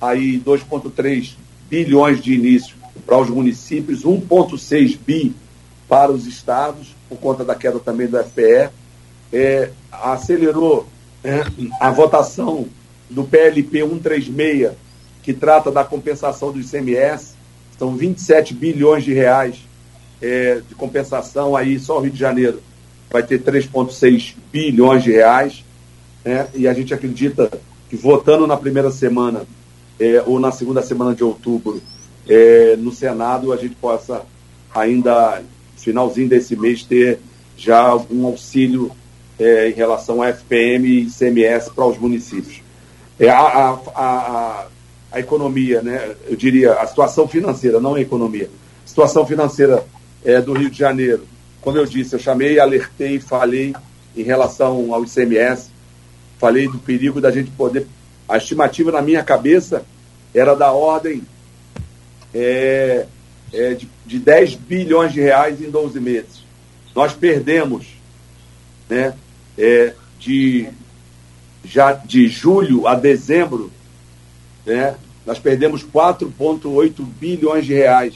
aí 0.00 0.40
2,3 0.40 1.34
bilhões 1.68 2.22
de 2.22 2.32
início 2.32 2.76
para 3.04 3.18
os 3.18 3.28
municípios, 3.28 4.04
1,6 4.04 4.98
bi 5.04 5.34
para 5.88 6.12
os 6.12 6.26
estados, 6.26 6.94
por 7.08 7.18
conta 7.18 7.44
da 7.44 7.54
queda 7.54 7.78
também 7.78 8.06
do 8.06 8.18
FPE, 8.22 8.70
é, 9.34 9.70
acelerou 9.90 10.86
é, 11.24 11.44
a 11.80 11.90
votação 11.90 12.66
do 13.10 13.24
PLP 13.24 13.80
136, 13.80 14.70
que 15.24 15.32
trata 15.32 15.72
da 15.72 15.82
compensação 15.82 16.52
do 16.52 16.60
ICMS, 16.60 17.34
são 17.76 17.96
27 17.96 18.54
bilhões 18.54 19.02
de 19.02 19.12
reais 19.12 19.56
é, 20.22 20.62
de 20.66 20.74
compensação 20.76 21.56
aí, 21.56 21.80
só 21.80 21.98
o 21.98 22.00
Rio 22.00 22.12
de 22.12 22.18
Janeiro 22.18 22.62
vai 23.10 23.22
ter 23.22 23.42
3,6 23.42 24.36
bilhões 24.52 25.02
de 25.02 25.10
reais, 25.10 25.64
né? 26.24 26.48
e 26.54 26.68
a 26.68 26.72
gente 26.72 26.94
acredita 26.94 27.50
que 27.90 27.96
votando 27.96 28.46
na 28.46 28.56
primeira 28.56 28.90
semana 28.90 29.42
é, 29.98 30.22
ou 30.26 30.38
na 30.38 30.52
segunda 30.52 30.82
semana 30.82 31.14
de 31.14 31.24
outubro 31.24 31.82
é, 32.28 32.76
no 32.76 32.92
Senado, 32.92 33.52
a 33.52 33.56
gente 33.56 33.74
possa 33.74 34.22
ainda, 34.74 35.42
finalzinho 35.76 36.28
desse 36.28 36.56
mês, 36.56 36.84
ter 36.84 37.18
já 37.56 37.80
algum 37.80 38.26
auxílio 38.26 38.90
é, 39.38 39.68
em 39.68 39.72
relação 39.72 40.22
a 40.22 40.28
FPM 40.28 40.86
e 40.86 41.02
ICMS 41.06 41.70
para 41.70 41.86
os 41.86 41.98
municípios. 41.98 42.62
É, 43.18 43.28
a, 43.28 43.38
a, 43.38 43.78
a, 43.94 44.66
a, 45.12 45.20
economia, 45.20 45.82
né, 45.82 46.14
eu 46.26 46.36
diria, 46.36 46.74
a 46.74 46.86
situação 46.86 47.28
financeira, 47.28 47.80
não 47.80 47.94
a 47.94 48.00
economia, 48.00 48.50
a 48.84 48.88
situação 48.88 49.26
financeira 49.26 49.84
é, 50.24 50.40
do 50.40 50.52
Rio 50.52 50.70
de 50.70 50.78
Janeiro, 50.78 51.26
como 51.60 51.78
eu 51.78 51.86
disse, 51.86 52.14
eu 52.14 52.18
chamei, 52.18 52.58
alertei, 52.58 53.18
falei 53.18 53.74
em 54.14 54.22
relação 54.22 54.92
ao 54.92 55.02
ICMS, 55.02 55.70
falei 56.38 56.68
do 56.68 56.78
perigo 56.78 57.20
da 57.22 57.30
gente 57.30 57.50
poder. 57.52 57.86
A 58.28 58.36
estimativa 58.36 58.92
na 58.92 59.00
minha 59.00 59.22
cabeça 59.22 59.84
era 60.34 60.54
da 60.54 60.72
ordem 60.72 61.22
é, 62.34 63.06
é, 63.52 63.74
de, 63.74 63.88
de 64.04 64.18
10 64.18 64.56
bilhões 64.56 65.12
de 65.12 65.20
reais 65.20 65.60
em 65.62 65.70
12 65.70 65.98
meses. 66.00 66.44
Nós 66.94 67.14
perdemos 67.14 67.86
né, 68.88 69.14
é, 69.58 69.94
de, 70.18 70.68
já 71.64 71.92
de 71.92 72.28
julho 72.28 72.86
a 72.86 72.94
dezembro, 72.94 73.70
né, 74.64 74.96
nós 75.26 75.38
perdemos 75.38 75.84
4,8 75.84 77.04
bilhões 77.18 77.64
de 77.64 77.74
reais. 77.74 78.14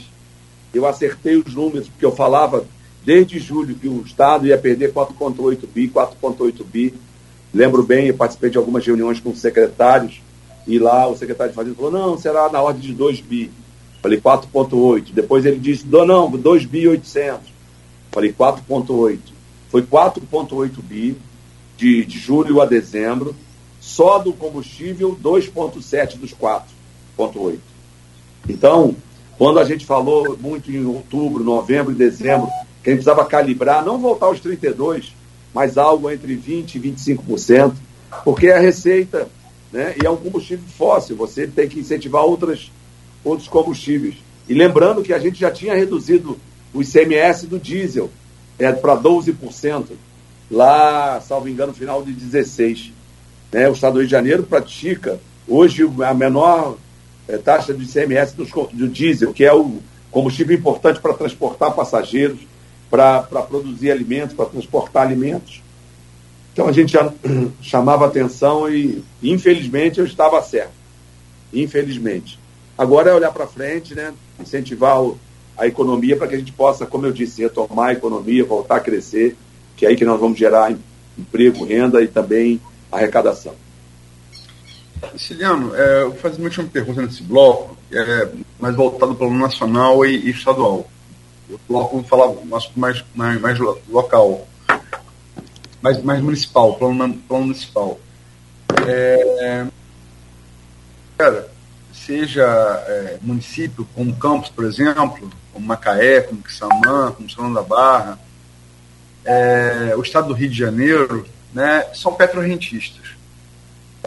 Eu 0.73 0.85
acertei 0.85 1.35
os 1.35 1.53
números, 1.53 1.87
porque 1.87 2.05
eu 2.05 2.11
falava 2.11 2.65
desde 3.03 3.39
julho 3.39 3.75
que 3.75 3.87
o 3.87 4.01
Estado 4.05 4.45
ia 4.45 4.57
perder 4.57 4.93
4,8 4.93 5.65
bi, 5.73 5.87
4,8 5.87 6.63
bi. 6.63 6.93
Lembro 7.51 7.81
bem, 7.81 8.07
eu 8.07 8.13
participei 8.13 8.51
de 8.51 8.57
algumas 8.57 8.85
reuniões 8.85 9.19
com 9.19 9.33
secretários, 9.33 10.21
e 10.67 10.77
lá 10.77 11.07
o 11.07 11.17
secretário 11.17 11.51
de 11.51 11.55
Fazenda 11.55 11.75
falou, 11.75 11.91
não, 11.91 12.17
será 12.17 12.49
na 12.49 12.61
ordem 12.61 12.81
de 12.81 12.93
2 12.93 13.21
bi. 13.21 13.49
Falei 14.01 14.21
4,8. 14.21 15.11
Depois 15.11 15.45
ele 15.45 15.57
disse, 15.57 15.85
não, 15.87 16.29
2 16.29 16.65
bi 16.65 16.87
800. 16.87 17.41
Falei 18.11 18.31
4,8. 18.31 19.19
Foi 19.69 19.81
4,8 19.81 20.71
bi 20.83 21.17
de, 21.79 22.03
de 22.03 22.19
julho 22.19 22.61
a 22.61 22.65
dezembro, 22.65 23.33
só 23.79 24.19
do 24.19 24.33
combustível 24.33 25.17
2,7 25.23 26.17
dos 26.17 26.33
4,8. 26.33 27.57
Então, 28.49 28.93
quando 29.37 29.59
a 29.59 29.63
gente 29.63 29.85
falou 29.85 30.37
muito 30.37 30.69
em 30.69 30.85
outubro, 30.85 31.41
novembro 31.41 31.93
e 31.93 31.95
dezembro, 31.95 32.47
que 32.83 32.89
a 32.89 32.93
gente 32.93 33.03
precisava 33.03 33.25
calibrar, 33.25 33.83
não 33.85 33.97
voltar 33.97 34.25
aos 34.25 34.41
32, 34.41 35.13
mas 35.53 35.77
algo 35.77 36.11
entre 36.11 36.35
20% 36.35 36.75
e 36.75 36.79
25%, 36.79 37.73
porque 38.25 38.47
é 38.47 38.57
a 38.57 38.59
receita, 38.59 39.29
né? 39.71 39.95
E 40.01 40.05
é 40.05 40.09
um 40.09 40.17
combustível 40.17 40.65
fóssil, 40.77 41.15
você 41.15 41.47
tem 41.47 41.69
que 41.69 41.79
incentivar 41.79 42.25
outras, 42.25 42.69
outros 43.23 43.47
combustíveis. 43.47 44.15
E 44.49 44.53
lembrando 44.53 45.01
que 45.01 45.13
a 45.13 45.19
gente 45.19 45.39
já 45.39 45.49
tinha 45.49 45.75
reduzido 45.75 46.37
o 46.73 46.81
ICMS 46.81 47.47
do 47.47 47.57
diesel 47.57 48.09
é, 48.57 48.69
para 48.73 48.97
12% 48.97 49.85
lá, 50.49 51.21
salvo 51.21 51.47
engano, 51.47 51.71
no 51.71 51.77
final 51.77 52.03
de 52.03 52.11
16. 52.11 52.91
Né? 53.51 53.69
O 53.69 53.73
Estado 53.73 53.93
do 53.93 53.99
Rio 53.99 54.07
de 54.07 54.11
Janeiro 54.11 54.43
pratica 54.43 55.19
hoje 55.47 55.83
a 56.05 56.13
menor 56.13 56.77
é, 57.27 57.37
taxa 57.37 57.73
de 57.73 57.83
ICMS 57.83 58.35
do, 58.35 58.45
do 58.45 58.87
diesel, 58.87 59.33
que 59.33 59.43
é 59.43 59.53
o 59.53 59.79
combustível 60.11 60.55
importante 60.55 60.99
para 60.99 61.13
transportar 61.13 61.73
passageiros, 61.73 62.39
para 62.89 63.21
produzir 63.21 63.91
alimentos, 63.91 64.35
para 64.35 64.45
transportar 64.45 65.05
alimentos. 65.05 65.61
Então 66.53 66.67
a 66.67 66.71
gente 66.71 66.93
já 66.93 67.11
chamava 67.61 68.05
atenção 68.05 68.69
e, 68.69 69.03
infelizmente, 69.21 69.99
eu 69.99 70.05
estava 70.05 70.41
certo. 70.41 70.71
Infelizmente. 71.53 72.39
Agora 72.77 73.11
é 73.11 73.13
olhar 73.13 73.31
para 73.31 73.45
frente, 73.45 73.93
né? 73.93 74.13
incentivar 74.39 75.01
o, 75.01 75.19
a 75.57 75.67
economia 75.67 76.15
para 76.15 76.27
que 76.27 76.35
a 76.35 76.37
gente 76.37 76.53
possa, 76.53 76.85
como 76.85 77.05
eu 77.05 77.11
disse, 77.11 77.41
retomar 77.41 77.89
a 77.89 77.93
economia, 77.93 78.43
voltar 78.45 78.77
a 78.77 78.79
crescer 78.79 79.35
que 79.79 79.85
é 79.85 79.89
aí 79.89 79.95
que 79.95 80.03
nós 80.03 80.19
vamos 80.19 80.37
gerar 80.37 80.75
emprego, 81.17 81.63
renda 81.63 82.03
e 82.03 82.07
também 82.07 82.59
arrecadação. 82.91 83.55
Siciliano, 85.15 85.73
é, 85.73 86.01
eu 86.01 86.09
vou 86.11 86.19
fazer 86.19 86.37
uma 86.37 86.45
última 86.49 86.67
pergunta 86.67 87.01
nesse 87.01 87.23
bloco, 87.23 87.77
é, 87.89 88.27
mais 88.59 88.75
voltado 88.75 89.15
para 89.15 89.25
o 89.25 89.33
nacional 89.33 90.05
e, 90.05 90.17
e 90.17 90.31
estadual. 90.31 90.85
O 91.49 91.57
bloco 91.65 91.95
vamos 91.95 92.09
falar 92.09 92.27
mais, 92.75 93.05
mais, 93.15 93.39
mais, 93.39 93.57
local, 93.87 94.45
mais, 95.81 96.03
mais 96.03 96.21
municipal, 96.21 96.73
plano, 96.73 97.13
plano 97.25 97.45
municipal. 97.45 97.97
É, 98.85 99.65
cara, 101.17 101.49
seja 101.93 102.43
é, 102.85 103.17
município 103.21 103.87
como 103.95 104.13
Campos, 104.17 104.49
por 104.49 104.65
exemplo, 104.65 105.31
como 105.53 105.65
Macaé, 105.65 106.19
como 106.19 106.43
Quissamã, 106.43 107.13
como 107.13 107.29
São 107.29 107.53
da 107.53 107.61
Barra, 107.61 108.19
é, 109.25 109.93
o 109.95 110.01
estado 110.01 110.29
do 110.29 110.33
Rio 110.33 110.49
de 110.49 110.57
Janeiro, 110.57 111.25
né, 111.53 111.85
são 111.93 112.13
petrorrentistas. 112.13 113.09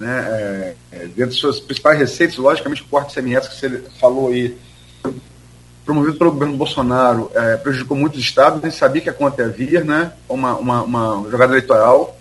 Né, 0.00 0.18
é, 0.28 0.74
é 0.92 0.98
dentro 1.06 1.34
de 1.34 1.40
suas 1.40 1.60
principais 1.60 1.98
receitas, 1.98 2.36
logicamente, 2.36 2.82
o 2.82 2.86
corte 2.86 3.14
CMS 3.14 3.48
que 3.48 3.56
você 3.56 3.82
falou 4.00 4.28
aí, 4.28 4.56
promovido 5.84 6.16
pelo 6.16 6.32
governo 6.32 6.56
Bolsonaro, 6.56 7.30
é, 7.34 7.56
prejudicou 7.56 7.96
muitos 7.96 8.20
estados, 8.20 8.62
a 8.62 8.68
gente 8.68 8.78
sabia 8.78 9.02
que 9.02 9.10
a 9.10 9.12
conta 9.12 9.42
ia 9.42 9.48
vir, 9.48 9.84
né, 9.84 10.12
uma, 10.28 10.56
uma, 10.56 10.82
uma 10.82 11.30
jogada 11.30 11.52
eleitoral, 11.52 12.18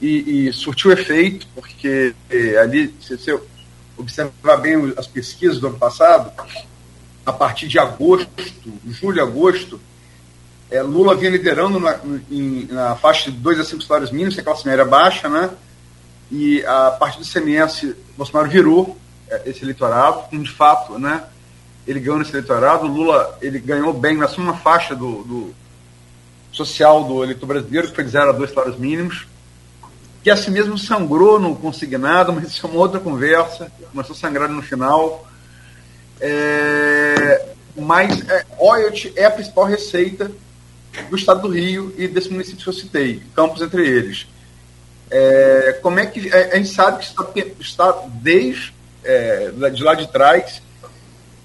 e, 0.00 0.48
e, 0.48 0.52
surtiu 0.52 0.92
efeito, 0.92 1.46
porque 1.54 2.14
é, 2.28 2.58
ali, 2.58 2.94
se 3.00 3.16
você 3.16 3.40
observar 3.96 4.58
bem 4.58 4.92
as 4.96 5.06
pesquisas 5.06 5.58
do 5.58 5.68
ano 5.68 5.78
passado, 5.78 6.30
a 7.24 7.32
partir 7.32 7.66
de 7.66 7.78
agosto, 7.78 8.28
julho, 8.86 9.22
agosto, 9.22 9.80
é, 10.70 10.82
Lula 10.82 11.14
vinha 11.14 11.30
liderando 11.30 11.78
na, 11.78 11.98
em, 12.30 12.66
na 12.66 12.96
faixa 12.96 13.30
de 13.30 13.36
2 13.36 13.60
a 13.60 13.64
5 13.64 13.82
salários 13.82 14.10
mínimos, 14.10 14.34
que 14.34 14.40
a 14.40 14.44
classe 14.44 14.66
média 14.66 14.84
baixa, 14.84 15.28
né? 15.28 15.50
E 16.30 16.64
a 16.64 16.90
partir 16.90 17.18
do 17.18 17.24
CMS, 17.24 17.94
Bolsonaro 18.16 18.50
virou 18.50 18.96
é, 19.28 19.42
esse 19.46 19.62
eleitorado, 19.62 20.28
como 20.28 20.42
de 20.42 20.50
fato, 20.50 20.98
né? 20.98 21.24
Ele 21.86 22.00
ganhou 22.00 22.18
nesse 22.18 22.32
eleitorado. 22.32 22.86
Lula 22.88 23.38
ele 23.40 23.60
ganhou 23.60 23.92
bem 23.92 24.16
na 24.16 24.26
sua 24.26 24.54
faixa 24.54 24.96
do, 24.96 25.22
do 25.22 25.54
social 26.50 27.04
do 27.04 27.22
eleitor 27.22 27.46
brasileiro, 27.46 27.88
que 27.88 27.94
foi 27.94 28.04
de 28.04 28.10
0 28.10 28.30
a 28.30 28.32
2 28.32 28.50
salários 28.50 28.78
mínimos, 28.78 29.26
que 30.24 30.30
assim 30.30 30.50
mesmo 30.50 30.76
sangrou 30.76 31.38
no 31.38 31.54
consignado, 31.54 32.32
mas 32.34 32.48
isso 32.48 32.66
é 32.66 32.70
uma 32.70 32.80
outra 32.80 32.98
conversa, 32.98 33.70
começou 33.92 34.16
a 34.16 34.18
sangrar 34.18 34.48
no 34.48 34.62
final. 34.62 35.24
É, 36.20 37.50
mas 37.76 38.28
é, 38.28 38.44
é 39.14 39.24
a 39.26 39.30
principal 39.30 39.66
receita 39.66 40.32
do 41.08 41.16
estado 41.16 41.42
do 41.42 41.48
Rio 41.48 41.94
e 41.96 42.08
desse 42.08 42.30
município 42.30 42.62
que 42.62 42.68
eu 42.68 42.72
citei, 42.72 43.22
Campos 43.34 43.62
entre 43.62 43.86
eles. 43.86 44.26
É, 45.10 45.78
como 45.82 46.00
é 46.00 46.06
que 46.06 46.28
é, 46.28 46.54
a 46.54 46.56
gente 46.56 46.70
sabe 46.70 46.98
que 46.98 47.04
está, 47.04 47.26
está 47.60 48.04
desde 48.08 48.74
é, 49.04 49.50
de 49.70 49.82
lá 49.82 49.94
de 49.94 50.08
trás 50.08 50.60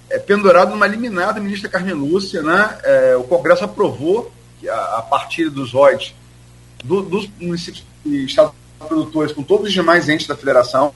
é, 0.10 0.18
pendurado 0.18 0.72
numa 0.72 0.88
liminar 0.88 1.34
da 1.34 1.40
ministra 1.40 1.70
Carmen 1.70 1.94
Lúcia, 1.94 2.42
né? 2.42 2.78
É, 2.84 3.16
o 3.16 3.24
Congresso 3.24 3.64
aprovou 3.64 4.32
que 4.60 4.68
a, 4.68 4.98
a 4.98 5.02
partir 5.04 5.50
dos 5.50 5.72
ROIs 5.74 6.14
do, 6.84 7.02
dos 7.02 7.30
municípios 7.40 7.86
e 8.04 8.26
estados 8.26 8.54
produtores 8.80 9.32
com 9.32 9.44
todos 9.44 9.68
os 9.68 9.74
demais 9.74 10.10
entes 10.10 10.26
da 10.26 10.36
federação, 10.36 10.94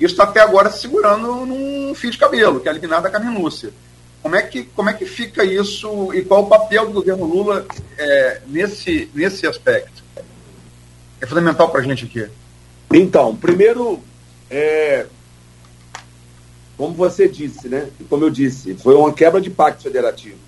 isso 0.00 0.14
está 0.14 0.24
até 0.24 0.40
agora 0.40 0.68
segurando 0.68 1.46
num 1.46 1.94
fio 1.94 2.10
de 2.10 2.18
cabelo, 2.18 2.60
que 2.60 2.66
é 2.66 2.70
a 2.70 2.74
liminar 2.74 3.00
da 3.00 3.10
Carmen 3.10 3.40
Lúcia. 3.40 3.72
Como 4.22 4.36
é 4.36 4.42
que, 4.42 4.62
como 4.62 4.88
é 4.88 4.92
que 4.92 5.04
fica 5.04 5.44
isso 5.44 6.14
e 6.14 6.22
qual 6.22 6.44
o 6.44 6.46
papel 6.46 6.86
do 6.86 6.92
governo 6.92 7.24
Lula 7.24 7.66
é, 7.98 8.40
nesse, 8.46 9.10
nesse 9.12 9.46
aspecto? 9.48 10.04
É 11.20 11.26
fundamental 11.26 11.68
para 11.70 11.80
a 11.80 11.82
gente 11.82 12.04
aqui. 12.04 12.28
Então, 12.92 13.34
primeiro, 13.34 14.00
é, 14.48 15.06
como 16.76 16.94
você 16.94 17.28
disse, 17.28 17.68
né? 17.68 17.88
Como 18.08 18.24
eu 18.24 18.30
disse, 18.30 18.74
foi 18.74 18.94
uma 18.94 19.12
quebra 19.12 19.40
de 19.40 19.50
pacto 19.50 19.82
federativo. 19.82 20.38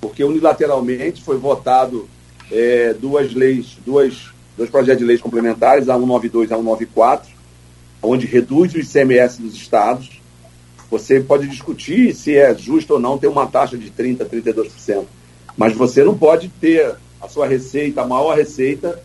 Porque 0.00 0.24
unilateralmente 0.24 1.22
foi 1.22 1.36
votado 1.36 2.08
é, 2.50 2.92
duas 2.94 3.32
leis, 3.32 3.78
duas, 3.86 4.32
dois 4.56 4.68
projetos 4.68 4.98
de 4.98 5.04
leis 5.04 5.20
complementares, 5.20 5.88
a 5.88 5.94
192 5.94 6.50
e 6.50 6.52
a 6.52 6.56
194, 6.56 7.30
onde 8.02 8.26
reduz 8.26 8.74
o 8.74 8.78
ICMS 8.78 9.40
dos 9.40 9.54
estados 9.54 10.19
você 10.90 11.20
pode 11.20 11.46
discutir 11.46 12.14
se 12.14 12.36
é 12.36 12.54
justo 12.54 12.94
ou 12.94 13.00
não 13.00 13.16
ter 13.16 13.28
uma 13.28 13.46
taxa 13.46 13.78
de 13.78 13.90
30%, 13.90 14.26
32%. 14.28 15.04
Mas 15.56 15.74
você 15.74 16.02
não 16.02 16.16
pode 16.16 16.48
ter 16.48 16.96
a 17.20 17.28
sua 17.28 17.46
receita, 17.46 18.02
a 18.02 18.06
maior 18.06 18.36
receita, 18.36 19.00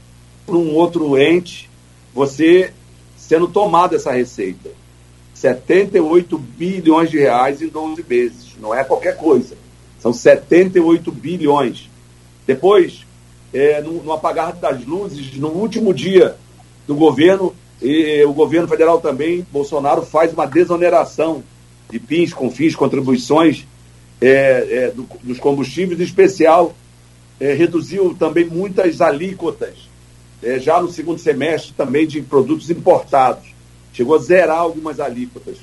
para 0.45 0.55
um 0.55 0.73
outro 0.73 1.17
ente, 1.17 1.69
você 2.13 2.71
sendo 3.17 3.47
tomado 3.47 3.95
essa 3.95 4.11
receita. 4.11 4.69
78 5.33 6.37
bilhões 6.37 7.11
de 7.11 7.19
reais 7.19 7.61
em 7.61 7.67
12 7.67 8.05
meses. 8.07 8.55
Não 8.59 8.73
é 8.73 8.83
qualquer 8.83 9.17
coisa. 9.17 9.55
São 9.99 10.13
78 10.13 11.11
bilhões. 11.11 11.89
Depois, 12.47 13.05
é, 13.53 13.81
no, 13.81 14.03
no 14.03 14.11
apagar 14.13 14.53
das 14.53 14.85
luzes, 14.85 15.35
no 15.35 15.49
último 15.49 15.93
dia 15.93 16.35
do 16.87 16.95
governo, 16.95 17.53
e 17.81 18.23
o 18.23 18.33
governo 18.33 18.67
federal 18.67 19.01
também, 19.01 19.45
Bolsonaro, 19.51 20.03
faz 20.03 20.31
uma 20.31 20.45
desoneração 20.45 21.43
de 21.89 21.99
PINs, 21.99 22.33
CONFINs, 22.33 22.75
contribuições 22.75 23.65
é, 24.21 24.27
é, 24.27 24.91
do, 24.91 25.07
dos 25.23 25.39
combustíveis, 25.39 25.99
em 25.99 26.03
especial, 26.03 26.75
é, 27.39 27.53
reduziu 27.53 28.15
também 28.17 28.45
muitas 28.45 29.01
alíquotas, 29.01 29.75
é, 30.41 30.59
já 30.59 30.81
no 30.81 30.91
segundo 30.91 31.19
semestre 31.19 31.73
também 31.75 32.07
de 32.07 32.21
produtos 32.21 32.69
importados. 32.69 33.53
Chegou 33.93 34.15
a 34.15 34.19
zerar 34.19 34.59
algumas 34.59 34.99
alíquotas, 34.99 35.57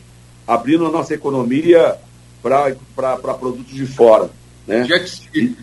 abrindo 0.47 0.87
a 0.87 0.91
nossa 0.91 1.15
economia 1.15 1.97
para 2.43 3.35
produtos 3.39 3.75
de 3.75 3.87
fora. 3.87 4.31
Né? 4.67 4.87
E, 5.35 5.57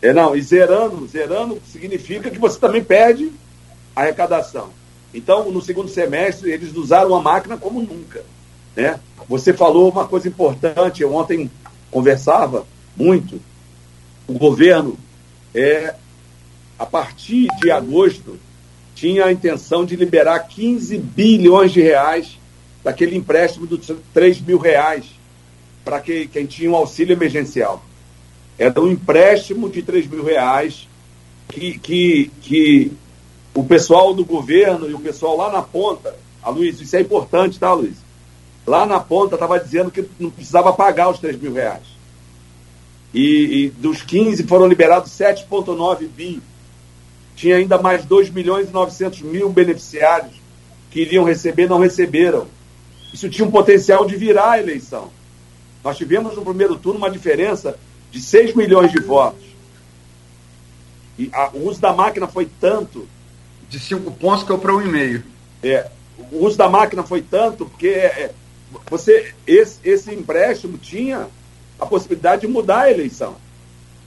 é, 0.00 0.12
não, 0.12 0.34
e 0.34 0.42
zerando, 0.42 1.06
zerando 1.06 1.60
significa 1.66 2.30
que 2.30 2.38
você 2.38 2.58
também 2.58 2.82
perde 2.82 3.30
a 3.94 4.02
arrecadação. 4.02 4.70
Então, 5.14 5.50
no 5.50 5.60
segundo 5.60 5.88
semestre, 5.88 6.50
eles 6.50 6.74
usaram 6.74 7.14
a 7.14 7.20
máquina 7.20 7.56
como 7.56 7.82
nunca. 7.82 8.24
Né? 8.76 8.98
Você 9.28 9.52
falou 9.52 9.90
uma 9.90 10.06
coisa 10.06 10.28
importante, 10.28 11.02
eu 11.02 11.14
ontem 11.14 11.50
conversava 11.90 12.66
muito. 12.96 13.40
O 14.26 14.34
governo, 14.34 14.96
é, 15.54 15.94
a 16.78 16.86
partir 16.86 17.48
de 17.60 17.70
agosto, 17.70 18.38
tinha 18.94 19.26
a 19.26 19.32
intenção 19.32 19.84
de 19.84 19.96
liberar 19.96 20.40
15 20.40 20.98
bilhões 20.98 21.72
de 21.72 21.80
reais 21.80 22.38
daquele 22.82 23.16
empréstimo 23.16 23.66
dos 23.66 23.90
3 24.12 24.40
mil 24.40 24.58
reais 24.58 25.04
para 25.84 26.00
que, 26.00 26.26
quem 26.26 26.46
tinha 26.46 26.70
um 26.70 26.76
auxílio 26.76 27.12
emergencial. 27.12 27.82
Era 28.58 28.80
um 28.80 28.90
empréstimo 28.90 29.68
de 29.68 29.82
3 29.82 30.06
mil 30.06 30.24
reais 30.24 30.88
que, 31.48 31.78
que, 31.78 32.30
que 32.42 32.92
o 33.54 33.64
pessoal 33.64 34.14
do 34.14 34.24
governo 34.24 34.88
e 34.88 34.94
o 34.94 35.00
pessoal 35.00 35.36
lá 35.36 35.50
na 35.50 35.62
ponta, 35.62 36.14
a 36.42 36.50
Luiz, 36.50 36.80
isso 36.80 36.96
é 36.96 37.00
importante, 37.00 37.58
tá, 37.58 37.72
Luiz? 37.72 37.96
Lá 38.66 38.86
na 38.86 39.00
ponta 39.00 39.34
estava 39.34 39.58
dizendo 39.58 39.90
que 39.90 40.08
não 40.18 40.30
precisava 40.30 40.72
pagar 40.72 41.10
os 41.10 41.18
3 41.18 41.40
mil 41.40 41.52
reais. 41.52 41.82
E, 43.12 43.64
e 43.64 43.70
dos 43.70 44.02
15 44.02 44.44
foram 44.44 44.66
liberados 44.66 45.10
7,9 45.12 46.06
bi. 46.08 46.40
Tinha 47.34 47.56
ainda 47.56 47.78
mais 47.78 48.04
2 48.04 48.30
milhões 48.30 48.68
e 48.68 48.72
900 48.72 49.22
mil 49.22 49.50
beneficiários 49.50 50.32
que 50.90 51.00
iriam 51.00 51.24
receber, 51.24 51.68
não 51.68 51.78
receberam. 51.80 52.46
Isso 53.12 53.28
tinha 53.28 53.46
um 53.46 53.50
potencial 53.50 54.06
de 54.06 54.16
virar 54.16 54.52
a 54.52 54.58
eleição. 54.58 55.10
Nós 55.82 55.96
tivemos 55.96 56.36
no 56.36 56.44
primeiro 56.44 56.76
turno 56.76 56.98
uma 56.98 57.10
diferença 57.10 57.76
de 58.10 58.20
6 58.20 58.54
milhões 58.54 58.92
de 58.92 59.00
votos. 59.00 59.44
E 61.18 61.28
a, 61.32 61.50
o 61.52 61.68
uso 61.68 61.80
da 61.80 61.92
máquina 61.92 62.26
foi 62.26 62.48
tanto. 62.60 63.08
De 63.68 63.78
5 63.78 64.10
pontos 64.12 64.44
que 64.44 64.50
eu 64.50 64.58
para 64.58 64.74
um 64.74 64.82
e 64.82 64.88
meio. 64.88 65.24
É, 65.62 65.90
o 66.30 66.44
uso 66.44 66.58
da 66.58 66.68
máquina 66.68 67.02
foi 67.02 67.22
tanto 67.22 67.64
porque 67.64 67.88
é, 67.88 68.06
é 68.06 68.34
você 68.90 69.34
esse, 69.46 69.78
esse 69.84 70.12
empréstimo 70.14 70.78
tinha 70.78 71.28
a 71.78 71.86
possibilidade 71.86 72.42
de 72.42 72.48
mudar 72.48 72.82
a 72.82 72.90
eleição. 72.90 73.36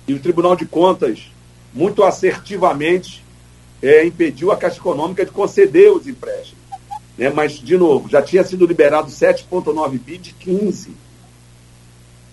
E 0.07 0.13
o 0.13 0.19
Tribunal 0.19 0.55
de 0.55 0.65
Contas, 0.65 1.31
muito 1.73 2.03
assertivamente, 2.03 3.23
é, 3.81 4.05
impediu 4.05 4.51
a 4.51 4.57
Caixa 4.57 4.77
Econômica 4.77 5.25
de 5.25 5.31
conceder 5.31 5.91
os 5.91 6.07
empréstimos. 6.07 6.63
Né? 7.17 7.29
Mas, 7.29 7.53
de 7.53 7.77
novo, 7.77 8.09
já 8.09 8.21
tinha 8.21 8.43
sido 8.43 8.65
liberado 8.65 9.09
7,9 9.09 9.99
bi 9.99 10.17
de 10.17 10.33
15. 10.33 10.91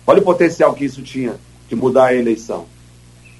Olha 0.05 0.19
o 0.19 0.23
potencial 0.23 0.73
que 0.73 0.85
isso 0.85 1.01
tinha 1.01 1.35
de 1.67 1.75
mudar 1.75 2.07
a 2.07 2.15
eleição. 2.15 2.65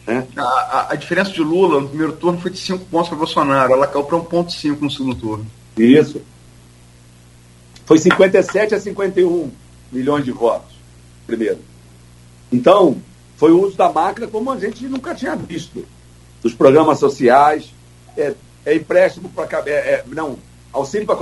Né? 0.08 0.26
A, 0.36 0.42
a, 0.42 0.94
a, 0.94 0.96
diferença 0.96 1.32
de 1.32 1.42
Lula 1.42 1.80
no 1.80 1.88
primeiro 1.88 2.14
turno 2.14 2.40
foi 2.40 2.52
de 2.52 2.58
5 2.58 2.86
pontos 2.86 3.10
para 3.10 3.18
Bolsonaro. 3.18 3.74
Ela 3.74 3.88
caiu 3.88 4.04
para 4.04 4.18
1,5 4.18 4.82
no 4.82 4.92
segundo 4.92 5.16
turno. 5.16 5.48
Isso. 5.78 6.22
Foi 7.86 7.98
57 7.98 8.76
a 8.76 8.80
51 8.80 9.52
milhões 9.92 10.24
de 10.24 10.32
votos, 10.32 10.74
primeiro. 11.28 11.60
Então, 12.52 12.98
foi 13.36 13.52
o 13.52 13.62
uso 13.62 13.76
da 13.76 13.92
máquina 13.92 14.28
como 14.28 14.52
a 14.52 14.58
gente 14.58 14.86
nunca 14.86 15.14
tinha 15.14 15.36
visto. 15.36 15.86
Dos 16.42 16.54
programas 16.54 17.00
sociais, 17.00 17.74
é, 18.18 18.34
é 18.66 18.76
empréstimo 18.76 19.30
para. 19.30 19.64
É, 19.66 19.72
é, 19.72 20.04
não, 20.08 20.38
auxílio 20.72 21.06
para 21.06 21.18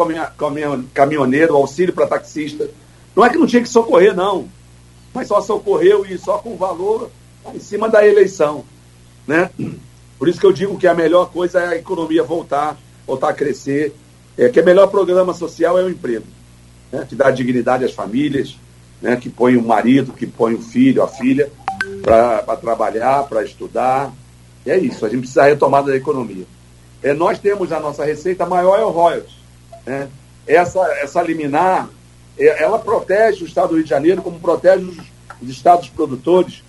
caminhoneiro, 0.93 1.55
auxílio 1.55 1.93
para 1.93 2.07
taxista. 2.07 2.69
Não 3.15 3.25
é 3.25 3.29
que 3.29 3.37
não 3.37 3.47
tinha 3.47 3.61
que 3.61 3.69
socorrer, 3.69 4.15
não. 4.15 4.47
Mas 5.13 5.27
só 5.27 5.41
socorreu 5.41 6.05
e 6.05 6.17
só 6.17 6.37
com 6.37 6.55
valor 6.55 7.09
em 7.53 7.59
cima 7.59 7.89
da 7.89 8.05
eleição. 8.05 8.63
Né? 9.27 9.49
Por 10.17 10.29
isso 10.29 10.39
que 10.39 10.45
eu 10.45 10.53
digo 10.53 10.77
que 10.77 10.87
a 10.87 10.93
melhor 10.93 11.31
coisa 11.31 11.59
é 11.59 11.67
a 11.69 11.75
economia 11.75 12.23
voltar, 12.23 12.77
voltar 13.05 13.29
a 13.29 13.33
crescer. 13.33 13.93
É, 14.37 14.47
que 14.47 14.61
o 14.61 14.65
melhor 14.65 14.87
programa 14.87 15.33
social 15.33 15.77
é 15.77 15.83
o 15.83 15.89
emprego 15.89 16.25
né, 16.91 17.05
que 17.07 17.15
dá 17.15 17.31
dignidade 17.31 17.85
às 17.85 17.93
famílias, 17.93 18.57
né, 19.01 19.15
que 19.15 19.29
põe 19.29 19.55
o 19.57 19.63
marido, 19.63 20.13
que 20.13 20.27
põe 20.27 20.53
o 20.53 20.61
filho, 20.61 21.01
a 21.01 21.07
filha, 21.07 21.51
para 22.01 22.55
trabalhar, 22.57 23.23
para 23.23 23.43
estudar. 23.43 24.11
E 24.65 24.71
é 24.71 24.77
isso, 24.77 25.05
a 25.05 25.09
gente 25.09 25.21
precisa 25.21 25.43
retomada 25.43 25.91
da 25.91 25.97
economia. 25.97 26.45
É, 27.01 27.13
nós 27.13 27.39
temos 27.39 27.71
a 27.71 27.79
nossa 27.79 28.05
receita 28.05 28.45
maior 28.45 28.79
é 28.79 28.83
o 28.83 28.89
royalties. 28.89 29.35
Né? 29.85 30.07
Essa, 30.45 30.79
essa 31.01 31.21
liminar, 31.21 31.89
é, 32.37 32.63
ela 32.63 32.77
protege 32.77 33.43
o 33.43 33.47
Estado 33.47 33.69
do 33.69 33.75
Rio 33.75 33.83
de 33.83 33.89
Janeiro 33.89 34.21
como 34.21 34.39
protege 34.39 34.83
os, 34.83 34.97
os 35.41 35.49
estados 35.49 35.89
produtores, 35.89 36.63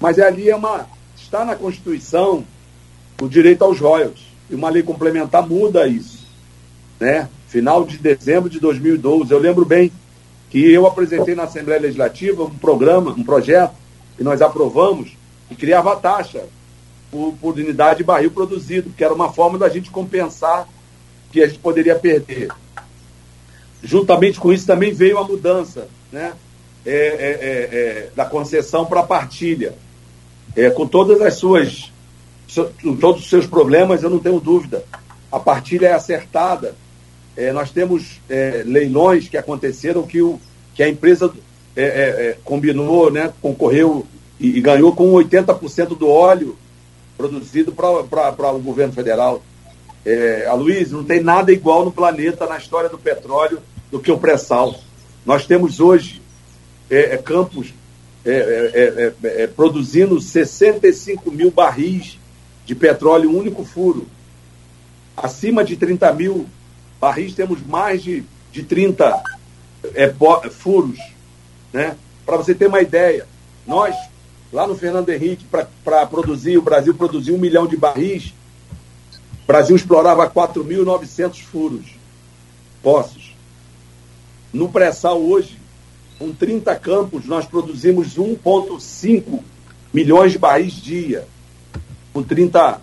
mas 0.00 0.18
ali 0.18 0.50
é 0.50 0.56
uma, 0.56 0.86
está 1.16 1.44
na 1.44 1.54
Constituição 1.54 2.44
o 3.20 3.28
direito 3.28 3.62
aos 3.62 3.80
royalties. 3.80 4.26
E 4.48 4.54
uma 4.54 4.70
lei 4.70 4.82
complementar 4.82 5.46
muda 5.46 5.86
isso. 5.86 6.26
Né? 7.00 7.28
Final 7.46 7.84
de 7.84 7.98
dezembro 7.98 8.50
de 8.50 8.60
2012. 8.60 9.30
Eu 9.30 9.38
lembro 9.38 9.64
bem 9.64 9.92
que 10.50 10.70
eu 10.70 10.86
apresentei 10.86 11.34
na 11.34 11.44
Assembleia 11.44 11.80
Legislativa 11.80 12.44
um 12.44 12.50
programa, 12.50 13.12
um 13.12 13.24
projeto, 13.24 13.74
que 14.16 14.24
nós 14.24 14.40
aprovamos, 14.40 15.16
que 15.48 15.54
criava 15.54 15.92
a 15.92 15.96
taxa 15.96 16.44
por, 17.10 17.34
por 17.40 17.54
unidade 17.54 17.98
de 17.98 18.04
barril 18.04 18.30
produzido, 18.30 18.90
que 18.96 19.04
era 19.04 19.14
uma 19.14 19.32
forma 19.32 19.58
da 19.58 19.68
gente 19.68 19.90
compensar 19.90 20.68
que 21.30 21.42
a 21.42 21.46
gente 21.46 21.58
poderia 21.58 21.94
perder. 21.94 22.48
Juntamente 23.82 24.40
com 24.40 24.52
isso 24.52 24.66
também 24.66 24.92
veio 24.92 25.18
a 25.18 25.24
mudança 25.24 25.88
né, 26.10 26.32
é, 26.84 26.92
é, 26.92 26.96
é, 26.96 27.78
é 27.78 28.10
da 28.14 28.24
concessão 28.24 28.86
para 28.86 29.00
a 29.00 29.06
partilha. 29.06 29.74
É, 30.54 30.70
com 30.70 30.86
todas 30.86 31.20
as 31.20 31.34
suas, 31.34 31.92
com 32.82 32.96
todos 32.96 33.22
os 33.22 33.28
seus 33.28 33.46
problemas, 33.46 34.02
eu 34.02 34.08
não 34.08 34.18
tenho 34.18 34.40
dúvida. 34.40 34.82
A 35.30 35.38
partilha 35.38 35.88
é 35.88 35.92
acertada 35.92 36.74
é, 37.36 37.52
nós 37.52 37.70
temos 37.70 38.20
é, 38.28 38.62
leilões 38.64 39.28
que 39.28 39.36
aconteceram 39.36 40.04
que, 40.04 40.22
o, 40.22 40.40
que 40.74 40.82
a 40.82 40.88
empresa 40.88 41.32
é, 41.76 41.82
é, 41.82 41.86
é 42.28 42.38
combinou, 42.42 43.10
né, 43.10 43.32
concorreu 43.42 44.06
e, 44.40 44.56
e, 44.56 44.60
ganhou 44.60 44.94
com 44.94 45.12
80% 45.12 45.96
do 45.96 46.08
óleo 46.08 46.56
produzido 47.16 47.72
para 47.72 48.52
o 48.52 48.58
governo 48.58 48.92
federal. 48.92 49.42
É, 50.04 50.46
Aloysio, 50.46 50.98
não 50.98 51.04
tem 51.04 51.20
nada 51.20 51.52
igual 51.52 51.84
no 51.84 51.92
planeta, 51.92 52.46
na 52.46 52.56
história 52.56 52.88
do 52.88 52.98
petróleo, 52.98 53.60
do 53.90 53.98
que 53.98 54.10
o 54.10 54.18
pré-sal. 54.18 54.74
Nós 55.24 55.46
temos 55.46 55.80
hoje 55.80 56.22
é, 56.90 57.14
é 57.14 57.16
campos 57.16 57.74
é, 58.24 59.12
é, 59.22 59.46
produzindo 59.46 60.20
65 60.20 61.30
mil 61.30 61.50
barris 61.50 62.18
de 62.64 62.74
petróleo, 62.74 63.30
um 63.30 63.38
único 63.38 63.64
furo. 63.64 64.06
Acima 65.16 65.64
de 65.64 65.76
30 65.76 66.12
mil 66.12 66.46
barris, 67.06 67.34
temos 67.34 67.64
mais 67.64 68.02
de, 68.02 68.24
de 68.50 68.64
30 68.64 69.22
furos. 70.50 70.98
Né? 71.72 71.96
Para 72.24 72.36
você 72.36 72.52
ter 72.52 72.66
uma 72.66 72.80
ideia, 72.80 73.28
nós, 73.64 73.94
lá 74.52 74.66
no 74.66 74.74
Fernando 74.74 75.08
Henrique, 75.10 75.46
para 75.84 76.06
produzir, 76.06 76.58
o 76.58 76.62
Brasil 76.62 76.94
produziu 76.94 77.36
um 77.36 77.38
milhão 77.38 77.66
de 77.68 77.76
barris, 77.76 78.34
o 79.44 79.46
Brasil 79.46 79.76
explorava 79.76 80.28
4.900 80.28 81.42
furos, 81.42 81.86
poços. 82.82 83.36
No 84.52 84.68
pré-sal 84.68 85.22
hoje, 85.22 85.56
com 86.18 86.32
30 86.32 86.74
campos, 86.76 87.24
nós 87.26 87.46
produzimos 87.46 88.16
1,5 88.16 89.40
milhões 89.94 90.32
de 90.32 90.38
barris 90.38 90.72
dia, 90.72 91.28
com 92.12 92.20
30, 92.20 92.80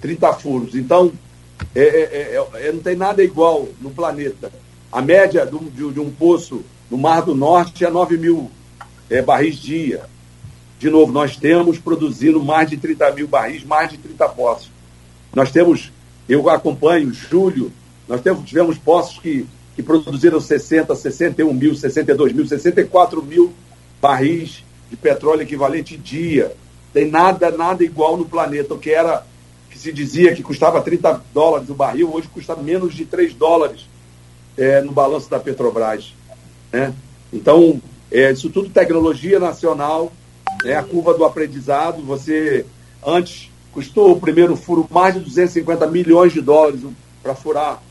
30 0.00 0.32
furos. 0.34 0.74
Então, 0.74 1.12
é, 1.74 1.80
é, 1.80 2.36
é, 2.36 2.68
é, 2.68 2.72
não 2.72 2.80
tem 2.80 2.96
nada 2.96 3.22
igual 3.22 3.68
no 3.80 3.90
planeta. 3.90 4.50
A 4.90 5.02
média 5.02 5.44
de, 5.44 5.58
de, 5.58 5.92
de 5.92 6.00
um 6.00 6.10
poço 6.10 6.64
no 6.90 6.96
Mar 6.96 7.22
do 7.22 7.34
Norte 7.34 7.84
é 7.84 7.90
9 7.90 8.16
mil 8.16 8.50
é, 9.10 9.20
barris 9.20 9.56
dia. 9.56 10.04
De 10.78 10.88
novo, 10.88 11.12
nós 11.12 11.36
temos 11.36 11.78
produzindo 11.78 12.42
mais 12.42 12.70
de 12.70 12.76
30 12.76 13.12
mil 13.12 13.26
barris, 13.26 13.64
mais 13.64 13.90
de 13.90 13.98
30 13.98 14.28
poços. 14.30 14.70
Nós 15.34 15.50
temos, 15.50 15.92
eu 16.28 16.48
acompanho, 16.48 17.12
julho, 17.12 17.72
nós 18.06 18.20
temos, 18.20 18.48
tivemos 18.48 18.78
poços 18.78 19.18
que, 19.18 19.46
que 19.74 19.82
produziram 19.82 20.40
60, 20.40 20.94
61 20.94 21.52
mil, 21.52 21.74
62 21.74 22.32
mil, 22.32 22.46
64 22.46 23.22
mil 23.22 23.52
barris 24.00 24.64
de 24.88 24.96
petróleo 24.96 25.42
equivalente 25.42 25.96
dia. 25.96 26.52
Tem 26.92 27.10
nada, 27.10 27.50
nada 27.50 27.84
igual 27.84 28.16
no 28.16 28.24
planeta. 28.24 28.74
O 28.74 28.78
que 28.78 28.90
era, 28.90 29.26
que 29.70 29.78
se 29.78 29.92
dizia 29.92 30.34
que 30.34 30.42
custava 30.42 30.80
30 30.80 31.22
dólares 31.32 31.68
o 31.68 31.74
barril, 31.74 32.10
hoje 32.12 32.28
custa 32.28 32.56
menos 32.56 32.94
de 32.94 33.04
3 33.04 33.34
dólares 33.34 33.86
é, 34.56 34.80
no 34.80 34.92
balanço 34.92 35.30
da 35.30 35.38
Petrobras. 35.38 36.14
Né? 36.72 36.92
Então, 37.32 37.80
é, 38.10 38.32
isso 38.32 38.50
tudo 38.50 38.70
tecnologia 38.70 39.38
nacional, 39.38 40.12
é 40.64 40.74
a 40.74 40.82
curva 40.82 41.14
do 41.14 41.24
aprendizado. 41.24 42.02
Você, 42.02 42.64
antes, 43.06 43.50
custou 43.72 44.12
o 44.12 44.20
primeiro 44.20 44.56
furo 44.56 44.86
mais 44.90 45.14
de 45.14 45.20
250 45.20 45.86
milhões 45.86 46.32
de 46.32 46.40
dólares 46.40 46.80
para 47.22 47.34
furar, 47.34 47.82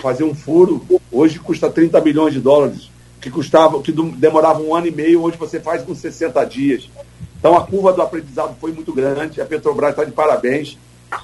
fazer 0.00 0.24
um 0.24 0.34
furo. 0.34 0.84
Hoje 1.10 1.38
custa 1.38 1.70
30 1.70 2.00
milhões 2.00 2.34
de 2.34 2.40
dólares, 2.40 2.90
que 3.20 3.30
custava, 3.30 3.80
que 3.82 3.92
demorava 3.92 4.60
um 4.60 4.74
ano 4.74 4.86
e 4.86 4.90
meio, 4.90 5.22
hoje 5.22 5.36
você 5.36 5.58
faz 5.58 5.82
com 5.82 5.94
60 5.94 6.44
dias. 6.44 6.90
Então 7.38 7.56
a 7.56 7.66
curva 7.66 7.92
do 7.92 8.02
aprendizado 8.02 8.54
foi 8.60 8.72
muito 8.72 8.92
grande, 8.92 9.40
a 9.40 9.44
Petrobras 9.46 9.90
está 9.90 10.04
de 10.04 10.12
parabéns, 10.12 10.78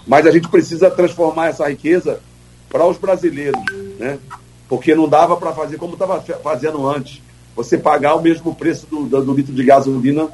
mas 0.07 0.26
a 0.26 0.30
gente 0.30 0.49
precisa 0.49 0.91
transformar 0.91 1.49
essa 1.49 1.68
riqueza 1.68 2.20
para 2.68 2.86
os 2.86 2.99
brasileiros, 2.99 3.61
né? 3.99 4.18
Porque 4.68 4.95
não 4.95 5.09
dava 5.09 5.36
para 5.36 5.53
fazer 5.53 5.78
como 5.78 5.95
estava 5.95 6.20
fazendo 6.43 6.86
antes 6.86 7.22
você 7.57 7.76
pagar 7.76 8.14
o 8.14 8.22
mesmo 8.22 8.55
preço 8.55 8.86
do, 8.86 9.05
do, 9.05 9.24
do 9.24 9.34
litro 9.34 9.53
de 9.53 9.64
gasolina 9.64 10.28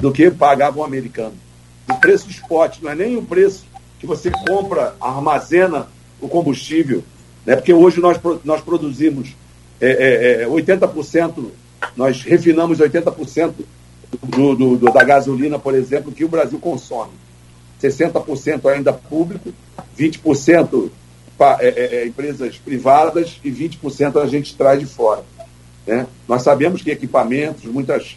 do 0.00 0.10
que 0.10 0.28
pagava 0.28 0.80
um 0.80 0.84
americano. 0.84 1.34
O 1.88 1.94
preço 2.00 2.28
spot, 2.30 2.78
não 2.82 2.90
é 2.90 2.94
nem 2.96 3.16
o 3.16 3.22
preço 3.22 3.64
que 4.00 4.06
você 4.06 4.30
compra, 4.30 4.96
armazena 5.00 5.86
o 6.20 6.28
combustível, 6.28 7.04
né? 7.46 7.54
porque 7.54 7.72
hoje 7.72 8.00
nós, 8.00 8.18
nós 8.44 8.60
produzimos 8.60 9.36
é, 9.80 10.42
é, 10.42 10.46
80%, 10.48 11.44
é, 11.46 11.86
nós 11.96 12.22
refinamos 12.22 12.78
80% 12.78 13.52
do, 14.22 14.56
do, 14.56 14.76
do, 14.76 14.92
da 14.92 15.04
gasolina, 15.04 15.58
por 15.58 15.74
exemplo, 15.74 16.10
que 16.10 16.24
o 16.24 16.28
Brasil 16.28 16.58
consome. 16.58 17.12
60% 17.88 18.70
ainda 18.70 18.92
público, 18.92 19.52
20% 19.98 20.90
para 21.36 21.62
é, 21.62 21.68
é, 21.68 21.96
é, 21.96 22.06
empresas 22.06 22.56
privadas 22.58 23.40
e 23.42 23.50
20% 23.50 24.22
a 24.22 24.26
gente 24.26 24.54
traz 24.54 24.78
de 24.80 24.86
fora. 24.86 25.24
Né? 25.86 26.06
Nós 26.28 26.42
sabemos 26.42 26.82
que 26.82 26.90
equipamentos, 26.90 27.64
muitas, 27.64 28.16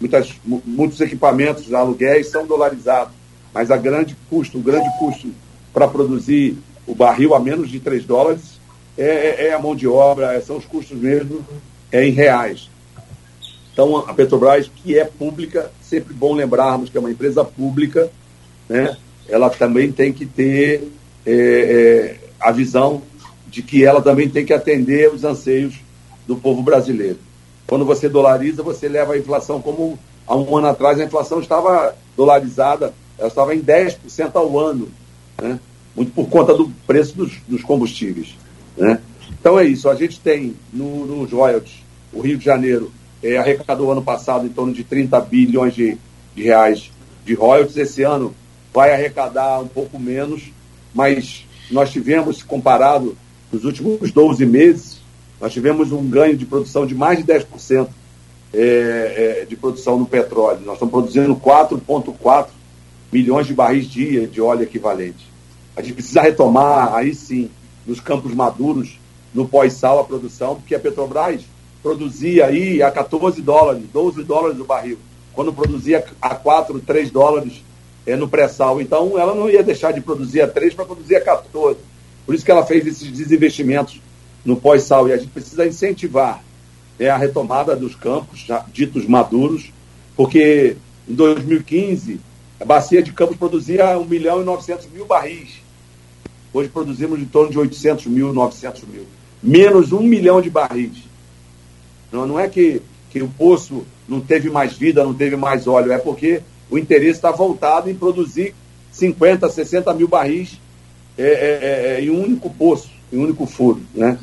muitas, 0.00 0.34
muitos 0.44 1.00
equipamentos, 1.00 1.72
aluguéis 1.72 2.28
são 2.28 2.46
dolarizados, 2.46 3.12
mas 3.52 3.70
a 3.70 3.76
grande 3.76 4.16
custo, 4.28 4.58
o 4.58 4.62
grande 4.62 4.88
custo 4.98 5.28
para 5.72 5.86
produzir 5.86 6.56
o 6.86 6.94
barril 6.94 7.34
a 7.34 7.40
menos 7.40 7.70
de 7.70 7.80
3 7.80 8.04
dólares 8.04 8.60
é, 8.96 9.04
é, 9.04 9.46
é, 9.48 9.54
a 9.54 9.58
mão 9.58 9.74
de 9.74 9.88
obra, 9.88 10.40
são 10.40 10.56
os 10.56 10.64
custos 10.64 10.96
mesmo 10.96 11.44
é, 11.90 12.06
em 12.06 12.12
reais. 12.12 12.70
Então, 13.72 13.96
a 13.98 14.14
Petrobras, 14.14 14.70
que 14.76 14.96
é 14.96 15.04
pública, 15.04 15.70
sempre 15.82 16.14
bom 16.14 16.32
lembrarmos 16.32 16.90
que 16.90 16.96
é 16.96 17.00
uma 17.00 17.10
empresa 17.10 17.44
pública, 17.44 18.08
né? 18.68 18.96
Ela 19.28 19.50
também 19.50 19.90
tem 19.90 20.12
que 20.12 20.26
ter 20.26 20.90
é, 21.26 21.32
é, 21.32 22.16
a 22.40 22.52
visão 22.52 23.02
de 23.48 23.62
que 23.62 23.84
ela 23.84 24.02
também 24.02 24.28
tem 24.28 24.44
que 24.44 24.52
atender 24.52 25.12
os 25.12 25.24
anseios 25.24 25.74
do 26.26 26.36
povo 26.36 26.62
brasileiro. 26.62 27.18
Quando 27.66 27.84
você 27.84 28.08
dolariza, 28.08 28.62
você 28.62 28.88
leva 28.88 29.14
a 29.14 29.18
inflação 29.18 29.60
como 29.60 29.98
há 30.26 30.36
um 30.36 30.56
ano 30.56 30.68
atrás 30.68 31.00
a 31.00 31.04
inflação 31.04 31.40
estava 31.40 31.94
dolarizada, 32.16 32.92
ela 33.18 33.28
estava 33.28 33.54
em 33.54 33.60
10% 33.60 34.34
ao 34.34 34.58
ano, 34.58 34.88
né? 35.40 35.58
muito 35.94 36.12
por 36.12 36.28
conta 36.28 36.52
do 36.54 36.68
preço 36.86 37.16
dos, 37.16 37.32
dos 37.46 37.62
combustíveis. 37.62 38.36
Né? 38.76 39.00
Então 39.40 39.58
é 39.58 39.64
isso, 39.64 39.88
a 39.88 39.94
gente 39.94 40.20
tem 40.20 40.54
no, 40.72 41.06
nos 41.06 41.30
royalties, 41.30 41.82
o 42.12 42.20
Rio 42.20 42.36
de 42.36 42.44
Janeiro 42.44 42.92
é, 43.22 43.36
arrecadou 43.36 43.90
ano 43.90 44.02
passado 44.02 44.46
em 44.46 44.50
torno 44.50 44.72
de 44.72 44.84
30 44.84 45.20
bilhões 45.20 45.74
de, 45.74 45.96
de 46.34 46.42
reais 46.42 46.90
de 47.24 47.34
royalties, 47.34 47.76
esse 47.76 48.02
ano 48.02 48.34
vai 48.74 48.92
arrecadar 48.92 49.60
um 49.60 49.68
pouco 49.68 50.00
menos, 50.00 50.50
mas 50.92 51.46
nós 51.70 51.92
tivemos, 51.92 52.42
comparado 52.42 53.16
nos 53.52 53.64
últimos 53.64 54.10
12 54.10 54.44
meses, 54.44 55.00
nós 55.40 55.52
tivemos 55.52 55.92
um 55.92 56.04
ganho 56.10 56.36
de 56.36 56.44
produção 56.44 56.84
de 56.84 56.94
mais 56.94 57.18
de 57.18 57.24
10% 57.24 57.86
é, 58.52 58.58
é, 59.42 59.46
de 59.48 59.54
produção 59.54 59.96
no 59.96 60.06
petróleo. 60.06 60.60
Nós 60.64 60.74
estamos 60.74 60.92
produzindo 60.92 61.36
4,4 61.36 62.48
milhões 63.12 63.46
de 63.46 63.54
barris 63.54 63.86
dia 63.86 64.26
de 64.26 64.40
óleo 64.40 64.64
equivalente. 64.64 65.24
A 65.76 65.80
gente 65.80 65.94
precisa 65.94 66.22
retomar, 66.22 66.94
aí 66.94 67.14
sim, 67.14 67.50
nos 67.86 68.00
campos 68.00 68.34
maduros, 68.34 68.98
no 69.32 69.46
pós-sal, 69.46 70.00
a 70.00 70.04
produção, 70.04 70.56
porque 70.56 70.74
a 70.74 70.80
Petrobras 70.80 71.42
produzia 71.82 72.46
aí 72.46 72.82
a 72.82 72.90
14 72.90 73.40
dólares, 73.40 73.82
12 73.92 74.24
dólares 74.24 74.58
o 74.58 74.64
barril, 74.64 74.98
quando 75.32 75.52
produzia 75.52 76.04
a 76.20 76.34
4, 76.34 76.80
3 76.80 77.10
dólares 77.10 77.62
é, 78.06 78.16
no 78.16 78.28
pré-sal. 78.28 78.80
Então, 78.80 79.18
ela 79.18 79.34
não 79.34 79.48
ia 79.48 79.62
deixar 79.62 79.92
de 79.92 80.00
produzir 80.00 80.42
a 80.42 80.48
3 80.48 80.74
para 80.74 80.84
produzir 80.84 81.16
a 81.16 81.20
14. 81.20 81.78
Por 82.26 82.34
isso 82.34 82.44
que 82.44 82.50
ela 82.50 82.64
fez 82.64 82.86
esses 82.86 83.10
desinvestimentos 83.10 84.00
no 84.44 84.56
pós-sal. 84.56 85.08
E 85.08 85.12
a 85.12 85.16
gente 85.16 85.30
precisa 85.30 85.66
incentivar 85.66 86.42
é, 86.98 87.10
a 87.10 87.16
retomada 87.16 87.74
dos 87.74 87.94
campos 87.94 88.46
ditos 88.72 89.06
maduros, 89.06 89.72
porque 90.16 90.76
em 91.08 91.14
2015 91.14 92.20
a 92.60 92.64
bacia 92.64 93.02
de 93.02 93.12
Campos 93.12 93.36
produzia 93.36 93.98
1 93.98 94.04
milhão 94.04 94.40
e 94.40 94.44
900 94.44 94.86
mil 94.90 95.04
barris. 95.04 95.60
Hoje 96.52 96.68
produzimos 96.68 97.18
em 97.18 97.24
torno 97.24 97.50
de 97.50 97.58
800 97.58 98.06
mil, 98.06 98.32
900 98.32 98.84
mil. 98.84 99.06
Menos 99.42 99.92
1 99.92 100.00
milhão 100.02 100.40
de 100.40 100.48
barris. 100.48 100.96
Não, 102.12 102.26
não 102.26 102.38
é 102.38 102.48
que, 102.48 102.80
que 103.10 103.20
o 103.20 103.28
poço 103.28 103.84
não 104.08 104.20
teve 104.20 104.48
mais 104.50 104.74
vida, 104.74 105.02
não 105.02 105.12
teve 105.12 105.36
mais 105.36 105.66
óleo, 105.66 105.92
é 105.92 105.98
porque 105.98 106.42
o 106.70 106.78
interesse 106.78 107.18
está 107.18 107.30
voltado 107.30 107.90
em 107.90 107.94
produzir 107.94 108.54
50, 108.92 109.48
60 109.48 109.92
mil 109.94 110.08
barris 110.08 110.58
é, 111.16 111.22
é, 111.22 111.26
é, 111.26 111.94
é, 111.96 112.00
em 112.04 112.10
um 112.10 112.22
único 112.22 112.50
poço, 112.50 112.90
em 113.12 113.18
um 113.18 113.22
único 113.22 113.46
furo. 113.46 113.80
Né? 113.94 114.18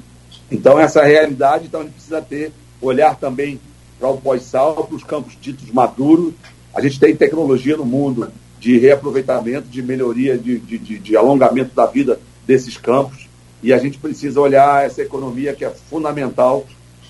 Então, 0.52 0.80
essa 0.80 1.04
realidade, 1.04 1.66
então, 1.68 1.82
a 1.82 1.84
gente 1.84 1.94
precisa 1.94 2.22
ter, 2.22 2.52
olhar 2.82 3.16
também 3.16 3.60
para 4.00 4.10
o 4.10 4.18
pós-sal, 4.18 4.86
para 4.86 4.96
os 4.96 5.04
campos 5.04 5.38
ditos 5.39 5.70
maduros. 5.72 6.34
A 6.74 6.82
gente 6.82 7.00
tem 7.00 7.16
tecnologia 7.16 7.78
no 7.78 7.86
mundo 7.86 8.32
de 8.60 8.78
reaproveitamento, 8.78 9.68
de 9.68 9.82
melhoria, 9.82 10.38
de, 10.38 10.60
de, 10.60 10.78
de, 10.78 11.00
de 11.00 11.18
alongamento 11.18 11.74
da 11.76 11.86
vida 11.86 12.20
desses 12.46 12.78
campos. 12.78 13.30
E 13.64 13.72
a 13.72 13.78
gente 13.78 13.98
precisa 13.98 14.42
olhar 14.42 14.86
essa 14.86 15.02
economia 15.02 15.54
que 15.54 15.64
é 15.64 15.70
fundamental 15.70 16.66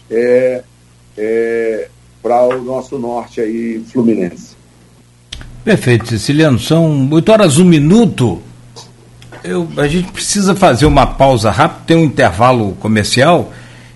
é, 0.10 0.64
é, 1.18 1.90
para 2.22 2.44
o 2.44 2.62
nosso 2.62 3.00
norte 3.00 3.42
aí, 3.42 3.84
fluminense. 3.86 4.61
Perfeito, 5.64 6.08
Siciliano. 6.08 6.60
São 6.60 7.08
8 7.12 7.32
horas, 7.32 7.58
um 7.60 7.66
minuto. 7.66 8.42
Eu, 9.44 9.68
a 9.78 9.88
gente 9.88 10.12
precisa 10.12 10.56
fazer 10.56 10.86
uma 10.86 11.06
pausa 11.06 11.52
rápida, 11.52 11.82
tem 11.86 11.98
um 11.98 12.06
intervalo 12.06 12.74
comercial, 12.80 13.52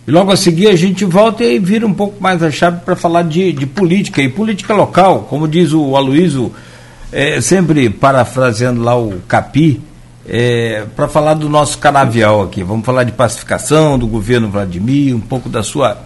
e 0.07 0.11
logo 0.11 0.31
a 0.31 0.37
seguir 0.37 0.67
a 0.67 0.75
gente 0.75 1.05
volta 1.05 1.43
e 1.43 1.59
vira 1.59 1.85
um 1.85 1.93
pouco 1.93 2.21
mais 2.21 2.41
a 2.41 2.51
chave 2.51 2.81
para 2.83 2.95
falar 2.95 3.23
de, 3.23 3.51
de 3.51 3.65
política, 3.65 4.21
e 4.21 4.29
política 4.29 4.73
local, 4.73 5.27
como 5.29 5.47
diz 5.47 5.71
o 5.73 5.95
Aloysio, 5.95 6.51
é, 7.11 7.39
sempre 7.41 7.89
parafraseando 7.89 8.81
lá 8.81 8.95
o 8.97 9.19
Capi, 9.27 9.81
é, 10.27 10.85
para 10.95 11.07
falar 11.07 11.35
do 11.35 11.47
nosso 11.47 11.77
canavial 11.77 12.41
aqui. 12.41 12.63
Vamos 12.63 12.85
falar 12.85 13.03
de 13.03 13.11
pacificação 13.11 13.97
do 13.97 14.07
governo 14.07 14.49
Vladimir, 14.49 15.15
um 15.15 15.19
pouco 15.19 15.47
da 15.47 15.61
sua 15.61 15.97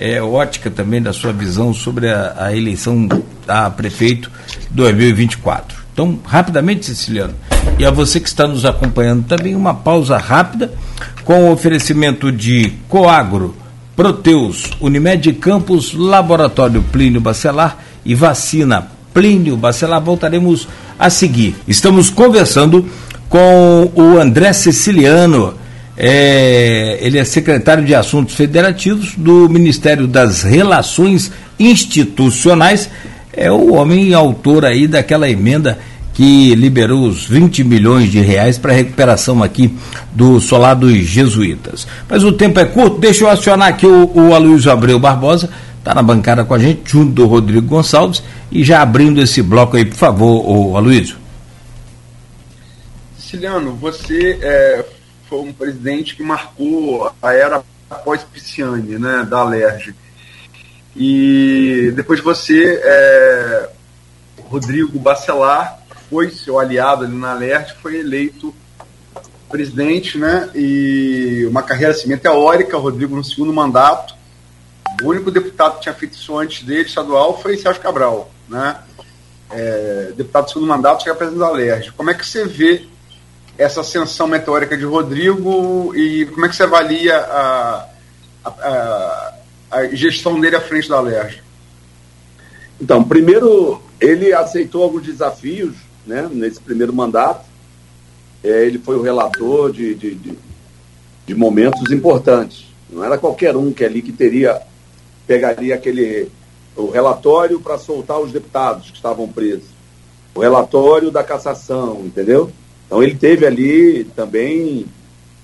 é, 0.00 0.20
ótica 0.22 0.70
também, 0.70 1.02
da 1.02 1.12
sua 1.12 1.30
visão 1.30 1.74
sobre 1.74 2.08
a, 2.08 2.34
a 2.38 2.56
eleição 2.56 3.06
a 3.46 3.68
prefeito 3.68 4.30
2024. 4.70 5.78
Então, 5.92 6.18
rapidamente, 6.24 6.86
Siciliano, 6.86 7.34
e 7.78 7.84
a 7.84 7.90
você 7.90 8.18
que 8.18 8.28
está 8.28 8.46
nos 8.48 8.64
acompanhando 8.64 9.26
também, 9.26 9.54
uma 9.54 9.74
pausa 9.74 10.16
rápida 10.16 10.72
com 11.22 11.44
o 11.44 11.52
oferecimento 11.52 12.32
de 12.32 12.72
Coagro, 12.88 13.54
Proteus, 13.94 14.70
Unimed 14.80 15.34
Campos, 15.34 15.92
Laboratório 15.92 16.82
Plínio 16.90 17.20
Bacelar 17.20 17.76
e 18.02 18.14
Vacina 18.14 18.88
Plínio 19.12 19.56
Bacelar. 19.58 20.00
Voltaremos 20.00 20.66
a 20.98 21.10
seguir. 21.10 21.56
Estamos 21.68 22.08
conversando 22.08 22.86
com 23.28 23.90
o 23.94 24.18
André 24.18 24.54
Siciliano. 24.54 25.54
É, 26.02 26.98
ele 27.02 27.18
é 27.18 27.24
secretário 27.24 27.84
de 27.84 27.94
Assuntos 27.94 28.34
Federativos 28.34 29.14
do 29.16 29.50
Ministério 29.50 30.06
das 30.06 30.42
Relações 30.42 31.30
Institucionais 31.58 32.88
é 33.34 33.52
o 33.52 33.74
homem 33.74 34.14
autor 34.14 34.64
aí 34.64 34.88
daquela 34.88 35.28
emenda 35.28 35.78
que 36.14 36.54
liberou 36.54 37.06
os 37.06 37.26
20 37.26 37.62
milhões 37.64 38.10
de 38.10 38.18
reais 38.18 38.56
para 38.56 38.72
a 38.72 38.74
recuperação 38.74 39.42
aqui 39.42 39.76
do 40.12 40.40
solar 40.40 40.74
dos 40.74 40.92
jesuítas. 40.92 41.86
Mas 42.08 42.24
o 42.24 42.32
tempo 42.32 42.58
é 42.58 42.64
curto, 42.64 42.98
deixa 42.98 43.24
eu 43.24 43.28
acionar 43.28 43.68
aqui 43.68 43.86
o, 43.86 44.10
o 44.14 44.34
Aloysio 44.34 44.72
Abreu 44.72 44.98
Barbosa, 44.98 45.50
está 45.78 45.94
na 45.94 46.02
bancada 46.02 46.44
com 46.44 46.54
a 46.54 46.58
gente, 46.58 46.80
junto 46.90 47.12
do 47.12 47.26
Rodrigo 47.26 47.66
Gonçalves, 47.66 48.22
e 48.50 48.64
já 48.64 48.80
abrindo 48.80 49.20
esse 49.20 49.42
bloco 49.42 49.76
aí, 49.76 49.84
por 49.84 49.96
favor, 49.96 50.44
o 50.46 50.76
Aloysio. 50.78 51.16
Siciliano, 53.18 53.76
você 53.76 54.38
é, 54.42 54.84
foi 55.30 55.38
um 55.38 55.52
presidente 55.52 56.16
que 56.16 56.22
marcou 56.24 57.10
a 57.22 57.32
era 57.32 57.62
pós-Pisciani, 58.04 58.98
né, 58.98 59.24
da 59.30 59.38
Alerj. 59.38 59.94
E 60.96 61.92
depois 61.94 62.20
você, 62.20 62.80
é, 62.82 63.70
Rodrigo 64.42 64.98
Bacelar, 64.98 65.78
foi 66.10 66.30
seu 66.30 66.58
aliado 66.58 67.04
ali 67.04 67.16
na 67.16 67.30
Alert, 67.30 67.76
foi 67.80 68.00
eleito 68.00 68.52
presidente, 69.48 70.18
né? 70.18 70.50
E 70.54 71.46
uma 71.48 71.62
carreira 71.62 71.92
assim, 71.92 72.08
meteórica, 72.08 72.76
Rodrigo 72.76 73.14
no 73.14 73.24
segundo 73.24 73.52
mandato. 73.52 74.14
O 75.02 75.08
único 75.08 75.30
deputado 75.30 75.76
que 75.76 75.82
tinha 75.82 75.94
feito 75.94 76.14
isso 76.14 76.36
antes 76.36 76.64
dele, 76.64 76.82
estadual, 76.82 77.40
foi 77.40 77.56
Sérgio 77.56 77.80
Cabral, 77.80 78.30
né? 78.48 78.76
É, 79.50 80.12
deputado 80.16 80.44
do 80.44 80.50
segundo 80.50 80.68
mandato, 80.68 81.02
chega 81.04 81.14
presidente 81.14 81.40
da 81.40 81.46
Alerj. 81.46 81.92
Como 81.92 82.10
é 82.10 82.14
que 82.14 82.26
você 82.26 82.44
vê 82.44 82.84
essa 83.62 83.82
ascensão 83.82 84.26
meteórica 84.26 84.76
de 84.76 84.84
Rodrigo 84.84 85.94
e 85.94 86.26
como 86.26 86.46
é 86.46 86.48
que 86.48 86.56
você 86.56 86.62
avalia 86.62 87.16
a, 87.16 87.86
a, 88.44 88.48
a 88.48 89.34
a 89.70 89.86
gestão 89.94 90.40
dele 90.40 90.56
à 90.56 90.60
frente 90.60 90.88
da 90.88 90.96
Alerj? 90.96 91.40
Então, 92.80 93.04
primeiro, 93.04 93.80
ele 94.00 94.32
aceitou 94.32 94.82
alguns 94.82 95.04
desafios 95.04 95.74
né, 96.06 96.28
nesse 96.30 96.60
primeiro 96.60 96.92
mandato. 96.92 97.44
É, 98.42 98.64
ele 98.64 98.78
foi 98.78 98.96
o 98.96 99.02
relator 99.02 99.70
de, 99.70 99.94
de, 99.94 100.14
de, 100.14 100.38
de, 101.26 101.34
momentos 101.34 101.92
importantes. 101.92 102.66
Não 102.90 103.04
era 103.04 103.18
qualquer 103.18 103.54
um 103.56 103.72
que 103.72 103.84
ali 103.84 104.02
que 104.02 104.12
teria 104.12 104.60
pegaria 105.26 105.76
aquele 105.76 106.28
o 106.74 106.90
relatório 106.90 107.60
para 107.60 107.78
soltar 107.78 108.18
os 108.18 108.32
deputados 108.32 108.90
que 108.90 108.96
estavam 108.96 109.28
presos, 109.28 109.68
o 110.34 110.40
relatório 110.40 111.10
da 111.10 111.22
cassação, 111.22 112.00
entendeu? 112.04 112.50
Então 112.90 113.00
ele 113.00 113.14
teve 113.14 113.46
ali 113.46 114.02
também 114.16 114.84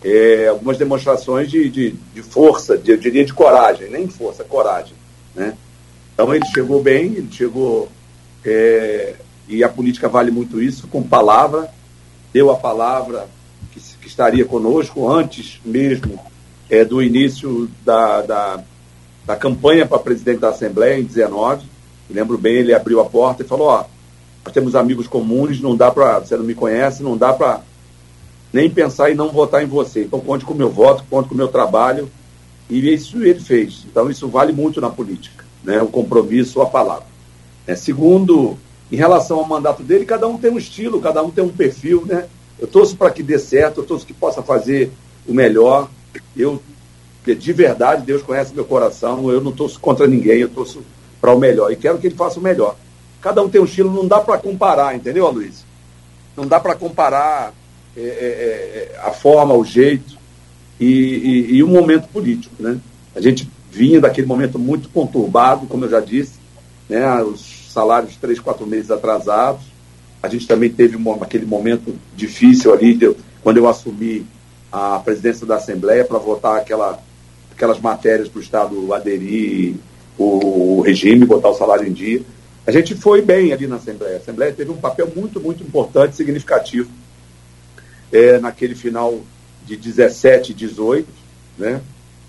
é, 0.04 0.48
algumas 0.48 0.76
demonstrações 0.76 1.48
de, 1.48 1.70
de, 1.70 1.94
de, 2.12 2.20
força, 2.20 2.76
de, 2.76 2.90
eu 2.90 2.96
diria 2.96 3.24
de 3.24 3.32
coragem, 3.32 3.88
nem 3.88 4.08
força, 4.08 4.42
coragem. 4.42 4.94
Né? 5.32 5.56
Então 6.12 6.34
ele 6.34 6.44
chegou 6.46 6.82
bem, 6.82 7.04
ele 7.04 7.28
chegou, 7.30 7.88
é, 8.44 9.14
e 9.48 9.62
a 9.62 9.68
política 9.68 10.08
vale 10.08 10.32
muito 10.32 10.60
isso, 10.60 10.88
com 10.88 11.00
palavra, 11.04 11.70
deu 12.32 12.50
a 12.50 12.56
palavra 12.56 13.28
que, 13.70 13.78
que 13.78 14.08
estaria 14.08 14.44
conosco 14.44 15.08
antes 15.08 15.60
mesmo 15.64 16.18
é, 16.68 16.84
do 16.84 17.00
início 17.00 17.70
da, 17.84 18.22
da, 18.22 18.60
da 19.24 19.36
campanha 19.36 19.86
para 19.86 20.00
presidente 20.00 20.40
da 20.40 20.48
Assembleia, 20.48 20.98
em 20.98 21.04
19. 21.04 21.64
lembro 22.10 22.36
bem, 22.36 22.56
ele 22.56 22.74
abriu 22.74 23.00
a 23.00 23.04
porta 23.04 23.44
e 23.44 23.46
falou, 23.46 23.68
ó, 23.68 23.84
nós 24.46 24.52
temos 24.52 24.76
amigos 24.76 25.08
comuns, 25.08 25.60
não 25.60 25.76
dá 25.76 25.90
para, 25.90 26.20
você 26.20 26.36
não 26.36 26.44
me 26.44 26.54
conhece, 26.54 27.02
não 27.02 27.16
dá 27.16 27.32
para 27.32 27.62
nem 28.52 28.70
pensar 28.70 29.10
em 29.10 29.14
não 29.14 29.30
votar 29.30 29.62
em 29.62 29.66
você. 29.66 30.04
Então 30.04 30.20
conte 30.20 30.44
com 30.44 30.54
o 30.54 30.56
meu 30.56 30.70
voto, 30.70 31.04
conte 31.10 31.28
com 31.28 31.34
o 31.34 31.36
meu 31.36 31.48
trabalho. 31.48 32.08
E 32.70 32.92
isso 32.92 33.20
ele 33.22 33.40
fez. 33.40 33.84
Então 33.90 34.08
isso 34.08 34.28
vale 34.28 34.52
muito 34.52 34.80
na 34.80 34.88
política, 34.88 35.44
né? 35.64 35.82
o 35.82 35.88
compromisso, 35.88 36.62
a 36.62 36.66
palavra. 36.66 37.06
É, 37.66 37.74
segundo, 37.74 38.56
em 38.90 38.94
relação 38.94 39.38
ao 39.38 39.48
mandato 39.48 39.82
dele, 39.82 40.04
cada 40.04 40.28
um 40.28 40.38
tem 40.38 40.50
um 40.50 40.58
estilo, 40.58 41.00
cada 41.00 41.22
um 41.24 41.30
tem 41.30 41.42
um 41.42 41.48
perfil. 41.48 42.04
Né? 42.06 42.26
Eu 42.56 42.68
torço 42.68 42.96
para 42.96 43.10
que 43.10 43.24
dê 43.24 43.40
certo, 43.40 43.80
eu 43.80 43.84
torço 43.84 44.06
que 44.06 44.14
possa 44.14 44.42
fazer 44.42 44.92
o 45.26 45.34
melhor. 45.34 45.90
Eu, 46.36 46.62
de 47.26 47.52
verdade, 47.52 48.06
Deus 48.06 48.22
conhece 48.22 48.54
meu 48.54 48.64
coração, 48.64 49.28
eu 49.28 49.40
não 49.40 49.50
torço 49.50 49.80
contra 49.80 50.06
ninguém, 50.06 50.38
eu 50.38 50.48
torço 50.48 50.84
para 51.20 51.34
o 51.34 51.38
melhor. 51.38 51.72
E 51.72 51.76
quero 51.76 51.98
que 51.98 52.06
ele 52.06 52.14
faça 52.14 52.38
o 52.38 52.42
melhor. 52.42 52.76
Cada 53.26 53.42
um 53.42 53.48
tem 53.48 53.60
um 53.60 53.64
estilo, 53.64 53.92
não 53.92 54.06
dá 54.06 54.20
para 54.20 54.38
comparar, 54.38 54.94
entendeu, 54.94 55.28
Luiz? 55.32 55.64
Não 56.36 56.46
dá 56.46 56.60
para 56.60 56.76
comparar 56.76 57.52
é, 57.96 58.00
é, 58.00 58.04
é, 58.04 59.00
a 59.02 59.10
forma, 59.10 59.52
o 59.52 59.64
jeito 59.64 60.16
e, 60.78 60.86
e, 60.86 61.54
e, 61.56 61.62
o 61.64 61.66
momento 61.66 62.06
político. 62.06 62.54
Né? 62.60 62.78
A 63.16 63.20
gente 63.20 63.50
vinha 63.68 64.00
daquele 64.00 64.28
momento 64.28 64.60
muito 64.60 64.88
conturbado, 64.90 65.66
como 65.66 65.86
eu 65.86 65.90
já 65.90 65.98
disse, 65.98 66.34
né? 66.88 67.20
os 67.20 67.72
salários 67.72 68.14
três, 68.14 68.38
quatro 68.38 68.64
meses 68.64 68.92
atrasados. 68.92 69.64
A 70.22 70.28
gente 70.28 70.46
também 70.46 70.70
teve 70.70 70.96
um, 70.96 71.12
aquele 71.20 71.46
momento 71.46 71.96
difícil 72.14 72.72
ali, 72.72 72.94
de, 72.94 73.12
quando 73.42 73.56
eu 73.56 73.68
assumi 73.68 74.24
a 74.70 75.00
presidência 75.00 75.44
da 75.44 75.56
Assembleia 75.56 76.04
para 76.04 76.18
votar 76.18 76.58
aquela, 76.58 77.02
aquelas 77.50 77.80
matérias 77.80 78.28
para 78.28 78.38
o 78.38 78.42
Estado 78.42 78.94
aderir 78.94 79.74
o, 80.16 80.78
o 80.78 80.80
regime, 80.80 81.26
botar 81.26 81.48
o 81.48 81.54
salário 81.54 81.88
em 81.88 81.92
dia. 81.92 82.22
A 82.66 82.72
gente 82.72 82.94
foi 82.96 83.22
bem 83.22 83.52
ali 83.52 83.66
na 83.66 83.76
Assembleia. 83.76 84.16
A 84.16 84.18
Assembleia 84.18 84.52
teve 84.52 84.70
um 84.70 84.76
papel 84.76 85.10
muito, 85.14 85.40
muito 85.40 85.62
importante, 85.62 86.16
significativo 86.16 86.90
é, 88.12 88.38
naquele 88.38 88.74
final 88.74 89.20
de 89.64 89.76
17 89.76 90.52
e 90.52 90.54
18, 90.54 91.06
né? 91.58 91.80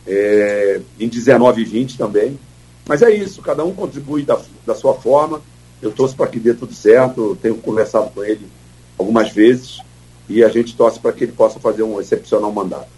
É, 0.06 0.80
em 1.00 1.08
19 1.08 1.62
e 1.62 1.66
20 1.66 1.98
também. 1.98 2.40
Mas 2.88 3.02
é 3.02 3.12
isso, 3.12 3.42
cada 3.42 3.66
um 3.66 3.74
contribui 3.74 4.24
da, 4.24 4.40
da 4.66 4.76
sua 4.76 4.94
forma. 4.94 5.42
Eu 5.82 5.92
torço 5.92 6.16
para 6.16 6.28
que 6.28 6.40
dê 6.40 6.54
tudo 6.54 6.74
certo, 6.74 7.38
tenho 7.42 7.56
conversado 7.58 8.10
com 8.12 8.24
ele 8.24 8.48
algumas 8.98 9.32
vezes 9.32 9.80
e 10.30 10.44
a 10.44 10.50
gente 10.50 10.76
torce 10.76 11.00
para 11.00 11.12
que 11.12 11.24
ele 11.24 11.32
possa 11.32 11.60
fazer 11.60 11.84
um 11.84 12.00
excepcional 12.00 12.52
mandato. 12.52 12.90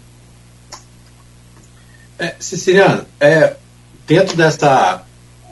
É, 2.18 2.34
Siciliano, 2.38 3.06
é, 3.18 3.56
dentro 4.06 4.36
dessa 4.36 5.04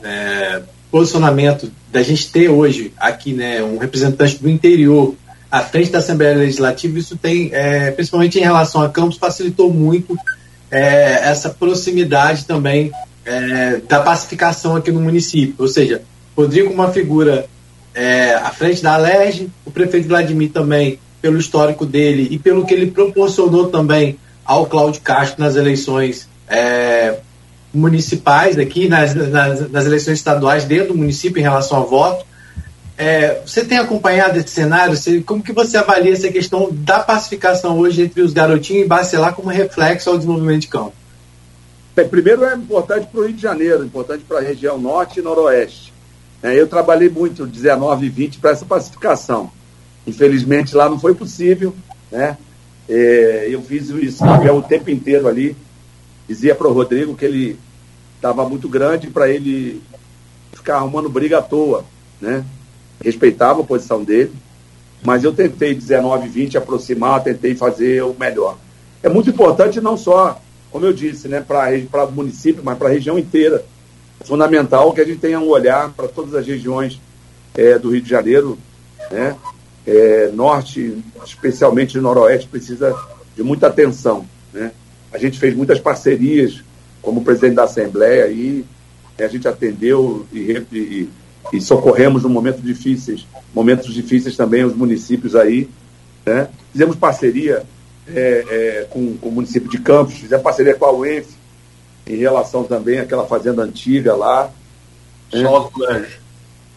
é, 0.03 0.61
posicionamento 0.91 1.71
da 1.91 2.01
gente 2.01 2.31
ter 2.31 2.49
hoje 2.49 2.93
aqui 2.97 3.33
né, 3.33 3.63
um 3.63 3.77
representante 3.77 4.37
do 4.37 4.49
interior 4.49 5.15
à 5.51 5.61
frente 5.61 5.89
da 5.89 5.99
Assembleia 5.99 6.35
Legislativa, 6.35 6.99
isso 6.99 7.17
tem, 7.17 7.49
é, 7.53 7.91
principalmente 7.91 8.37
em 8.37 8.43
relação 8.43 8.81
a 8.81 8.89
Campos, 8.89 9.17
facilitou 9.17 9.73
muito 9.73 10.15
é, 10.69 11.29
essa 11.29 11.49
proximidade 11.49 12.45
também 12.45 12.91
é, 13.25 13.77
da 13.87 13.99
pacificação 13.99 14.75
aqui 14.75 14.91
no 14.91 15.01
município. 15.01 15.55
Ou 15.57 15.67
seja, 15.67 16.01
Rodrigo, 16.37 16.71
uma 16.71 16.91
figura 16.91 17.47
é, 17.93 18.35
à 18.35 18.51
frente 18.51 18.83
da 18.83 18.93
Alerj, 18.93 19.49
o 19.65 19.71
prefeito 19.71 20.07
Vladimir 20.07 20.51
também, 20.51 20.99
pelo 21.21 21.37
histórico 21.37 21.85
dele 21.85 22.27
e 22.31 22.37
pelo 22.39 22.65
que 22.65 22.73
ele 22.73 22.91
proporcionou 22.91 23.67
também 23.67 24.17
ao 24.45 24.65
Cláudio 24.67 25.01
Castro 25.01 25.43
nas 25.43 25.55
eleições 25.55 26.29
é, 26.47 27.17
municipais 27.73 28.57
aqui, 28.57 28.87
nas, 28.87 29.13
nas, 29.13 29.69
nas 29.69 29.85
eleições 29.85 30.15
estaduais 30.15 30.65
dentro 30.65 30.89
do 30.89 30.97
município 30.97 31.39
em 31.39 31.43
relação 31.43 31.77
ao 31.77 31.87
voto. 31.87 32.25
É, 32.97 33.41
você 33.45 33.63
tem 33.63 33.77
acompanhado 33.77 34.37
esse 34.37 34.49
cenário? 34.49 34.95
Você, 34.95 35.21
como 35.21 35.41
que 35.41 35.53
você 35.53 35.77
avalia 35.77 36.11
essa 36.11 36.29
questão 36.29 36.69
da 36.71 36.99
pacificação 36.99 37.77
hoje 37.77 38.01
entre 38.01 38.21
os 38.21 38.33
garotinhos 38.33 38.85
e 38.85 38.87
Bacelar 38.87 39.33
como 39.33 39.49
reflexo 39.49 40.09
ao 40.09 40.17
desenvolvimento 40.17 40.61
de 40.61 40.67
campo? 40.67 40.93
Bem, 41.95 42.07
primeiro 42.07 42.43
é 42.43 42.55
importante 42.55 43.07
para 43.07 43.21
o 43.21 43.25
Rio 43.25 43.33
de 43.33 43.41
Janeiro, 43.41 43.85
importante 43.85 44.25
para 44.27 44.39
a 44.39 44.41
região 44.41 44.77
norte 44.77 45.19
e 45.19 45.23
noroeste. 45.23 45.93
É, 46.41 46.59
eu 46.59 46.67
trabalhei 46.67 47.09
muito, 47.09 47.45
19 47.45 48.05
e 48.05 48.09
20, 48.09 48.39
para 48.39 48.51
essa 48.51 48.65
pacificação. 48.65 49.51
Infelizmente 50.05 50.75
lá 50.75 50.89
não 50.89 50.99
foi 50.99 51.13
possível, 51.13 51.73
né? 52.11 52.37
É, 52.87 53.47
eu 53.49 53.61
fiz 53.61 53.89
isso 53.89 54.23
o 54.25 54.61
tempo 54.61 54.89
inteiro 54.89 55.27
ali. 55.27 55.55
Dizia 56.29 56.53
para 56.53 56.67
o 56.67 56.73
Rodrigo 56.73 57.15
que 57.15 57.25
ele 57.25 57.59
estava 58.15 58.47
muito 58.47 58.69
grande 58.69 59.07
para 59.07 59.27
ele 59.27 59.81
ficar 60.53 60.75
arrumando 60.75 61.09
briga 61.09 61.39
à 61.39 61.41
toa, 61.41 61.83
né? 62.21 62.45
respeitava 63.03 63.61
a 63.61 63.63
posição 63.63 64.03
dele, 64.03 64.31
mas 65.03 65.23
eu 65.23 65.33
tentei 65.33 65.73
19, 65.73 66.27
20 66.27 66.55
aproximar, 66.55 67.23
tentei 67.23 67.55
fazer 67.55 68.03
o 68.03 68.15
melhor. 68.17 68.59
É 69.01 69.09
muito 69.09 69.31
importante 69.31 69.81
não 69.81 69.97
só, 69.97 70.39
como 70.69 70.85
eu 70.85 70.93
disse, 70.93 71.27
né, 71.27 71.41
para 71.41 72.05
o 72.05 72.11
município, 72.11 72.61
mas 72.63 72.77
para 72.77 72.89
a 72.89 72.91
região 72.91 73.17
inteira. 73.17 73.65
É 74.19 74.23
fundamental 74.23 74.93
que 74.93 75.01
a 75.01 75.05
gente 75.05 75.19
tenha 75.19 75.39
um 75.39 75.47
olhar 75.47 75.91
para 75.93 76.07
todas 76.07 76.35
as 76.35 76.45
regiões 76.45 77.01
é, 77.55 77.79
do 77.79 77.89
Rio 77.89 78.01
de 78.01 78.09
Janeiro, 78.09 78.55
né? 79.09 79.35
É, 79.87 80.29
norte, 80.31 81.03
especialmente 81.25 81.97
noroeste, 81.97 82.47
precisa 82.47 82.95
de 83.35 83.41
muita 83.41 83.65
atenção. 83.65 84.27
Né? 84.53 84.71
A 85.11 85.17
gente 85.17 85.39
fez 85.39 85.55
muitas 85.55 85.79
parcerias 85.79 86.61
como 87.01 87.23
presidente 87.23 87.55
da 87.55 87.63
Assembleia 87.63 88.27
e 88.27 88.65
a 89.17 89.27
gente 89.27 89.47
atendeu 89.47 90.25
e, 90.31 90.63
e, 90.71 91.09
e 91.51 91.61
socorremos 91.61 92.23
no 92.23 92.29
momentos 92.29 92.61
difíceis, 92.61 93.25
momentos 93.53 93.93
difíceis 93.93 94.35
também 94.37 94.63
os 94.63 94.75
municípios 94.75 95.35
aí. 95.35 95.69
Né? 96.25 96.47
Fizemos 96.71 96.95
parceria 96.95 97.63
é, 98.07 98.45
é, 98.49 98.87
com, 98.89 99.17
com, 99.17 99.29
o 99.29 99.31
município 99.31 99.69
de 99.69 99.79
Campos, 99.79 100.15
fizemos 100.15 100.43
parceria 100.43 100.75
com 100.75 100.85
a 100.85 100.91
UENF 100.91 101.27
em 102.07 102.15
relação 102.15 102.63
também 102.63 102.99
àquela 102.99 103.25
fazenda 103.25 103.63
antiga 103.63 104.15
lá. 104.15 104.51
Né? 105.31 105.41
Só 105.41 105.59
do 105.59 105.71
colégio. 105.71 106.19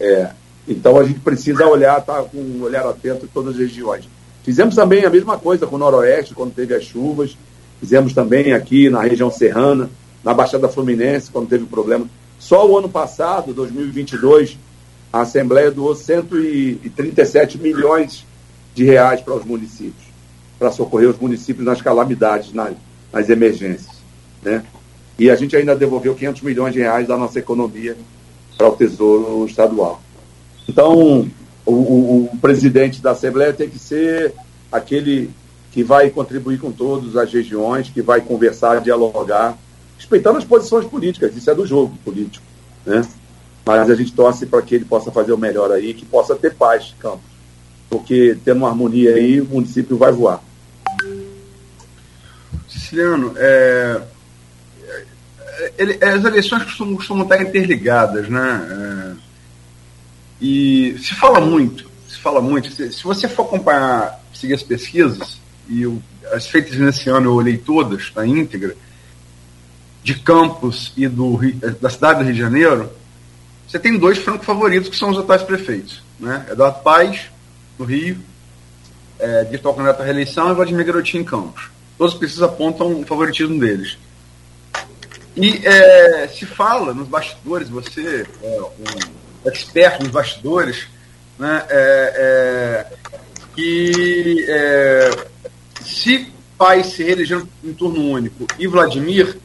É, 0.01 0.31
então 0.67 0.99
a 0.99 1.05
gente 1.05 1.21
precisa 1.21 1.67
olhar, 1.67 2.01
tá 2.01 2.23
com 2.23 2.39
um 2.39 2.63
olhar 2.63 2.87
atento 2.87 3.25
em 3.25 3.29
todas 3.29 3.55
as 3.55 3.61
regiões. 3.61 4.09
Fizemos 4.43 4.75
também 4.75 5.05
a 5.05 5.11
mesma 5.11 5.39
coisa 5.39 5.67
com 5.67 5.77
o 5.77 5.79
Noroeste, 5.79 6.35
quando 6.35 6.55
teve 6.55 6.75
as 6.75 6.85
chuvas. 6.85 7.37
Fizemos 7.83 8.13
também 8.13 8.53
aqui 8.53 8.89
na 8.89 9.03
região 9.03 9.29
serrana, 9.29 9.91
na 10.23 10.33
Baixada 10.33 10.69
Fluminense, 10.69 11.33
quando 11.33 11.49
teve 11.49 11.65
problema. 11.65 12.07
Só 12.39 12.65
o 12.65 12.79
ano 12.79 12.89
passado, 12.89 13.53
2022, 13.53 14.57
a 15.13 15.23
Assembleia 15.23 15.69
doou 15.69 15.93
137 15.93 17.59
milhões 17.59 18.25
de 18.73 18.85
reais 18.85 19.21
para 19.21 19.35
os 19.35 19.45
municípios, 19.45 20.05
para 20.61 20.71
socorrer 20.71 21.11
os 21.11 21.19
municípios 21.19 21.67
nas 21.67 21.83
calamidades, 21.83 22.53
nas, 22.53 22.73
nas 23.13 23.29
emergências. 23.29 23.97
Né? 24.45 24.63
E 25.19 25.29
a 25.29 25.35
gente 25.35 25.57
ainda 25.57 25.75
devolveu 25.75 26.15
500 26.15 26.43
milhões 26.43 26.73
de 26.73 26.79
reais 26.79 27.09
da 27.09 27.17
nossa 27.17 27.41
economia 27.41 27.97
para 28.57 28.69
o 28.69 28.77
Tesouro 28.77 29.45
Estadual. 29.45 30.01
Então, 30.69 31.29
o, 31.67 31.73
o, 31.73 32.31
o 32.33 32.39
presidente 32.41 33.03
da 33.03 33.11
Assembleia 33.11 33.53
tem 33.53 33.69
que 33.69 33.79
ser 33.81 34.33
aquele 34.71 35.31
que 35.73 35.83
vai 35.83 36.11
contribuir 36.11 36.59
com 36.61 36.71
todas 36.71 37.17
as 37.17 37.33
regiões, 37.33 37.89
que 37.89 38.03
vai 38.03 38.21
conversar, 38.21 38.81
dialogar, 38.81 39.57
respeitando 39.97 40.39
as 40.39 40.45
posições 40.45 40.85
políticas, 40.87 41.35
isso 41.35 41.51
é 41.51 41.55
do 41.55 41.67
jogo 41.67 41.97
político, 42.05 42.45
né? 42.85 43.03
Mas 43.65 43.89
a 43.89 43.95
gente 43.95 44.13
torce 44.13 44.45
para 44.45 44.61
que 44.61 44.75
ele 44.75 44.85
possa 44.85 45.11
fazer 45.11 45.33
o 45.33 45.39
melhor 45.39 45.71
aí, 45.71 45.95
que 45.95 46.05
possa 46.05 46.37
ter 46.37 46.55
paz, 46.55 46.95
Campos. 46.99 47.33
Porque 47.89 48.37
tendo 48.45 48.59
uma 48.59 48.69
harmonia 48.69 49.15
aí, 49.15 49.41
o 49.41 49.47
município 49.47 49.97
vai 49.97 50.13
voar. 50.13 50.43
Siciliano, 52.69 53.33
é, 53.37 54.03
ele, 55.79 55.99
as 56.05 56.25
eleições 56.25 56.65
costumam, 56.65 56.97
costumam 56.97 57.23
estar 57.23 57.41
interligadas, 57.41 58.29
né? 58.29 59.17
É, 59.19 59.23
e 60.41 60.99
se 60.99 61.15
fala 61.15 61.41
muito, 61.41 61.89
se 62.09 62.19
fala 62.19 62.41
muito. 62.41 62.71
Se, 62.73 62.93
se 62.93 63.05
você 63.05 63.29
for 63.29 63.45
acompanhar, 63.45 64.21
seguir 64.35 64.55
as 64.55 64.63
pesquisas, 64.63 65.41
e 65.73 65.83
eu, 65.83 66.03
as 66.33 66.47
feitas 66.47 66.77
nesse 66.77 67.09
ano 67.09 67.31
eu 67.31 67.35
olhei 67.35 67.57
todas, 67.57 68.13
na 68.15 68.27
íntegra, 68.27 68.77
de 70.03 70.15
Campos 70.15 70.93
e 70.97 71.09
do, 71.09 71.39
da 71.81 71.89
cidade 71.89 72.19
do 72.19 72.25
Rio 72.25 72.35
de 72.35 72.41
Janeiro, 72.41 72.91
você 73.67 73.79
tem 73.79 73.97
dois 73.97 74.19
francos 74.19 74.45
favoritos 74.45 74.91
que 74.91 74.97
são 74.97 75.11
os 75.11 75.19
atuais 75.19 75.43
prefeitos. 75.43 76.03
Né? 76.21 76.45
Eduardo 76.51 76.81
Paes, 76.81 77.23
no 77.79 77.87
Rio, 77.87 78.19
é, 79.19 79.45
virtual 79.45 79.75
candidato 79.75 80.03
à 80.03 80.05
reeleição, 80.05 80.51
e 80.51 80.55
Vladimir 80.55 80.85
Garotinho 80.85 81.23
em 81.23 81.25
Campos. 81.25 81.71
Todos 81.97 82.13
os 82.15 82.21
pesquisas 82.21 82.43
apontam 82.43 83.01
o 83.01 83.07
favoritismo 83.07 83.59
deles. 83.59 83.97
E 85.35 85.67
é, 85.67 86.29
se 86.29 86.45
fala 86.45 86.93
nos 86.93 87.09
bastidores, 87.09 87.71
você 87.71 88.27
é 88.43 88.61
um 88.61 89.49
expert 89.49 90.01
nos 90.01 90.11
bastidores, 90.11 90.87
né, 91.39 91.65
é, 91.71 92.87
que 93.55 94.45
se 95.85 96.33
Pai 96.57 96.85
se 96.85 97.03
reelegendo 97.03 97.49
em 97.65 97.73
turno 97.73 98.09
único 98.09 98.47
e 98.59 98.67
Vladimir, 98.67 99.37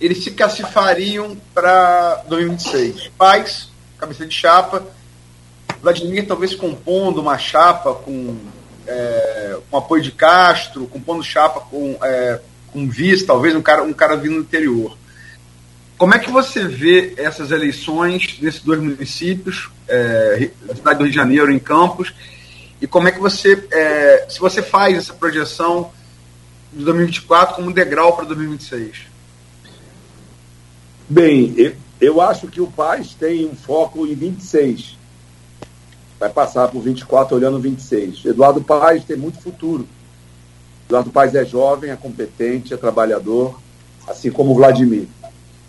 eles 0.00 0.24
se 0.24 0.32
cacifariam 0.32 1.36
para 1.54 2.24
2026. 2.28 3.12
Pais, 3.16 3.70
cabeça 3.96 4.26
de 4.26 4.34
chapa, 4.34 4.84
Vladimir 5.80 6.26
talvez 6.26 6.54
compondo 6.54 7.20
uma 7.20 7.38
chapa 7.38 7.94
com, 7.94 8.36
é, 8.86 9.58
com 9.70 9.76
apoio 9.76 10.02
de 10.02 10.10
Castro, 10.10 10.86
compondo 10.86 11.22
chapa 11.22 11.60
com, 11.60 11.96
é, 12.02 12.40
com 12.72 12.88
vice, 12.88 13.24
talvez 13.24 13.54
um 13.54 13.62
cara, 13.62 13.82
um 13.82 13.92
cara 13.92 14.16
vindo 14.16 14.34
do 14.34 14.40
interior. 14.40 14.96
Como 15.96 16.14
é 16.14 16.18
que 16.18 16.30
você 16.30 16.64
vê 16.64 17.14
essas 17.16 17.52
eleições 17.52 18.38
nesses 18.40 18.60
dois 18.60 18.80
municípios, 18.80 19.70
é, 19.86 20.50
cidade 20.74 20.98
do 20.98 21.04
Rio 21.04 21.12
de 21.12 21.16
Janeiro, 21.16 21.52
em 21.52 21.60
Campos, 21.60 22.12
e 22.82 22.86
como 22.88 23.06
é 23.06 23.12
que 23.12 23.20
você, 23.20 23.64
é, 23.70 24.26
se 24.28 24.40
você 24.40 24.60
faz 24.60 24.98
essa 24.98 25.14
projeção 25.14 25.92
de 26.72 26.84
2024 26.84 27.54
como 27.54 27.72
degrau 27.72 28.16
para 28.16 28.24
2026? 28.24 29.02
Bem, 31.08 31.76
eu, 32.00 32.20
acho 32.20 32.48
que 32.48 32.60
o 32.60 32.66
Paz 32.66 33.14
tem 33.14 33.46
um 33.46 33.54
foco 33.54 34.04
em 34.04 34.16
26. 34.16 34.98
Vai 36.18 36.28
passar 36.28 36.66
por 36.66 36.82
24 36.82 37.36
olhando 37.36 37.60
26. 37.60 38.24
Eduardo 38.24 38.60
Paz 38.60 39.04
tem 39.04 39.16
muito 39.16 39.40
futuro. 39.40 39.86
Eduardo 40.86 41.10
Paz 41.10 41.36
é 41.36 41.44
jovem, 41.44 41.92
é 41.92 41.96
competente, 41.96 42.74
é 42.74 42.76
trabalhador, 42.76 43.60
assim 44.08 44.32
como 44.32 44.50
o 44.50 44.54
Vladimir. 44.56 45.06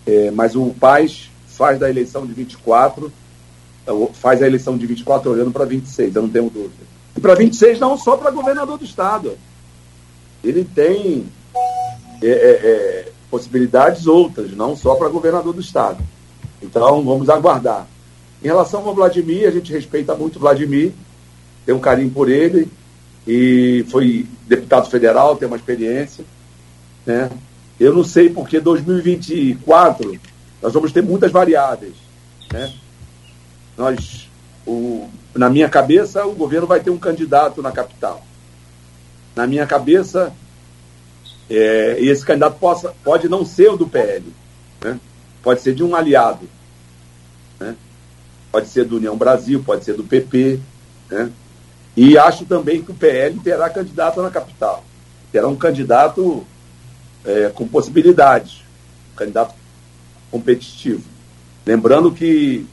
É, 0.07 0.31
mas 0.31 0.55
o 0.55 0.73
Paz 0.79 1.29
faz 1.45 1.77
da 1.77 1.87
eleição 1.87 2.25
de 2.25 2.33
24, 2.33 3.13
faz 4.15 4.41
a 4.41 4.47
eleição 4.47 4.75
de 4.75 4.87
24 4.87 5.29
olhando 5.29 5.51
para 5.51 5.65
26, 5.65 6.15
eu 6.15 6.23
não 6.23 6.29
tenho 6.29 6.49
dúvida. 6.49 6.93
E 7.15 7.21
para 7.21 7.35
26 7.35 7.79
não 7.79 7.97
só 7.97 8.17
para 8.17 8.31
governador 8.31 8.77
do 8.77 8.85
estado. 8.85 9.37
Ele 10.43 10.63
tem 10.63 11.25
é, 12.21 12.27
é, 12.27 12.31
é, 12.31 13.11
possibilidades 13.29 14.07
outras, 14.07 14.51
não 14.51 14.75
só 14.75 14.95
para 14.95 15.09
governador 15.09 15.53
do 15.53 15.61
estado. 15.61 16.03
Então 16.61 17.03
vamos 17.03 17.29
aguardar. 17.29 17.87
Em 18.41 18.47
relação 18.47 18.85
ao 18.85 18.95
Vladimir, 18.95 19.47
a 19.47 19.51
gente 19.51 19.71
respeita 19.71 20.15
muito 20.15 20.35
o 20.35 20.39
Vladimir, 20.39 20.91
tem 21.65 21.73
um 21.73 21.79
carinho 21.79 22.11
por 22.11 22.29
ele, 22.29 22.69
e 23.25 23.85
foi 23.89 24.27
deputado 24.47 24.89
federal, 24.89 25.37
tem 25.37 25.47
uma 25.47 25.55
experiência, 25.55 26.25
né? 27.05 27.29
Eu 27.79 27.93
não 27.93 28.03
sei 28.03 28.29
porque 28.29 28.59
2024 28.59 30.19
nós 30.61 30.73
vamos 30.73 30.91
ter 30.91 31.01
muitas 31.01 31.31
variáveis. 31.31 31.93
Né? 32.51 32.71
Nós, 33.77 34.29
o, 34.65 35.09
na 35.35 35.49
minha 35.49 35.67
cabeça, 35.67 36.25
o 36.25 36.33
governo 36.33 36.67
vai 36.67 36.79
ter 36.79 36.89
um 36.89 36.97
candidato 36.97 37.61
na 37.61 37.71
capital. 37.71 38.23
Na 39.35 39.47
minha 39.47 39.65
cabeça, 39.65 40.31
é, 41.49 41.97
esse 41.99 42.23
candidato 42.25 42.59
possa, 42.59 42.93
pode 43.03 43.27
não 43.27 43.43
ser 43.45 43.69
o 43.69 43.77
do 43.77 43.87
PL, 43.87 44.25
né? 44.81 44.99
pode 45.41 45.61
ser 45.61 45.73
de 45.73 45.83
um 45.83 45.95
aliado. 45.95 46.47
Né? 47.59 47.75
Pode 48.51 48.67
ser 48.67 48.85
do 48.85 48.97
União 48.97 49.17
Brasil, 49.17 49.63
pode 49.63 49.83
ser 49.83 49.93
do 49.93 50.03
PP. 50.03 50.59
Né? 51.09 51.31
E 51.97 52.17
acho 52.17 52.45
também 52.45 52.83
que 52.83 52.91
o 52.91 52.95
PL 52.95 53.39
terá 53.39 53.69
candidato 53.69 54.21
na 54.21 54.29
capital. 54.29 54.83
Terá 55.31 55.47
um 55.47 55.55
candidato 55.55 56.45
é, 57.25 57.49
com 57.49 57.67
possibilidades, 57.67 58.61
um 59.13 59.15
candidato 59.15 59.55
competitivo. 60.29 61.03
Lembrando 61.65 62.11
que 62.11 62.67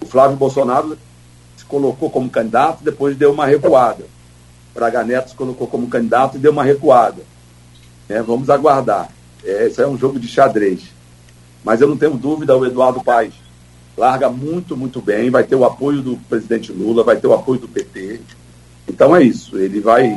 o 0.00 0.06
Flávio 0.06 0.36
Bolsonaro 0.36 0.96
colocou 1.68 2.10
como 2.10 2.28
candidato, 2.30 2.82
depois 2.82 3.16
deu 3.16 3.32
uma 3.32 3.46
recuada. 3.46 4.04
Braga 4.74 5.04
Neto 5.04 5.30
se 5.30 5.36
colocou 5.36 5.66
como 5.66 5.88
candidato 5.88 6.36
e 6.36 6.40
deu 6.40 6.52
uma 6.52 6.64
recuada. 6.64 7.22
É, 8.08 8.22
vamos 8.22 8.48
aguardar. 8.48 9.10
É, 9.44 9.66
isso 9.66 9.80
é 9.80 9.86
um 9.86 9.96
jogo 9.96 10.18
de 10.18 10.26
xadrez. 10.26 10.82
Mas 11.64 11.80
eu 11.80 11.88
não 11.88 11.96
tenho 11.96 12.16
dúvida, 12.16 12.56
o 12.56 12.64
Eduardo 12.64 13.02
Paes 13.02 13.34
larga 13.96 14.30
muito, 14.30 14.76
muito 14.76 15.02
bem, 15.02 15.28
vai 15.28 15.42
ter 15.42 15.56
o 15.56 15.64
apoio 15.64 16.00
do 16.00 16.16
presidente 16.28 16.72
Lula, 16.72 17.02
vai 17.02 17.16
ter 17.16 17.26
o 17.26 17.34
apoio 17.34 17.60
do 17.60 17.68
PT. 17.68 18.20
Então 18.88 19.14
é 19.14 19.22
isso, 19.22 19.58
ele 19.58 19.80
vai 19.80 20.14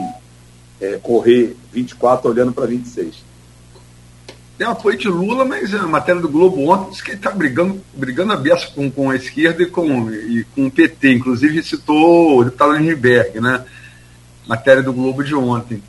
é, 0.80 0.98
correr 0.98 1.58
24 1.74 2.30
olhando 2.30 2.54
para 2.54 2.68
26 2.68 3.31
tem 4.62 4.70
apoio 4.70 4.96
de 4.96 5.08
Lula, 5.08 5.44
mas 5.44 5.74
a 5.74 5.88
matéria 5.88 6.22
do 6.22 6.30
Globo 6.30 6.70
ontem 6.70 6.92
disse 6.92 7.04
que 7.04 7.10
ele 7.10 7.18
está 7.18 7.32
brigando, 7.32 7.82
brigando 7.96 8.32
a 8.32 8.38
beça 8.38 8.68
com, 8.68 8.92
com 8.92 9.10
a 9.10 9.16
esquerda 9.16 9.64
e 9.64 9.66
com, 9.66 10.12
e 10.12 10.46
com 10.54 10.68
o 10.68 10.72
PT. 10.72 11.14
Inclusive 11.14 11.64
citou 11.64 12.38
o 12.38 12.44
deputado 12.44 12.74
Lindbergh, 12.74 13.42
né? 13.42 13.66
Matéria 14.48 14.84
do 14.84 14.94
Globo 14.94 15.24
de 15.24 15.34
ontem. 15.34 15.82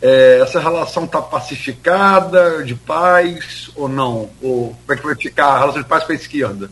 É, 0.00 0.38
essa 0.40 0.60
relação 0.60 1.06
está 1.06 1.20
pacificada, 1.20 2.62
de 2.62 2.76
paz 2.76 3.68
ou 3.74 3.88
não? 3.88 4.30
Ou 4.40 4.76
como 4.86 4.92
é 4.92 4.96
que 4.96 5.04
vai 5.04 5.16
ficar 5.16 5.46
a 5.46 5.58
relação 5.58 5.82
de 5.82 5.88
paz 5.88 6.04
com 6.04 6.12
a 6.12 6.14
esquerda? 6.14 6.70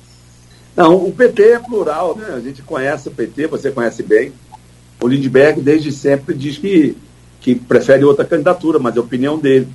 Não, 0.77 0.95
o 0.95 1.11
PT 1.11 1.43
é 1.43 1.59
plural, 1.59 2.16
né? 2.16 2.35
A 2.37 2.41
gente 2.41 2.62
conhece 2.62 3.09
o 3.09 3.11
PT, 3.11 3.49
você 3.49 3.72
conhece 3.72 4.05
bem. 4.05 4.33
O 5.03 5.09
Lindbergh, 5.09 5.61
desde 5.61 5.91
sempre, 5.91 6.37
diz 6.37 6.57
que, 6.57 6.97
que 7.41 7.57
prefere 7.57 8.05
outra 8.05 8.24
candidatura, 8.24 8.79
mas 8.79 8.95
é 8.95 9.01
a 9.01 9.03
opinião 9.03 9.37
dele. 9.37 9.66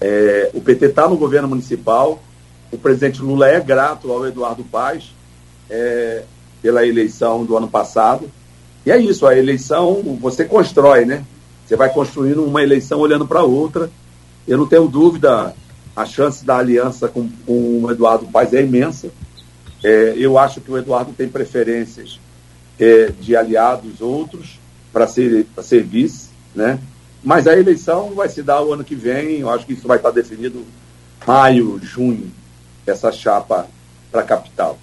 É, 0.00 0.50
o 0.54 0.60
PT 0.60 0.86
está 0.86 1.08
no 1.08 1.16
governo 1.16 1.48
municipal, 1.48 2.22
o 2.70 2.78
presidente 2.78 3.22
Lula 3.22 3.48
é 3.48 3.60
grato 3.60 4.10
ao 4.10 4.26
Eduardo 4.26 4.64
Paz 4.64 5.12
é, 5.70 6.24
pela 6.60 6.86
eleição 6.86 7.44
do 7.44 7.56
ano 7.56 7.68
passado. 7.68 8.30
E 8.84 8.90
é 8.90 8.98
isso, 8.98 9.26
a 9.26 9.36
eleição 9.36 10.02
você 10.20 10.44
constrói, 10.44 11.04
né? 11.04 11.24
Você 11.66 11.76
vai 11.76 11.92
construindo 11.92 12.44
uma 12.44 12.62
eleição 12.62 13.00
olhando 13.00 13.26
para 13.26 13.42
outra. 13.42 13.90
Eu 14.46 14.58
não 14.58 14.66
tenho 14.66 14.86
dúvida, 14.86 15.54
a 15.94 16.04
chance 16.04 16.44
da 16.44 16.58
aliança 16.58 17.08
com, 17.08 17.28
com 17.44 17.84
o 17.84 17.90
Eduardo 17.90 18.26
Paz 18.26 18.52
é 18.52 18.62
imensa. 18.62 19.10
É, 19.82 20.14
eu 20.16 20.38
acho 20.38 20.60
que 20.60 20.70
o 20.70 20.78
Eduardo 20.78 21.12
tem 21.12 21.28
preferências 21.28 22.20
é, 22.78 23.12
de 23.20 23.34
aliados 23.34 24.00
outros 24.00 24.58
para 24.92 25.06
ser, 25.06 25.46
ser 25.62 25.82
vice, 25.82 26.28
né? 26.54 26.78
Mas 27.26 27.48
a 27.48 27.58
eleição 27.58 28.14
vai 28.14 28.28
se 28.28 28.40
dar 28.40 28.62
o 28.62 28.72
ano 28.72 28.84
que 28.84 28.94
vem, 28.94 29.40
eu 29.40 29.50
acho 29.50 29.66
que 29.66 29.72
isso 29.72 29.88
vai 29.88 29.96
estar 29.96 30.12
definido 30.12 30.64
maio, 31.26 31.80
junho, 31.82 32.30
essa 32.86 33.10
chapa 33.10 33.66
para 34.12 34.20
a 34.20 34.24
capital. 34.24 34.78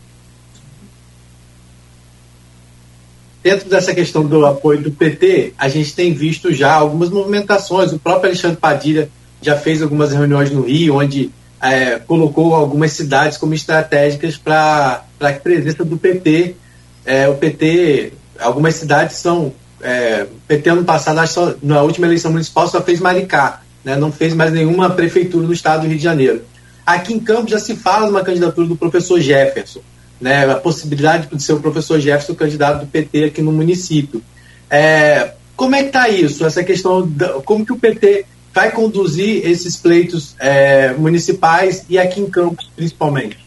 Dentro 3.41 3.69
dessa 3.69 3.95
questão 3.95 4.25
do 4.25 4.45
apoio 4.45 4.81
do 4.81 4.91
PT, 4.91 5.53
a 5.57 5.69
gente 5.69 5.95
tem 5.95 6.13
visto 6.13 6.51
já 6.51 6.73
algumas 6.73 7.09
movimentações. 7.09 7.93
O 7.93 7.99
próprio 7.99 8.31
Alexandre 8.31 8.57
Padilha 8.57 9.09
já 9.41 9.55
fez 9.55 9.81
algumas 9.81 10.11
reuniões 10.11 10.51
no 10.51 10.63
Rio, 10.63 10.97
onde 10.97 11.31
é, 11.61 11.97
colocou 11.97 12.53
algumas 12.55 12.91
cidades 12.91 13.37
como 13.37 13.53
estratégicas 13.53 14.35
para 14.35 15.05
a 15.21 15.31
presença 15.31 15.85
do 15.85 15.95
PT. 15.95 16.57
É, 17.05 17.29
o 17.29 17.35
PT, 17.35 18.11
algumas 18.37 18.75
cidades 18.75 19.15
são. 19.15 19.53
É, 19.83 20.27
PT 20.47 20.69
ano 20.69 20.83
passado, 20.83 21.25
só, 21.27 21.53
na 21.61 21.81
última 21.81 22.07
eleição 22.07 22.31
municipal, 22.31 22.67
só 22.67 22.81
fez 22.81 22.99
Maricá, 22.99 23.61
né, 23.83 23.95
não 23.95 24.11
fez 24.11 24.33
mais 24.33 24.51
nenhuma 24.51 24.89
prefeitura 24.89 25.45
no 25.45 25.53
estado 25.53 25.81
do 25.81 25.87
Rio 25.87 25.97
de 25.97 26.03
Janeiro. 26.03 26.41
Aqui 26.85 27.13
em 27.13 27.19
Campos 27.19 27.51
já 27.51 27.59
se 27.59 27.75
fala 27.75 28.05
de 28.05 28.11
uma 28.11 28.23
candidatura 28.23 28.67
do 28.67 28.75
professor 28.75 29.19
Jefferson 29.19 29.81
né, 30.23 30.49
a 30.49 30.55
possibilidade 30.55 31.27
de 31.27 31.43
ser 31.43 31.51
o 31.51 31.59
professor 31.59 31.99
Jefferson 31.99 32.33
candidato 32.33 32.85
do 32.85 32.87
PT 32.87 33.25
aqui 33.25 33.41
no 33.41 33.51
município. 33.51 34.23
É, 34.69 35.33
como 35.55 35.75
é 35.75 35.81
que 35.81 35.87
está 35.87 36.07
isso? 36.07 36.45
Essa 36.45 36.63
questão, 36.63 37.05
da, 37.05 37.41
como 37.41 37.65
que 37.65 37.73
o 37.73 37.77
PT 37.77 38.25
vai 38.53 38.71
conduzir 38.71 39.45
esses 39.45 39.75
pleitos 39.75 40.33
é, 40.39 40.93
municipais 40.93 41.85
e 41.89 41.99
aqui 41.99 42.21
em 42.21 42.29
Campos, 42.29 42.69
principalmente? 42.73 43.37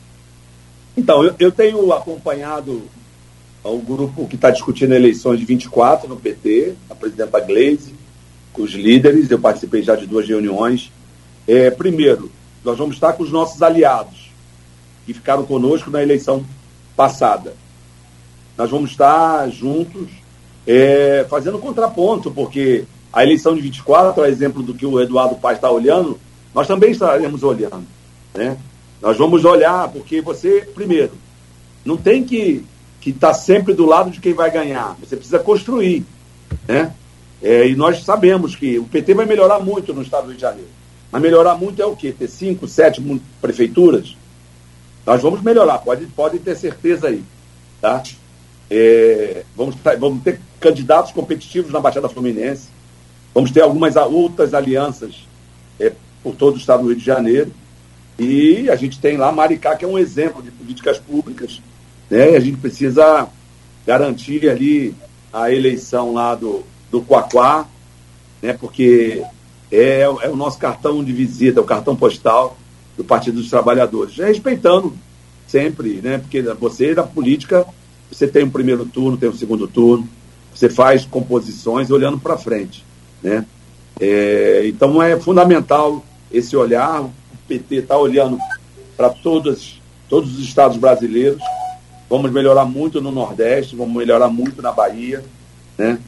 Então, 0.95 1.25
eu, 1.25 1.35
eu 1.39 1.51
tenho 1.51 1.93
acompanhado 1.93 2.83
o 3.69 3.79
grupo 3.79 4.27
que 4.27 4.37
está 4.37 4.51
discutindo 4.51 4.95
eleições 4.95 5.39
de 5.39 5.45
24 5.45 6.09
no 6.09 6.17
PT, 6.17 6.75
a 6.89 6.95
presidenta 6.95 7.41
Gleisi, 7.41 7.95
com 8.53 8.63
os 8.63 8.73
líderes, 8.73 9.31
eu 9.31 9.39
participei 9.39 9.83
já 9.83 9.95
de 9.95 10.07
duas 10.07 10.27
reuniões. 10.27 10.91
É, 11.47 11.71
primeiro, 11.71 12.31
nós 12.65 12.79
vamos 12.79 12.97
estar 12.97 13.13
com 13.13 13.23
os 13.23 13.31
nossos 13.31 13.63
aliados, 13.63 14.31
que 15.05 15.13
ficaram 15.13 15.45
conosco 15.45 15.91
na 15.91 16.03
eleição 16.03 16.45
passada. 16.97 17.55
Nós 18.57 18.71
vamos 18.71 18.91
estar 18.91 19.49
juntos 19.51 20.09
é, 20.67 21.27
fazendo 21.29 21.59
contraponto, 21.59 22.31
porque 22.31 22.85
a 23.13 23.23
eleição 23.23 23.55
de 23.55 23.61
24, 23.61 24.23
a 24.23 24.29
exemplo 24.29 24.63
do 24.63 24.75
que 24.75 24.87
o 24.87 25.01
Eduardo 25.01 25.37
Paz 25.37 25.59
está 25.59 25.71
olhando, 25.71 26.19
nós 26.55 26.67
também 26.67 26.91
estaremos 26.91 27.43
olhando. 27.43 27.87
Né? 28.35 28.57
Nós 29.01 29.17
vamos 29.17 29.45
olhar, 29.45 29.89
porque 29.89 30.21
você, 30.21 30.63
primeiro, 30.75 31.13
não 31.85 31.97
tem 31.97 32.25
que 32.25 32.65
que 33.07 33.11
estar 33.11 33.29
tá 33.29 33.35
sempre 33.35 33.73
do 33.73 33.87
lado 33.87 34.11
de 34.11 34.21
quem 34.21 34.35
vai 34.35 34.51
ganhar. 34.51 34.97
Você 34.99 35.15
precisa 35.15 35.39
construir. 35.39 36.05
Né? 36.67 36.93
É, 37.41 37.69
e 37.69 37.77
nós 37.77 38.03
sabemos 38.03 38.57
que 38.57 38.81
o 38.81 38.85
PT 38.85 39.15
vai 39.15 39.27
melhorar 39.27 39.61
muito 39.61 39.95
no 39.95 40.03
estado 40.03 40.25
do 40.25 40.29
Rio 40.31 40.37
de 40.37 40.43
Janeiro. 40.43 40.69
Mas 41.13 41.23
melhorar 41.23 41.55
muito 41.55 41.81
é 41.81 41.87
o 41.87 41.95
quê? 41.95 42.13
Ter 42.13 42.27
cinco, 42.27 42.67
sete 42.67 43.01
prefeituras? 43.41 44.17
Nós 45.07 45.23
vamos 45.23 45.41
melhorar, 45.41 45.79
pode, 45.79 46.05
pode 46.07 46.41
ter 46.41 46.57
certeza 46.57 47.07
aí. 47.07 47.23
Tá? 47.81 48.03
É, 48.69 49.45
vamos, 49.55 49.77
vamos 50.01 50.25
ter 50.25 50.41
candidatos 50.59 51.13
competitivos 51.13 51.71
na 51.71 51.79
Baixada 51.79 52.09
Fluminense, 52.09 52.71
vamos 53.33 53.53
ter 53.53 53.61
algumas 53.61 53.95
outras 53.95 54.53
alianças 54.53 55.29
é, 55.79 55.93
por 56.25 56.35
todo 56.35 56.57
o 56.57 56.59
estado 56.59 56.83
do 56.83 56.89
Rio 56.89 56.97
de 56.97 57.05
Janeiro. 57.05 57.53
E 58.19 58.69
a 58.69 58.75
gente 58.75 58.99
tem 58.99 59.17
lá 59.17 59.31
Maricá, 59.31 59.77
que 59.77 59.85
é 59.85 59.89
um 59.89 59.97
exemplo 59.99 60.43
de 60.43 60.51
políticas 60.51 60.99
públicas. 60.99 61.61
Né? 62.11 62.33
E 62.33 62.37
a 62.37 62.41
gente 62.41 62.57
precisa 62.59 63.29
garantir 63.87 64.49
ali 64.49 64.95
a 65.33 65.53
eleição 65.53 66.13
lá 66.13 66.35
do, 66.35 66.63
do 66.91 67.03
Quaquá, 67.03 67.67
né? 68.43 68.53
porque 68.53 69.23
é, 69.71 70.01
é 70.01 70.29
o 70.29 70.37
nosso 70.37 70.59
cartão 70.59 71.03
de 71.03 71.13
visita, 71.13 71.61
o 71.61 71.65
cartão 71.65 71.97
postal 71.97 72.57
do 72.97 73.05
Partido 73.05 73.41
dos 73.41 73.51
Trabalhadores, 73.51 74.17
respeitando 74.17 74.95
sempre, 75.47 76.01
né? 76.03 76.19
Porque 76.19 76.43
você 76.43 76.95
na 76.95 77.03
política 77.03 77.67
você 78.11 78.27
tem 78.27 78.45
um 78.45 78.51
primeiro 78.51 78.85
turno, 78.85 79.17
tem 79.17 79.29
um 79.29 79.37
segundo 79.37 79.67
turno, 79.67 80.09
você 80.55 80.71
faz 80.71 81.05
composições 81.05 81.91
olhando 81.91 82.19
para 82.19 82.39
frente, 82.39 82.85
né? 83.23 83.45
É, 84.01 84.63
então 84.67 85.03
é 85.03 85.19
fundamental 85.19 86.05
esse 86.31 86.57
olhar. 86.57 87.03
O 87.03 87.13
PT 87.49 87.77
está 87.77 87.97
olhando 87.97 88.39
para 88.97 89.11
todos 89.11 89.81
todos 90.09 90.35
os 90.35 90.41
estados 90.41 90.77
brasileiros. 90.77 91.43
Vamos 92.09 92.31
melhorar 92.31 92.65
muito 92.65 93.01
no 93.01 93.11
Nordeste, 93.11 93.75
vamos 93.75 93.97
melhorar 93.97 94.29
muito 94.29 94.63
na 94.63 94.73
Bahia, 94.73 95.25
né? 95.77 95.99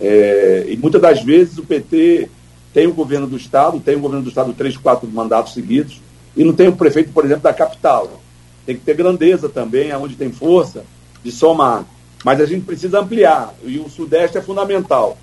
É, 0.00 0.66
e 0.68 0.76
muitas 0.76 1.00
das 1.00 1.22
vezes 1.22 1.58
o 1.58 1.64
PT 1.64 2.28
tem 2.72 2.86
o 2.86 2.92
governo 2.92 3.26
do 3.26 3.36
estado, 3.36 3.80
tem 3.80 3.96
o 3.96 4.00
governo 4.00 4.22
do 4.22 4.28
estado 4.28 4.52
três, 4.52 4.76
quatro 4.76 5.08
mandatos 5.08 5.54
seguidos, 5.54 6.00
e 6.36 6.44
não 6.44 6.52
tem 6.52 6.68
o 6.68 6.76
prefeito, 6.76 7.12
por 7.12 7.24
exemplo, 7.24 7.42
da 7.42 7.52
capital. 7.52 8.20
Tem 8.64 8.76
que 8.76 8.82
ter 8.82 8.94
grandeza 8.94 9.48
também, 9.48 9.90
aonde 9.90 10.14
tem 10.14 10.30
força 10.30 10.84
de 11.24 11.32
somar. 11.32 11.84
Mas 12.24 12.40
a 12.40 12.46
gente 12.46 12.64
precisa 12.64 13.00
ampliar, 13.00 13.54
e 13.64 13.78
o 13.78 13.88
Sudeste 13.88 14.38
é 14.38 14.42
fundamental. 14.42 15.18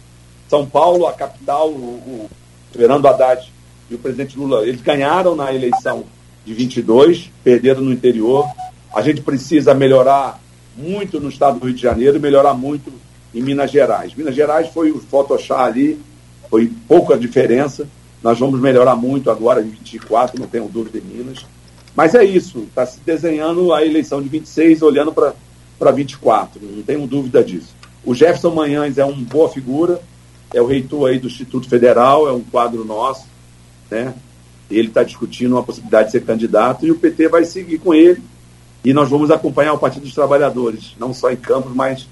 São 0.49 0.65
Paulo, 0.65 1.07
a 1.07 1.13
capital, 1.13 1.69
o, 1.69 1.73
o 1.73 2.29
Fernando 2.71 3.07
Haddad 3.07 3.51
e 3.89 3.95
o 3.95 3.99
presidente 3.99 4.37
Lula, 4.37 4.67
eles 4.67 4.81
ganharam 4.81 5.35
na 5.35 5.53
eleição 5.53 6.03
de 6.45 6.53
22, 6.53 7.31
perderam 7.43 7.81
no 7.81 7.91
interior. 7.91 8.45
A 8.95 9.01
gente 9.01 9.21
precisa 9.21 9.73
melhorar 9.73 10.39
muito 10.77 11.19
no 11.19 11.27
estado 11.27 11.59
do 11.59 11.65
Rio 11.65 11.75
de 11.75 11.81
Janeiro 11.81 12.17
melhorar 12.17 12.53
muito 12.53 12.93
em 13.33 13.41
Minas 13.41 13.69
Gerais. 13.69 14.15
Minas 14.15 14.33
Gerais 14.33 14.69
foi 14.69 14.89
o 14.91 14.99
Photoshop 14.99 15.61
ali, 15.61 15.99
foi 16.49 16.71
pouca 16.87 17.17
diferença. 17.17 17.85
Nós 18.23 18.39
vamos 18.39 18.57
melhorar 18.61 18.95
muito 18.95 19.29
agora 19.29 19.61
em 19.61 19.67
24, 19.67 20.39
não 20.39 20.47
tenho 20.47 20.69
dúvida 20.69 20.97
em 20.97 21.01
Minas. 21.01 21.45
Mas 21.93 22.15
é 22.15 22.23
isso, 22.23 22.59
está 22.59 22.85
se 22.85 23.01
desenhando 23.01 23.73
a 23.73 23.85
eleição 23.85 24.21
de 24.21 24.29
26, 24.29 24.81
olhando 24.81 25.13
para 25.13 25.91
24, 25.91 26.61
não 26.61 26.81
tenho 26.81 27.05
dúvida 27.05 27.43
disso. 27.43 27.75
O 28.03 28.15
Jefferson 28.15 28.51
Manhães 28.51 28.97
é 28.97 29.03
uma 29.03 29.15
boa 29.25 29.49
figura, 29.49 30.01
é 30.53 30.61
o 30.61 30.65
reitor 30.65 31.09
aí 31.09 31.19
do 31.19 31.27
Instituto 31.27 31.67
Federal, 31.67 32.29
é 32.29 32.31
um 32.31 32.41
quadro 32.41 32.85
nosso, 32.85 33.25
né? 33.91 34.13
Ele 34.71 34.87
está 34.87 35.03
discutindo 35.03 35.57
a 35.57 35.63
possibilidade 35.63 36.07
de 36.07 36.11
ser 36.13 36.23
candidato 36.23 36.85
e 36.85 36.91
o 36.91 36.95
PT 36.95 37.27
vai 37.27 37.43
seguir 37.43 37.77
com 37.79 37.93
ele. 37.93 38.21
E 38.85 38.93
nós 38.93 39.09
vamos 39.09 39.31
acompanhar 39.31 39.73
o 39.73 39.79
Partido 39.79 40.03
dos 40.03 40.13
Trabalhadores, 40.13 40.95
não 40.99 41.11
só 41.11 41.31
em 41.31 41.35
Campos, 41.35 41.73
mas 41.73 42.07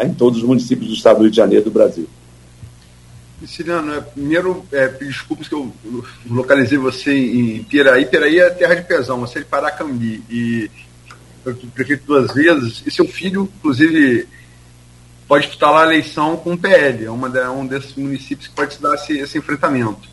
em 0.00 0.14
todos 0.14 0.38
os 0.38 0.44
municípios 0.44 0.88
do 0.88 0.94
estado 0.94 1.18
do 1.18 1.22
Rio 1.22 1.30
de 1.30 1.36
Janeiro 1.36 1.64
do 1.66 1.70
Brasil. 1.70 2.08
Siciliano, 3.40 3.94
é, 3.94 4.00
primeiro, 4.00 4.64
é, 4.72 4.88
desculpas 4.88 5.46
que 5.46 5.54
eu 5.54 5.72
localizei 6.28 6.78
você 6.78 7.12
em 7.14 7.62
Piraí. 7.62 8.06
Piraí 8.06 8.40
é 8.40 8.50
terra 8.50 8.74
de 8.74 8.82
pesão, 8.82 9.20
você 9.20 9.38
é 9.38 9.42
de 9.42 9.48
Paracambi. 9.48 10.22
E 10.28 10.70
eu 11.44 11.54
fui 11.54 11.68
prefeito 11.68 12.04
duas 12.06 12.32
vezes. 12.32 12.82
E 12.84 12.90
seu 12.90 13.06
filho, 13.06 13.48
inclusive, 13.58 14.26
pode 15.28 15.44
disputar 15.44 15.70
lá 15.70 15.82
a 15.82 15.86
eleição 15.86 16.36
com 16.36 16.54
o 16.54 16.58
PL. 16.58 17.04
É 17.04 17.10
uma, 17.10 17.28
um 17.50 17.66
desses 17.66 17.94
municípios 17.94 18.48
que 18.48 18.54
pode 18.54 18.74
se 18.74 18.82
dar 18.82 18.94
esse, 18.94 19.18
esse 19.18 19.38
enfrentamento. 19.38 20.08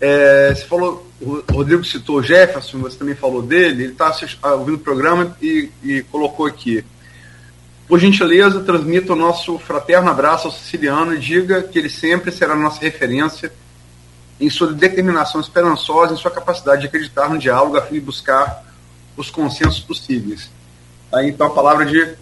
É, 0.00 0.54
você 0.54 0.64
falou, 0.64 1.06
o 1.20 1.42
Rodrigo 1.50 1.84
citou 1.84 2.16
o 2.16 2.22
Jefferson, 2.22 2.78
você 2.78 2.96
também 2.96 3.14
falou 3.14 3.42
dele. 3.42 3.84
Ele 3.84 3.92
está 3.92 4.54
ouvindo 4.54 4.76
o 4.76 4.80
programa 4.80 5.36
e, 5.42 5.70
e 5.82 6.02
colocou 6.02 6.46
aqui. 6.46 6.84
Por 7.88 7.98
gentileza, 7.98 8.60
transmita 8.60 9.14
o 9.14 9.16
nosso 9.16 9.58
fraterno 9.58 10.10
abraço 10.10 10.46
ao 10.46 10.52
siciliano 10.52 11.14
e 11.14 11.18
diga 11.18 11.62
que 11.62 11.78
ele 11.78 11.88
sempre 11.88 12.30
será 12.30 12.54
nossa 12.54 12.80
referência 12.80 13.52
em 14.38 14.48
sua 14.48 14.72
determinação 14.72 15.40
esperançosa, 15.40 16.14
em 16.14 16.16
sua 16.16 16.30
capacidade 16.30 16.82
de 16.82 16.86
acreditar 16.86 17.28
no 17.28 17.38
diálogo 17.38 17.76
a 17.76 17.82
fim 17.82 17.94
de 17.94 18.00
buscar 18.00 18.64
os 19.16 19.30
consensos 19.30 19.80
possíveis. 19.80 20.50
Aí, 21.12 21.30
então, 21.30 21.46
a 21.46 21.50
palavra 21.50 21.86
de, 21.86 22.14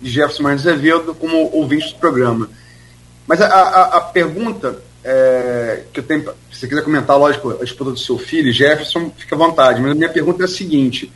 de 0.00 0.10
Jefferson 0.10 0.44
Martins 0.44 0.66
Azevedo 0.66 1.14
como 1.14 1.50
ouvinte 1.52 1.92
do 1.92 1.98
programa. 1.98 2.48
Mas 3.26 3.40
a, 3.40 3.46
a, 3.46 3.96
a 3.96 4.00
pergunta 4.00 4.80
é, 5.04 5.82
que 5.92 6.00
eu 6.00 6.04
tenho, 6.04 6.24
se 6.50 6.60
você 6.60 6.68
quiser 6.68 6.82
comentar, 6.84 7.18
lógico, 7.18 7.50
a 7.50 7.64
disputa 7.64 7.90
do 7.90 7.98
seu 7.98 8.18
filho, 8.18 8.52
Jefferson, 8.52 9.10
fica 9.16 9.34
à 9.34 9.38
vontade, 9.38 9.80
mas 9.80 9.92
a 9.92 9.94
minha 9.94 10.08
pergunta 10.08 10.42
é 10.42 10.46
a 10.46 10.48
seguinte: 10.48 11.12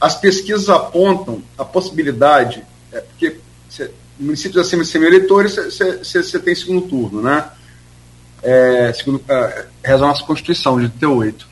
as 0.00 0.18
pesquisas 0.18 0.68
apontam 0.68 1.42
a 1.56 1.64
possibilidade, 1.64 2.64
é, 2.92 3.00
porque 3.00 3.36
cê, 3.68 3.90
municípios 4.18 4.66
acima 4.66 4.82
de 4.82 4.88
100 4.88 5.00
mil 5.00 5.10
eleitores, 5.10 5.56
você 6.02 6.38
tem 6.38 6.54
segundo 6.54 6.88
turno, 6.88 7.20
né? 7.20 7.50
É, 8.42 8.92
segundo 8.92 9.22
é, 9.28 9.66
reza 9.84 10.04
a 10.04 10.08
nossa 10.08 10.24
Constituição, 10.24 10.78
de 10.78 10.84
88. 10.84 11.48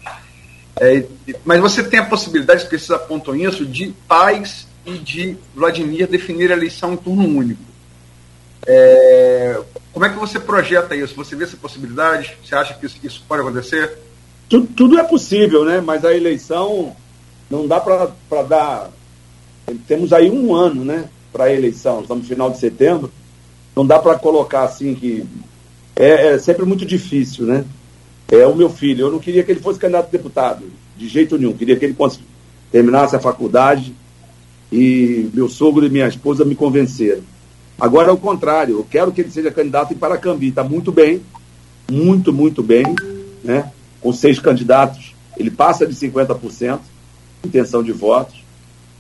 É, 0.78 1.04
mas 1.44 1.60
você 1.60 1.82
tem 1.82 2.00
a 2.00 2.04
possibilidade, 2.04 2.62
as 2.62 2.68
pesquisas 2.68 2.96
apontam 2.96 3.34
isso, 3.34 3.66
de 3.66 3.94
pais 4.06 4.66
e 4.84 4.98
de 4.98 5.36
Vladimir 5.54 6.06
definir 6.06 6.50
a 6.52 6.56
eleição 6.56 6.92
em 6.94 6.96
turno 6.96 7.24
único. 7.24 7.75
É, 8.66 9.60
como 9.92 10.04
é 10.04 10.08
que 10.08 10.18
você 10.18 10.40
projeta 10.40 10.94
isso? 10.94 11.14
Você 11.14 11.36
vê 11.36 11.44
essa 11.44 11.56
possibilidade? 11.56 12.36
Você 12.44 12.54
acha 12.54 12.74
que 12.74 12.84
isso, 12.84 12.98
isso 13.02 13.24
pode 13.26 13.42
acontecer? 13.42 13.96
Tudo, 14.48 14.66
tudo, 14.66 14.98
é 14.98 15.04
possível, 15.04 15.64
né? 15.64 15.80
Mas 15.80 16.04
a 16.04 16.14
eleição 16.14 16.94
não 17.48 17.66
dá 17.66 17.80
para 17.80 18.42
dar. 18.42 18.90
Temos 19.86 20.12
aí 20.12 20.30
um 20.30 20.54
ano, 20.54 20.84
né? 20.84 21.08
Para 21.32 21.44
a 21.44 21.52
eleição, 21.52 22.00
estamos 22.00 22.24
no 22.24 22.28
final 22.28 22.50
de 22.50 22.58
setembro. 22.58 23.10
Não 23.74 23.86
dá 23.86 23.98
para 23.98 24.18
colocar 24.18 24.64
assim 24.64 24.94
que. 24.94 25.24
É, 25.94 26.34
é, 26.34 26.38
sempre 26.38 26.64
muito 26.64 26.84
difícil, 26.84 27.46
né? 27.46 27.64
É 28.28 28.46
o 28.46 28.54
meu 28.54 28.68
filho. 28.68 29.06
Eu 29.06 29.12
não 29.12 29.18
queria 29.18 29.44
que 29.44 29.52
ele 29.52 29.60
fosse 29.60 29.78
candidato 29.78 30.08
a 30.08 30.10
deputado, 30.10 30.70
de 30.96 31.08
jeito 31.08 31.38
nenhum. 31.38 31.56
Queria 31.56 31.76
que 31.76 31.84
ele 31.84 31.96
terminasse 32.70 33.16
a 33.16 33.20
faculdade 33.20 33.94
e 34.70 35.30
meu 35.32 35.48
sogro 35.48 35.86
e 35.86 35.90
minha 35.90 36.08
esposa 36.08 36.44
me 36.44 36.54
convenceram. 36.54 37.22
Agora 37.78 38.08
é 38.08 38.12
o 38.12 38.16
contrário. 38.16 38.78
Eu 38.78 38.86
quero 38.88 39.12
que 39.12 39.20
ele 39.20 39.30
seja 39.30 39.50
candidato 39.50 39.92
em 39.92 39.96
Paracambi. 39.96 40.48
Está 40.48 40.64
muito 40.64 40.90
bem, 40.90 41.22
muito, 41.90 42.32
muito 42.32 42.62
bem, 42.62 42.84
né? 43.44 43.70
Com 44.00 44.12
seis 44.12 44.38
candidatos, 44.38 45.14
ele 45.36 45.50
passa 45.50 45.86
de 45.86 45.94
50% 45.94 46.80
intenção 47.46 47.82
de 47.82 47.92
votos. 47.92 48.44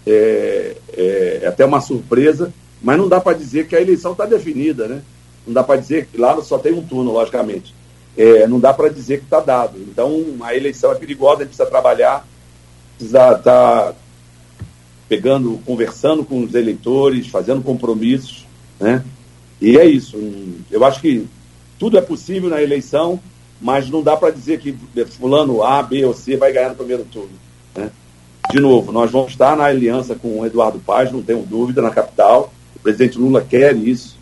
É, 0.06 0.76
é, 0.96 1.40
é 1.42 1.46
até 1.48 1.64
uma 1.64 1.80
surpresa, 1.80 2.52
mas 2.80 2.96
não 2.96 3.08
dá 3.08 3.20
para 3.20 3.36
dizer 3.36 3.66
que 3.66 3.74
a 3.74 3.80
eleição 3.80 4.12
está 4.12 4.24
definida, 4.24 4.86
né? 4.86 5.02
Não 5.44 5.52
dá 5.52 5.62
para 5.62 5.80
dizer 5.80 6.06
que 6.06 6.18
lá 6.18 6.40
só 6.42 6.58
tem 6.58 6.72
um 6.72 6.82
turno, 6.82 7.12
logicamente. 7.12 7.74
É, 8.16 8.46
não 8.46 8.58
dá 8.58 8.72
para 8.72 8.88
dizer 8.88 9.18
que 9.18 9.24
está 9.24 9.40
dado. 9.40 9.78
Então, 9.78 10.36
a 10.40 10.54
eleição 10.54 10.92
é 10.92 10.94
perigosa, 10.94 11.38
a 11.38 11.38
gente 11.40 11.48
precisa 11.48 11.68
trabalhar, 11.68 12.26
precisa 12.96 13.32
estar 13.32 13.42
tá 13.42 13.94
pegando, 15.08 15.60
conversando 15.66 16.24
com 16.24 16.42
os 16.42 16.54
eleitores, 16.54 17.26
fazendo 17.26 17.62
compromissos, 17.62 18.45
né? 18.78 19.04
E 19.60 19.78
é 19.78 19.84
isso. 19.84 20.16
Eu 20.70 20.84
acho 20.84 21.00
que 21.00 21.26
tudo 21.78 21.96
é 21.98 22.00
possível 22.00 22.50
na 22.50 22.62
eleição, 22.62 23.20
mas 23.60 23.88
não 23.88 24.02
dá 24.02 24.16
para 24.16 24.30
dizer 24.30 24.60
que 24.60 24.76
fulano 25.06 25.62
A, 25.62 25.82
B 25.82 26.04
ou 26.04 26.14
C 26.14 26.36
vai 26.36 26.52
ganhar 26.52 26.70
no 26.70 26.76
primeiro 26.76 27.04
turno. 27.04 27.30
Né? 27.74 27.90
De 28.50 28.60
novo, 28.60 28.92
nós 28.92 29.10
vamos 29.10 29.32
estar 29.32 29.56
na 29.56 29.64
aliança 29.64 30.14
com 30.14 30.40
o 30.40 30.46
Eduardo 30.46 30.78
Paz, 30.78 31.10
não 31.10 31.22
tenho 31.22 31.42
dúvida, 31.42 31.82
na 31.82 31.90
capital. 31.90 32.52
O 32.74 32.78
presidente 32.78 33.18
Lula 33.18 33.40
quer 33.40 33.74
isso. 33.76 34.16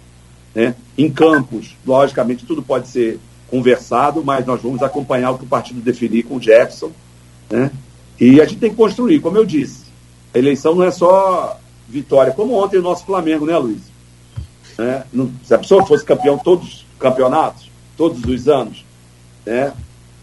Né? 0.55 0.75
Em 0.97 1.11
Campos, 1.11 1.77
logicamente, 1.85 2.47
tudo 2.47 2.63
pode 2.63 2.89
ser 2.89 3.19
conversado, 3.49 4.23
mas 4.25 4.47
nós 4.47 4.63
vamos 4.63 4.83
acompanhar 4.83 5.33
o 5.33 5.39
que 5.39 5.45
o 5.45 5.49
partido 5.49 5.81
definir 5.81 6.23
com 6.23 6.37
o 6.37 6.43
Jefferson. 6.43 6.91
Né? 7.51 7.71
E 8.21 8.41
a 8.41 8.45
gente 8.45 8.61
tem 8.61 8.71
que 8.71 8.77
construir, 8.77 9.21
como 9.21 9.37
eu 9.37 9.45
disse. 9.45 9.85
A 10.33 10.39
eleição 10.39 10.75
não 10.75 10.85
é 10.85 10.91
só 10.91 11.59
vitória, 11.89 12.33
como 12.33 12.55
ontem 12.55 12.79
o 12.79 12.83
nosso 12.83 13.05
Flamengo, 13.05 13.47
né, 13.47 13.57
Luiz? 13.59 13.94
Né? 14.79 15.05
Se 15.45 15.55
a 15.55 15.59
pessoa 15.59 15.87
fosse 15.87 16.05
campeão 16.05 16.39
todos 16.39 16.67
os 16.67 16.87
campeonatos, 16.99 17.71
todos 17.97 18.25
os 18.25 18.49
anos, 18.49 18.85
né? 19.45 19.73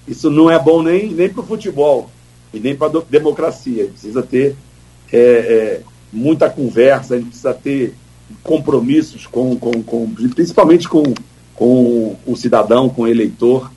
isso 0.08 0.30
não 0.30 0.50
é 0.50 0.60
bom 0.60 0.82
nem, 0.82 1.12
nem 1.12 1.30
para 1.30 1.42
o 1.42 1.46
futebol 1.46 2.10
e 2.54 2.60
nem 2.60 2.76
para 2.76 3.00
a 3.00 3.04
democracia. 3.10 3.86
Precisa 3.88 4.22
ter 4.22 4.56
é, 5.12 5.18
é, 5.18 5.82
muita 6.12 6.50
conversa, 6.50 7.16
a 7.16 7.18
gente 7.18 7.30
precisa 7.30 7.54
ter 7.54 7.96
compromissos 8.44 9.28
com, 9.28 9.56
com, 9.58 9.84
com 9.84 10.10
principalmente 10.34 10.88
com, 10.88 11.04
com 11.56 12.16
o 12.26 12.36
cidadão, 12.36 12.90
com 12.90 13.04
o 13.04 13.08
eleitor. 13.08 13.72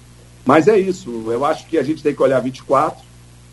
Mas 0.44 0.68
é 0.68 0.78
isso, 0.78 1.24
eu 1.26 1.44
acho 1.44 1.66
que 1.66 1.78
a 1.78 1.82
gente 1.82 2.02
tem 2.02 2.14
que 2.14 2.22
olhar 2.22 2.40
24. 2.40 3.02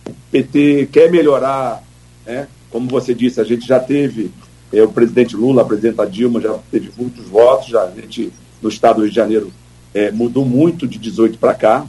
O 0.07 0.13
PT 0.31 0.89
quer 0.91 1.11
melhorar, 1.11 1.83
né? 2.25 2.47
como 2.69 2.87
você 2.87 3.13
disse, 3.13 3.39
a 3.39 3.43
gente 3.43 3.67
já 3.67 3.79
teve 3.79 4.31
o 4.79 4.87
presidente 4.87 5.35
Lula, 5.35 5.63
a 5.63 5.65
presidenta 5.65 6.05
Dilma 6.05 6.39
já 6.39 6.57
teve 6.69 6.91
muitos 6.97 7.25
votos, 7.25 7.67
já 7.67 7.83
a 7.83 7.91
gente 7.91 8.31
no 8.61 8.69
estado 8.69 8.97
do 8.97 9.01
Rio 9.01 9.09
de 9.09 9.15
Janeiro 9.15 9.51
é, 9.93 10.11
mudou 10.11 10.45
muito 10.45 10.87
de 10.87 10.97
18 10.97 11.37
para 11.37 11.53
cá. 11.53 11.85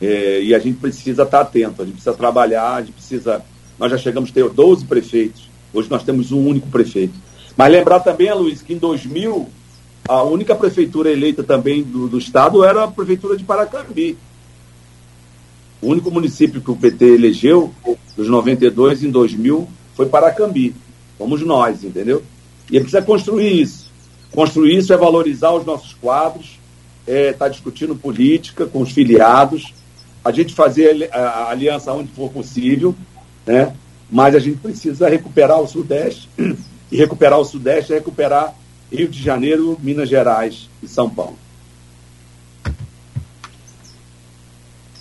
É, 0.00 0.42
e 0.42 0.54
a 0.54 0.58
gente 0.58 0.78
precisa 0.78 1.22
estar 1.22 1.40
atento, 1.40 1.82
a 1.82 1.84
gente 1.84 1.94
precisa 1.94 2.14
trabalhar, 2.14 2.74
a 2.74 2.80
gente 2.80 2.92
precisa. 2.92 3.42
Nós 3.78 3.90
já 3.90 3.98
chegamos 3.98 4.30
a 4.30 4.32
ter 4.32 4.48
12 4.48 4.84
prefeitos, 4.84 5.48
hoje 5.72 5.90
nós 5.90 6.02
temos 6.02 6.32
um 6.32 6.46
único 6.46 6.68
prefeito. 6.68 7.14
Mas 7.56 7.72
lembrar 7.72 8.00
também, 8.00 8.32
Luiz, 8.32 8.62
que 8.62 8.74
em 8.74 8.78
2000, 8.78 9.48
a 10.08 10.22
única 10.22 10.54
prefeitura 10.54 11.10
eleita 11.10 11.42
também 11.42 11.82
do, 11.82 12.08
do 12.08 12.18
estado 12.18 12.62
era 12.64 12.84
a 12.84 12.88
prefeitura 12.88 13.36
de 13.36 13.44
Paracambi. 13.44 14.16
O 15.80 15.88
único 15.88 16.10
município 16.10 16.60
que 16.60 16.70
o 16.70 16.76
PT 16.76 17.04
elegeu, 17.04 17.72
dos 18.16 18.28
92 18.28 19.04
em 19.04 19.10
2000, 19.10 19.68
foi 19.94 20.06
Paracambi. 20.06 20.74
Fomos 21.18 21.42
nós, 21.42 21.84
entendeu? 21.84 22.22
E 22.70 22.76
ele 22.76 22.84
precisa 22.84 23.02
construir 23.02 23.60
isso. 23.60 23.90
Construir 24.32 24.78
isso 24.78 24.92
é 24.92 24.96
valorizar 24.96 25.52
os 25.52 25.66
nossos 25.66 25.94
quadros, 25.94 26.58
está 27.06 27.12
é, 27.12 27.32
tá 27.32 27.48
discutindo 27.48 27.96
política 27.96 28.66
com 28.66 28.82
os 28.82 28.92
filiados, 28.92 29.74
a 30.24 30.30
gente 30.30 30.54
fazer 30.54 31.08
a 31.12 31.50
aliança 31.50 31.92
onde 31.92 32.10
for 32.12 32.30
possível, 32.30 32.94
né? 33.46 33.74
mas 34.10 34.34
a 34.34 34.38
gente 34.38 34.58
precisa 34.58 35.08
recuperar 35.08 35.60
o 35.60 35.66
Sudeste, 35.66 36.28
e 36.90 36.96
recuperar 36.96 37.38
o 37.38 37.44
Sudeste 37.44 37.92
é 37.92 37.96
recuperar 37.96 38.54
Rio 38.90 39.08
de 39.08 39.22
Janeiro, 39.22 39.78
Minas 39.82 40.08
Gerais 40.08 40.68
e 40.82 40.88
São 40.88 41.08
Paulo. 41.10 41.38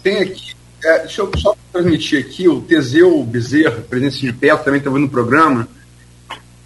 Tem 0.03 0.18
aqui, 0.18 0.53
é, 0.84 0.99
deixa 0.99 1.22
eu 1.22 1.32
só 1.38 1.55
transmitir 1.72 2.20
aqui, 2.20 2.47
o 2.47 2.61
Teseu 2.61 3.24
Bezerra, 3.24 3.82
presidente 3.82 4.26
de 4.26 4.34
perto, 4.34 4.65
também 4.65 4.80
está 4.80 4.89
vendo 4.89 5.05
o 5.05 5.09
programa, 5.09 5.68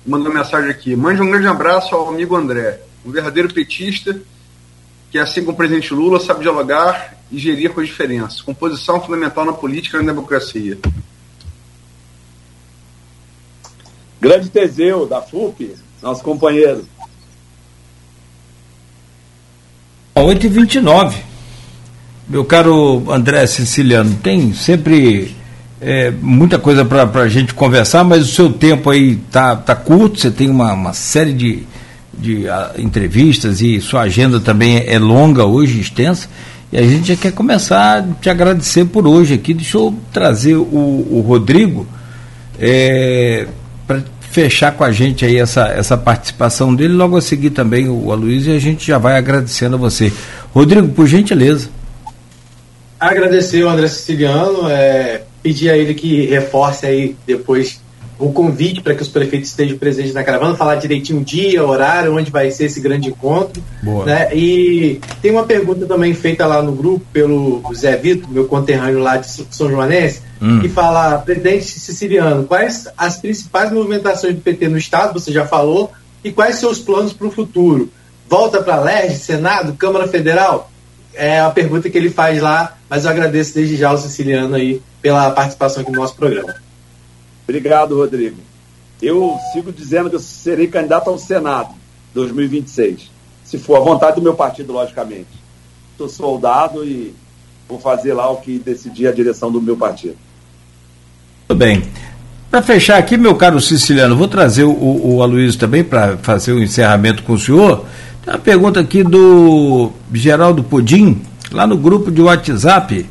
mandou 0.05 0.33
mensagem 0.33 0.69
aqui. 0.69 0.95
Mande 0.95 1.21
um 1.21 1.29
grande 1.29 1.47
abraço 1.47 1.95
ao 1.95 2.09
amigo 2.09 2.35
André, 2.35 2.81
um 3.05 3.11
verdadeiro 3.11 3.53
petista 3.53 4.19
que, 5.11 5.19
assim 5.19 5.41
como 5.41 5.51
o 5.51 5.57
presidente 5.57 5.93
Lula, 5.93 6.19
sabe 6.19 6.41
dialogar 6.41 7.17
e 7.29 7.37
gerir 7.37 7.71
com 7.71 7.81
as 7.81 7.87
diferenças. 7.87 8.41
Composição 8.41 9.01
fundamental 9.01 9.43
na 9.43 9.53
política 9.53 9.97
e 9.97 9.99
na 9.99 10.13
democracia. 10.13 10.77
Grande 14.21 14.49
Teseu, 14.49 15.05
da 15.05 15.21
FUP, 15.21 15.75
nosso 16.01 16.23
companheiro. 16.23 16.87
8h29. 20.15 21.15
Meu 22.29 22.45
caro 22.45 23.11
André 23.11 23.45
Siciliano, 23.47 24.15
tem 24.23 24.53
sempre 24.53 25.35
é, 25.81 26.11
muita 26.21 26.59
coisa 26.59 26.85
para 26.85 27.21
a 27.21 27.27
gente 27.27 27.55
conversar, 27.55 28.03
mas 28.03 28.23
o 28.23 28.31
seu 28.31 28.53
tempo 28.53 28.89
aí 28.91 29.15
tá, 29.31 29.55
tá 29.55 29.75
curto, 29.75 30.19
você 30.19 30.29
tem 30.29 30.47
uma, 30.47 30.71
uma 30.73 30.93
série 30.93 31.33
de, 31.33 31.63
de 32.13 32.47
a, 32.47 32.73
entrevistas 32.77 33.61
e 33.61 33.81
sua 33.81 34.01
agenda 34.01 34.39
também 34.39 34.83
é 34.85 34.99
longa 34.99 35.43
hoje, 35.43 35.81
extensa. 35.81 36.29
E 36.71 36.77
a 36.77 36.83
gente 36.83 37.07
já 37.07 37.15
quer 37.15 37.33
começar 37.33 37.97
a 37.97 38.03
te 38.21 38.29
agradecer 38.29 38.85
por 38.85 39.05
hoje 39.07 39.33
aqui. 39.33 39.53
Deixa 39.53 39.77
eu 39.77 39.93
trazer 40.13 40.55
o, 40.55 40.63
o 40.63 41.25
Rodrigo 41.27 41.85
é, 42.57 43.47
para 43.85 44.03
fechar 44.29 44.71
com 44.71 44.83
a 44.83 44.91
gente 44.91 45.25
aí 45.25 45.35
essa, 45.35 45.67
essa 45.67 45.97
participação 45.97 46.73
dele. 46.73 46.93
Logo 46.93 47.17
a 47.17 47.21
seguir 47.21 47.49
também 47.49 47.89
o 47.89 48.11
Aloysio 48.11 48.53
e 48.53 48.55
a 48.55 48.59
gente 48.59 48.87
já 48.87 48.97
vai 48.97 49.17
agradecendo 49.17 49.75
a 49.75 49.79
você. 49.79 50.13
Rodrigo, 50.53 50.87
por 50.89 51.07
gentileza. 51.07 51.69
Agradecer 52.97 53.63
o 53.63 53.69
André 53.69 53.87
Siciliano, 53.87 54.69
é, 54.69 55.23
pedir 55.41 55.69
a 55.69 55.77
ele 55.77 55.93
que 55.93 56.25
reforce 56.25 56.85
aí 56.85 57.15
depois 57.25 57.81
o 58.21 58.31
convite 58.31 58.81
para 58.81 58.93
que 58.93 59.01
os 59.01 59.07
prefeitos 59.07 59.49
estejam 59.49 59.77
presentes 59.77 60.13
na 60.13 60.23
caravana, 60.23 60.55
falar 60.55 60.75
direitinho 60.75 61.21
o 61.21 61.23
dia, 61.25 61.65
horário, 61.65 62.15
onde 62.15 62.29
vai 62.29 62.51
ser 62.51 62.65
esse 62.65 62.79
grande 62.79 63.09
encontro. 63.09 63.61
Boa. 63.81 64.05
Né? 64.05 64.29
E 64.35 65.01
tem 65.21 65.31
uma 65.31 65.43
pergunta 65.43 65.87
também 65.87 66.13
feita 66.13 66.45
lá 66.45 66.61
no 66.61 66.71
grupo 66.71 67.03
pelo 67.11 67.63
Zé 67.73 67.97
Vitor, 67.97 68.29
meu 68.29 68.45
conterrâneo 68.45 68.99
lá 68.99 69.17
de 69.17 69.27
São 69.27 69.69
Joanense, 69.69 70.21
hum. 70.39 70.59
que 70.59 70.69
fala, 70.69 71.17
presidente 71.17 71.65
siciliano, 71.65 72.43
quais 72.43 72.87
as 72.95 73.17
principais 73.17 73.71
movimentações 73.71 74.35
do 74.35 74.41
PT 74.41 74.67
no 74.67 74.77
Estado, 74.77 75.19
você 75.19 75.31
já 75.31 75.47
falou, 75.47 75.91
e 76.23 76.31
quais 76.31 76.57
seus 76.57 76.77
planos 76.77 77.13
para 77.13 77.27
o 77.27 77.31
futuro? 77.31 77.89
Volta 78.29 78.61
para 78.61 78.75
a 78.75 78.79
LERJ, 78.79 79.15
Senado, 79.15 79.73
Câmara 79.73 80.07
Federal? 80.07 80.71
É 81.13 81.39
a 81.39 81.49
pergunta 81.49 81.89
que 81.89 81.97
ele 81.97 82.09
faz 82.09 82.39
lá, 82.39 82.77
mas 82.91 83.05
eu 83.05 83.11
agradeço 83.11 83.53
desde 83.53 83.77
já 83.77 83.87
ao 83.87 83.97
siciliano 83.97 84.53
aí 84.53 84.81
pela 85.01 85.31
participação 85.31 85.81
aqui 85.81 85.93
no 85.93 86.01
nosso 86.01 86.13
programa. 86.13 86.53
Obrigado, 87.45 87.95
Rodrigo. 87.95 88.35
Eu 89.01 89.37
sigo 89.53 89.71
dizendo 89.71 90.09
que 90.09 90.17
eu 90.17 90.19
serei 90.19 90.67
candidato 90.67 91.09
ao 91.09 91.17
Senado 91.17 91.69
2026, 92.13 93.09
se 93.45 93.57
for 93.57 93.77
a 93.77 93.79
vontade 93.79 94.17
do 94.17 94.21
meu 94.21 94.33
partido, 94.33 94.73
logicamente. 94.73 95.29
Sou 95.97 96.09
soldado 96.09 96.83
e 96.83 97.15
vou 97.65 97.79
fazer 97.79 98.13
lá 98.13 98.29
o 98.29 98.41
que 98.41 98.59
decidir 98.59 99.07
a 99.07 99.13
direção 99.13 99.49
do 99.49 99.61
meu 99.61 99.77
partido. 99.77 100.17
Tudo 101.47 101.57
bem. 101.57 101.83
Para 102.49 102.61
fechar 102.61 102.97
aqui, 102.97 103.15
meu 103.15 103.35
caro 103.35 103.61
Siciliano, 103.61 104.17
vou 104.17 104.27
trazer 104.27 104.65
o, 104.65 105.15
o 105.15 105.23
Aloysio 105.23 105.57
também 105.57 105.81
para 105.81 106.17
fazer 106.17 106.51
o 106.51 106.61
encerramento 106.61 107.23
com 107.23 107.31
o 107.33 107.39
senhor. 107.39 107.85
Tem 108.25 108.33
uma 108.33 108.39
pergunta 108.39 108.81
aqui 108.81 109.01
do 109.01 109.93
Geraldo 110.13 110.61
Pudim, 110.61 111.21
lá 111.51 111.67
no 111.67 111.77
grupo 111.77 112.11
de 112.11 112.21
WhatsApp. 112.21 113.05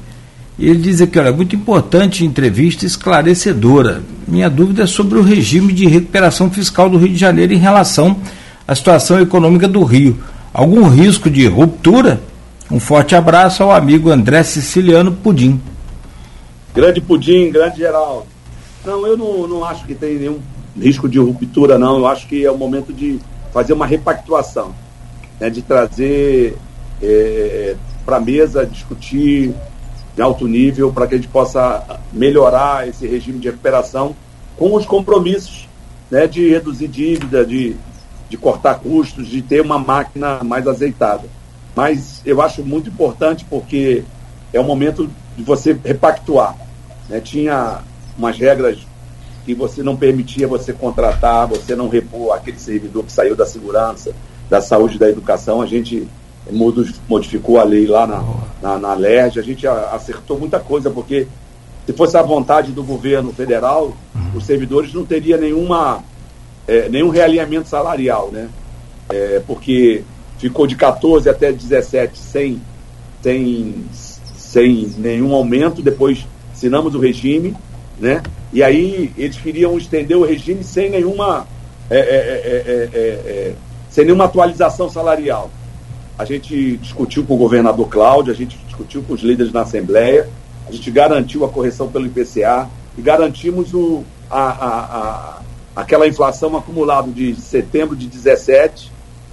Ele 0.59 0.79
diz 0.79 1.01
aqui, 1.01 1.19
olha, 1.19 1.33
muito 1.33 1.57
importante 1.57 2.25
entrevista 2.25 2.85
esclarecedora. 2.85 4.03
Minha 4.29 4.51
dúvida 4.51 4.83
é 4.83 4.87
sobre 4.87 5.19
o 5.19 5.23
regime 5.23 5.73
de 5.73 5.87
recuperação 5.87 6.51
fiscal 6.51 6.91
do 6.91 6.99
Rio 6.99 7.09
de 7.09 7.17
Janeiro 7.17 7.53
em 7.53 7.59
relação 7.59 8.17
à 8.69 8.75
situação 8.75 9.21
econômica 9.21 9.67
do 9.67 9.83
Rio. 9.83 10.19
Algum 10.53 10.89
risco 10.89 11.31
de 11.31 11.47
ruptura? 11.47 12.21
Um 12.71 12.79
forte 12.79 13.15
abraço 13.15 13.63
ao 13.63 13.73
amigo 13.73 14.11
André 14.11 14.43
Siciliano 14.43 15.13
Pudim. 15.13 15.61
Grande 16.75 17.01
Pudim, 17.01 17.51
grande 17.51 17.79
Geraldo. 17.79 18.27
Não, 18.85 19.07
eu 19.07 19.17
não, 19.17 19.49
não 19.49 19.65
acho 19.65 19.85
que 19.87 19.95
tem 19.95 20.19
nenhum 20.19 20.39
risco 20.79 21.09
de 21.09 21.19
ruptura, 21.19 21.79
não. 21.79 21.99
Eu 21.99 22.07
acho 22.07 22.27
que 22.27 22.45
é 22.45 22.51
o 22.51 22.57
momento 22.57 22.93
de 22.93 23.19
fazer 23.53 23.73
uma 23.73 23.87
repactuação, 23.87 24.75
né, 25.41 25.51
de 25.51 25.63
trazer 25.63 26.57
é, 27.03 27.75
para 28.05 28.17
a 28.17 28.21
mesa, 28.21 28.67
discutir 28.67 29.55
em 30.17 30.21
alto 30.21 30.47
nível, 30.47 30.93
para 30.93 31.07
que 31.07 31.15
a 31.15 31.17
gente 31.17 31.29
possa 31.29 32.01
melhorar 32.13 32.89
esse 32.89 33.07
regime 33.07 33.39
de 33.39 33.49
recuperação 33.49 34.15
com 34.57 34.75
os 34.75 34.85
compromissos 34.85 35.69
né, 36.11 36.27
de 36.27 36.49
reduzir 36.49 36.89
dívida, 36.89 37.47
de, 37.47 37.77
de 38.29 38.37
cortar 38.37 38.75
custos, 38.81 39.27
de 39.29 39.41
ter 39.41 39.61
uma 39.61 39.79
máquina 39.79 40.43
mais 40.43 40.67
azeitada. 40.67 41.29
Mas 41.75 42.21
eu 42.27 42.43
acho 42.43 42.65
muito 42.65 42.91
importante 42.91 43.47
porque 43.49 44.03
é 44.53 44.61
o 44.61 44.65
momento 44.65 45.09
de 45.37 45.43
você 45.43 45.79
repactuar. 45.85 46.57
Né? 47.09 47.21
Tinha 47.21 47.81
umas 48.19 48.37
regras 48.37 48.79
que 49.45 49.55
você 49.55 49.83
não 49.83 49.97
permitia 49.97 50.47
você 50.47 50.73
contratar, 50.73 51.47
você 51.47 51.75
não 51.75 51.89
repor 51.89 52.35
aquele 52.35 52.59
servidor 52.59 53.05
que 53.05 53.13
saiu 53.13 53.35
da 53.35 53.47
segurança, 53.47 54.13
da 54.51 54.61
saúde 54.61 54.99
da 54.99 55.09
educação. 55.09 55.63
A 55.63 55.67
gente 55.67 56.07
modificou 57.09 57.59
a 57.59 57.65
lei 57.65 57.87
lá 57.87 58.07
na, 58.07 58.25
na, 58.63 58.79
na 58.79 58.95
LERJ, 58.95 59.39
a 59.39 59.43
gente 59.43 59.67
acertou 59.67 60.39
muita 60.39 60.61
coisa, 60.61 60.91
porque 60.91 61.27
se 61.87 61.93
fosse 61.93 62.17
a 62.17 62.23
vontade 62.23 62.73
do 62.73 62.85
governo 62.85 63.33
federal, 63.33 63.97
uhum. 64.15 64.31
os 64.37 64.45
servidores 64.45 64.93
não 64.93 65.05
teriam 65.05 65.41
nenhuma, 65.41 66.05
é, 66.69 66.89
nenhum 66.89 67.09
realinhamento 67.09 67.69
salarial, 67.69 68.31
né? 68.31 68.49
É, 69.09 69.43
porque 69.47 70.05
ficou 70.39 70.67
de 70.67 70.77
14 70.77 71.29
até 71.29 71.51
17 71.51 72.17
sem, 72.17 72.61
sem, 73.23 73.85
sem 74.37 74.95
nenhum 74.99 75.35
aumento, 75.35 75.83
depois 75.83 76.27
assinamos 76.53 76.95
o 76.95 77.01
regime, 77.01 77.57
né? 77.99 78.23
E 78.53 78.63
aí 78.63 79.13
eles 79.17 79.37
queriam 79.37 79.77
estender 79.77 80.17
o 80.17 80.25
regime 80.25 80.63
sem 80.63 80.91
nenhuma, 80.91 81.47
é 81.89 81.99
é, 81.99 82.03
é, 82.03 82.91
é, 82.95 83.55
sem 83.89 84.05
nenhuma 84.05 84.25
atualização 84.25 84.89
salarial. 84.89 85.51
A 86.21 86.25
gente 86.27 86.77
discutiu 86.77 87.25
com 87.25 87.33
o 87.33 87.39
governador 87.39 87.89
Cláudio, 87.89 88.31
a 88.31 88.37
gente 88.37 88.55
discutiu 88.67 89.03
com 89.03 89.15
os 89.15 89.23
líderes 89.23 89.55
na 89.55 89.63
Assembleia, 89.63 90.29
a 90.69 90.71
gente 90.71 90.91
garantiu 90.91 91.47
a 91.47 91.49
correção 91.49 91.91
pelo 91.91 92.05
IPCA 92.05 92.69
e 92.99 93.01
garantimos 93.01 93.73
o, 93.73 94.05
a, 94.31 94.43
a, 94.43 94.85
a 94.85 95.43
aquela 95.75 96.07
inflação 96.07 96.55
acumulada 96.55 97.11
de 97.11 97.35
setembro 97.37 97.97
de 97.97 98.07
17 98.07 98.93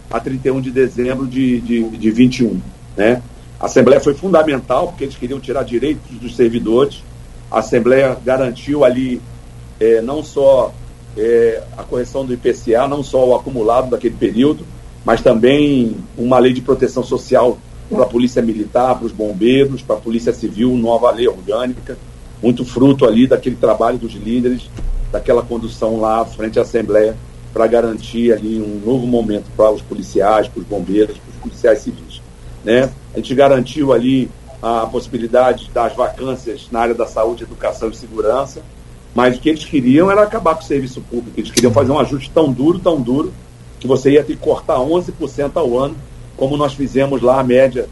a 0.10 0.18
31 0.18 0.62
de 0.62 0.72
dezembro 0.72 1.28
de, 1.28 1.60
de, 1.60 1.90
de 1.90 2.10
21. 2.10 2.62
Né? 2.96 3.22
A 3.60 3.66
Assembleia 3.66 4.00
foi 4.00 4.14
fundamental, 4.14 4.88
porque 4.88 5.04
eles 5.04 5.18
queriam 5.18 5.42
tirar 5.42 5.64
direitos 5.64 6.18
dos 6.18 6.38
servidores, 6.38 7.04
a 7.52 7.60
Assembleia 7.60 8.18
garantiu 8.24 8.86
ali 8.86 9.22
é, 9.78 10.02
não 10.02 10.24
só 10.24 10.74
é, 11.18 11.64
a 11.78 11.84
correção 11.84 12.26
do 12.26 12.34
IPCA, 12.34 12.88
não 12.88 13.04
só 13.04 13.28
o 13.28 13.36
acumulado 13.36 13.90
daquele 13.90 14.16
período, 14.16 14.64
mas 15.08 15.22
também 15.22 15.96
uma 16.18 16.38
lei 16.38 16.52
de 16.52 16.60
proteção 16.60 17.02
social 17.02 17.58
para 17.90 18.04
a 18.04 18.06
Polícia 18.06 18.42
Militar, 18.42 18.94
para 18.98 19.06
os 19.06 19.14
bombeiros, 19.14 19.82
para 19.82 19.96
a 19.96 20.00
Polícia 20.00 20.34
Civil, 20.34 20.76
nova 20.76 21.10
lei 21.12 21.26
orgânica, 21.30 21.98
muito 22.44 22.66
fruto 22.66 23.06
ali 23.06 23.26
daquele 23.26 23.56
trabalho 23.56 23.98
dos 23.98 24.12
líderes, 24.16 24.70
daquela 25.10 25.42
condução 25.42 26.02
lá 26.02 26.26
frente 26.26 26.60
à 26.60 26.64
Assembleia, 26.64 27.16
para 27.54 27.66
garantir 27.68 28.34
ali 28.34 28.62
um 28.62 28.82
novo 28.86 29.08
momento 29.08 29.46
para 29.56 29.72
os 29.72 29.82
policiais, 29.82 30.50
para 30.50 30.60
os 30.60 30.68
bombeiros, 30.68 31.18
para 31.18 31.30
os 31.30 31.38
policiais 31.38 31.80
civis. 31.80 32.22
Né? 32.66 32.90
A 33.14 33.18
gente 33.18 33.34
garantiu 33.34 33.94
ali 33.94 34.30
a 34.62 34.88
possibilidade 34.88 35.72
das 35.74 35.96
vacâncias 35.96 36.68
na 36.70 36.82
área 36.82 36.94
da 36.94 37.08
saúde, 37.08 37.44
educação 37.44 37.88
e 37.88 37.96
segurança, 37.96 38.62
mas 39.16 39.38
o 39.38 39.40
que 39.40 39.48
eles 39.48 39.64
queriam 39.64 40.12
era 40.12 40.24
acabar 40.24 40.54
com 40.56 40.64
o 40.64 40.66
serviço 40.66 41.00
público. 41.00 41.40
Eles 41.40 41.50
queriam 41.50 41.72
fazer 41.72 41.94
um 41.94 41.98
ajuste 41.98 42.30
tão 42.30 42.52
duro, 42.52 42.78
tão 42.78 43.00
duro, 43.00 43.32
que 43.80 43.88
você 43.88 44.12
ia 44.12 44.24
ter 44.24 44.34
que 44.34 44.42
cortar 44.42 44.78
11% 44.78 45.52
ao 45.56 45.78
ano, 45.78 45.96
como 46.36 46.58
nós 46.58 46.74
fizemos 46.74 47.22
lá 47.22 47.40
a 47.40 47.44
média 47.44 47.88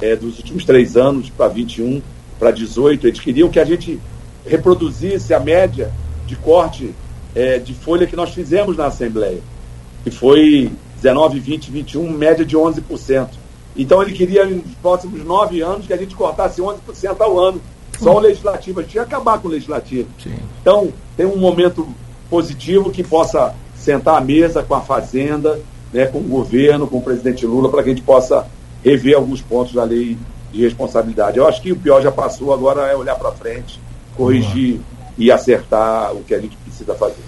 é, 0.00 0.14
dos 0.16 0.38
últimos 0.38 0.64
três 0.64 0.96
anos 0.96 1.30
para 1.30 1.48
21, 1.48 2.02
para 2.38 2.50
18. 2.50 3.06
Eles 3.06 3.20
queriam 3.20 3.48
que 3.48 3.60
a 3.60 3.64
gente 3.64 4.00
reproduzisse 4.46 5.34
a 5.34 5.40
média 5.40 5.92
de 6.26 6.36
corte 6.36 6.94
é, 7.34 7.58
de 7.58 7.74
folha 7.74 8.06
que 8.06 8.16
nós 8.16 8.30
fizemos 8.30 8.76
na 8.76 8.86
Assembleia, 8.86 9.40
que 10.04 10.10
foi 10.10 10.70
19, 10.96 11.38
20, 11.40 11.70
21, 11.70 12.10
média 12.10 12.44
de 12.44 12.56
11%. 12.56 13.28
Então 13.76 14.02
ele 14.02 14.12
queria, 14.12 14.44
nos 14.44 14.74
próximos 14.82 15.24
nove 15.24 15.60
anos, 15.60 15.86
que 15.86 15.92
a 15.92 15.96
gente 15.96 16.14
cortasse 16.16 16.60
11% 16.60 16.76
ao 17.20 17.38
ano. 17.38 17.60
Só 17.98 18.16
o 18.16 18.20
legislativo. 18.20 18.78
A 18.78 18.82
gente 18.84 18.94
ia 18.94 19.02
acabar 19.02 19.40
com 19.40 19.48
o 19.48 19.50
legislativo. 19.50 20.08
Sim. 20.22 20.36
Então, 20.60 20.92
tem 21.16 21.26
um 21.26 21.36
momento 21.36 21.88
positivo 22.30 22.90
que 22.90 23.02
possa 23.02 23.54
sentar 23.78 24.16
à 24.16 24.20
mesa 24.20 24.62
com 24.62 24.74
a 24.74 24.80
Fazenda, 24.80 25.58
né, 25.92 26.06
com 26.06 26.18
o 26.18 26.22
governo, 26.22 26.86
com 26.86 26.98
o 26.98 27.02
presidente 27.02 27.46
Lula, 27.46 27.70
para 27.70 27.82
que 27.82 27.90
a 27.90 27.94
gente 27.94 28.04
possa 28.04 28.46
rever 28.84 29.16
alguns 29.16 29.40
pontos 29.40 29.74
da 29.74 29.84
lei 29.84 30.16
de 30.52 30.62
responsabilidade. 30.62 31.38
Eu 31.38 31.46
acho 31.46 31.62
que 31.62 31.72
o 31.72 31.76
pior 31.76 32.02
já 32.02 32.10
passou, 32.10 32.52
agora 32.52 32.82
é 32.82 32.96
olhar 32.96 33.14
para 33.14 33.30
frente, 33.32 33.80
corrigir 34.16 34.74
uhum. 34.74 34.80
e 35.16 35.30
acertar 35.30 36.12
o 36.12 36.22
que 36.22 36.34
a 36.34 36.40
gente 36.40 36.56
precisa 36.56 36.94
fazer. 36.94 37.22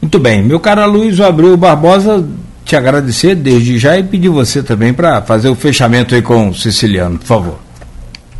Muito 0.00 0.18
bem. 0.18 0.42
Meu 0.42 0.58
caro 0.58 0.90
Luiz 0.90 1.20
Abreu 1.20 1.56
Barbosa, 1.56 2.26
te 2.64 2.74
agradecer 2.74 3.34
desde 3.34 3.78
já 3.78 3.98
e 3.98 4.02
pedir 4.02 4.28
você 4.28 4.62
também 4.62 4.94
para 4.94 5.20
fazer 5.22 5.48
o 5.48 5.54
fechamento 5.54 6.14
aí 6.14 6.22
com 6.22 6.50
o 6.50 6.54
Siciliano, 6.54 7.18
por 7.18 7.26
favor. 7.26 7.58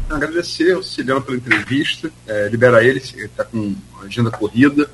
Agradecer 0.08 0.72
ao 0.72 0.82
Siciliano 0.82 1.20
pela 1.22 1.36
entrevista, 1.36 2.10
é, 2.26 2.48
libera 2.48 2.82
ele, 2.82 3.02
ele 3.14 3.24
está 3.26 3.44
com 3.44 3.74
agenda 4.04 4.30
corrida. 4.30 4.90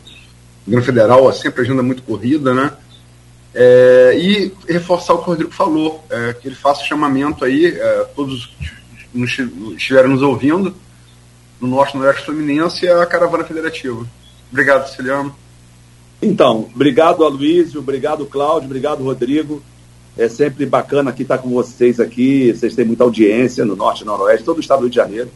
O 0.67 0.71
governo 0.71 0.85
federal, 0.85 1.33
sempre 1.33 1.63
agenda 1.63 1.83
muito 1.83 2.03
corrida, 2.03 2.53
né? 2.53 2.73
É, 3.55 4.19
e 4.19 4.53
reforçar 4.69 5.15
o 5.15 5.19
que 5.19 5.25
o 5.25 5.27
Rodrigo 5.27 5.53
falou, 5.53 6.05
é, 6.11 6.35
que 6.35 6.49
ele 6.49 6.57
faça 6.57 6.85
chamamento 6.85 7.45
aí, 7.45 7.67
é, 7.67 8.05
todos 8.15 8.47
que 8.47 9.23
estiverem 9.75 10.11
nos 10.11 10.23
ouvindo, 10.23 10.75
no 11.61 11.69
Norte 11.69 11.97
no 11.97 12.05
Oeste 12.05 12.25
Fluminense, 12.25 12.87
a 12.87 13.07
caravana 13.07 13.45
federativa. 13.45 14.07
Obrigado, 14.51 14.89
Siciliano. 14.89 15.35
Então, 16.21 16.69
obrigado 16.75 17.25
Aloysio, 17.25 17.81
obrigado 17.81 18.27
Cláudio, 18.27 18.67
obrigado 18.67 19.03
Rodrigo. 19.03 19.63
É 20.19 20.29
sempre 20.29 20.65
bacana 20.65 21.11
aqui 21.11 21.23
estar 21.23 21.39
com 21.39 21.51
vocês 21.51 22.01
aqui. 22.01 22.53
Vocês 22.53 22.75
têm 22.75 22.87
muita 22.87 23.05
audiência 23.05 23.65
no 23.65 23.77
Norte 23.77 24.03
e 24.03 24.07
Noroeste, 24.07 24.45
todo 24.45 24.57
o 24.57 24.61
estado 24.61 24.79
do 24.79 24.83
Rio 24.85 24.91
de 24.91 24.97
Janeiro. 24.97 25.31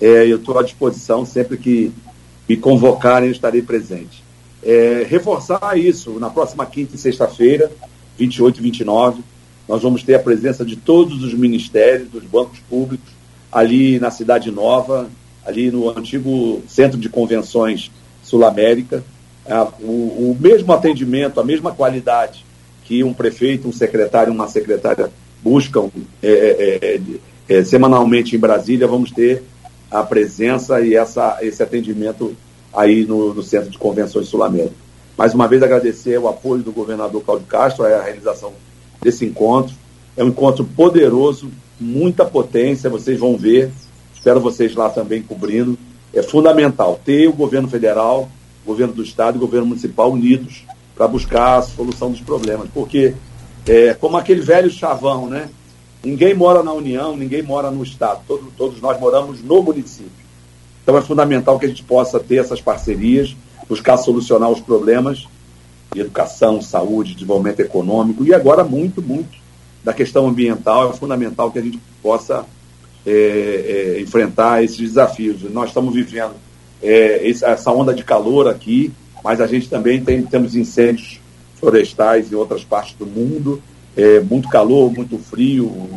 É, 0.00 0.26
eu 0.26 0.36
estou 0.36 0.58
à 0.58 0.62
disposição, 0.62 1.24
sempre 1.26 1.58
que 1.58 1.92
me 2.48 2.56
convocarem, 2.56 3.28
eu 3.28 3.32
estarei 3.32 3.60
presente. 3.60 4.25
É, 4.68 5.06
reforçar 5.08 5.78
isso, 5.78 6.18
na 6.18 6.28
próxima 6.28 6.66
quinta 6.66 6.96
e 6.96 6.98
sexta-feira, 6.98 7.70
28 8.18 8.58
e 8.58 8.62
29, 8.64 9.22
nós 9.68 9.80
vamos 9.80 10.02
ter 10.02 10.16
a 10.16 10.18
presença 10.18 10.64
de 10.64 10.74
todos 10.74 11.22
os 11.22 11.32
ministérios, 11.32 12.08
dos 12.08 12.24
bancos 12.24 12.58
públicos, 12.68 13.08
ali 13.52 14.00
na 14.00 14.10
Cidade 14.10 14.50
Nova, 14.50 15.08
ali 15.44 15.70
no 15.70 15.96
antigo 15.96 16.62
Centro 16.66 16.98
de 16.98 17.08
Convenções 17.08 17.92
Sul-América, 18.24 19.04
o, 19.80 20.32
o 20.32 20.36
mesmo 20.40 20.72
atendimento, 20.72 21.38
a 21.38 21.44
mesma 21.44 21.70
qualidade 21.70 22.44
que 22.84 23.04
um 23.04 23.14
prefeito, 23.14 23.68
um 23.68 23.72
secretário, 23.72 24.32
uma 24.32 24.48
secretária 24.48 25.10
buscam 25.42 25.90
é, 26.20 26.28
é, 26.28 26.96
é, 26.96 27.58
é, 27.58 27.64
semanalmente 27.64 28.34
em 28.34 28.38
Brasília, 28.38 28.88
vamos 28.88 29.12
ter 29.12 29.44
a 29.88 30.02
presença 30.02 30.80
e 30.80 30.96
essa, 30.96 31.38
esse 31.40 31.62
atendimento 31.62 32.36
aí 32.76 33.04
no, 33.04 33.34
no 33.34 33.42
Centro 33.42 33.70
de 33.70 33.78
Convenções 33.78 34.28
Sul-América. 34.28 34.74
Mais 35.16 35.34
uma 35.34 35.48
vez 35.48 35.62
agradecer 35.62 36.18
o 36.18 36.28
apoio 36.28 36.62
do 36.62 36.70
governador 36.70 37.22
Cláudio 37.24 37.46
Castro 37.46 37.86
a 37.86 38.02
realização 38.02 38.52
desse 39.02 39.24
encontro. 39.24 39.74
É 40.16 40.22
um 40.22 40.28
encontro 40.28 40.64
poderoso, 40.64 41.50
muita 41.80 42.24
potência, 42.24 42.90
vocês 42.90 43.18
vão 43.18 43.36
ver. 43.36 43.72
Espero 44.14 44.40
vocês 44.40 44.74
lá 44.74 44.90
também 44.90 45.22
cobrindo. 45.22 45.78
É 46.12 46.22
fundamental 46.22 47.00
ter 47.02 47.28
o 47.28 47.32
governo 47.32 47.68
federal 47.68 48.28
governo 48.66 48.92
do 48.92 49.02
Estado 49.02 49.36
e 49.36 49.40
governo 49.40 49.68
municipal 49.68 50.10
unidos 50.10 50.64
para 50.94 51.06
buscar 51.06 51.58
a 51.58 51.62
solução 51.62 52.10
dos 52.10 52.20
problemas. 52.20 52.68
Porque, 52.74 53.14
é, 53.66 53.94
como 53.94 54.16
aquele 54.16 54.40
velho 54.40 54.68
chavão, 54.68 55.28
né? 55.28 55.48
Ninguém 56.04 56.34
mora 56.34 56.62
na 56.62 56.72
União, 56.72 57.16
ninguém 57.16 57.42
mora 57.42 57.70
no 57.70 57.82
Estado, 57.82 58.20
todos, 58.28 58.52
todos 58.56 58.80
nós 58.80 59.00
moramos 59.00 59.42
no 59.42 59.62
município. 59.62 60.25
Então 60.86 60.96
é 60.96 61.02
fundamental 61.02 61.58
que 61.58 61.66
a 61.66 61.68
gente 61.68 61.82
possa 61.82 62.20
ter 62.20 62.36
essas 62.36 62.60
parcerias, 62.60 63.34
buscar 63.68 63.96
solucionar 63.96 64.48
os 64.48 64.60
problemas 64.60 65.26
de 65.92 66.00
educação, 66.00 66.62
saúde, 66.62 67.14
desenvolvimento 67.14 67.58
econômico 67.58 68.24
e 68.24 68.32
agora 68.32 68.62
muito, 68.62 69.02
muito 69.02 69.36
da 69.82 69.92
questão 69.92 70.28
ambiental. 70.28 70.88
É 70.88 70.92
fundamental 70.92 71.50
que 71.50 71.58
a 71.58 71.62
gente 71.62 71.80
possa 72.00 72.46
é, 73.04 73.96
é, 73.96 74.00
enfrentar 74.00 74.62
esses 74.62 74.78
desafios. 74.78 75.42
Nós 75.50 75.70
estamos 75.70 75.92
vivendo 75.92 76.34
é, 76.80 77.28
essa 77.28 77.72
onda 77.72 77.92
de 77.92 78.04
calor 78.04 78.46
aqui, 78.46 78.92
mas 79.24 79.40
a 79.40 79.46
gente 79.48 79.68
também 79.68 80.00
tem, 80.04 80.22
temos 80.22 80.54
incêndios 80.54 81.18
florestais 81.56 82.30
em 82.30 82.36
outras 82.36 82.62
partes 82.62 82.94
do 82.94 83.06
mundo, 83.06 83.60
é, 83.96 84.20
muito 84.20 84.48
calor, 84.48 84.92
muito 84.92 85.18
frio, 85.18 85.90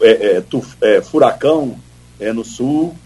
é, 0.00 0.38
é, 0.38 0.40
tuf, 0.40 0.76
furacão 1.04 1.76
no 2.34 2.44
sul. 2.44 2.96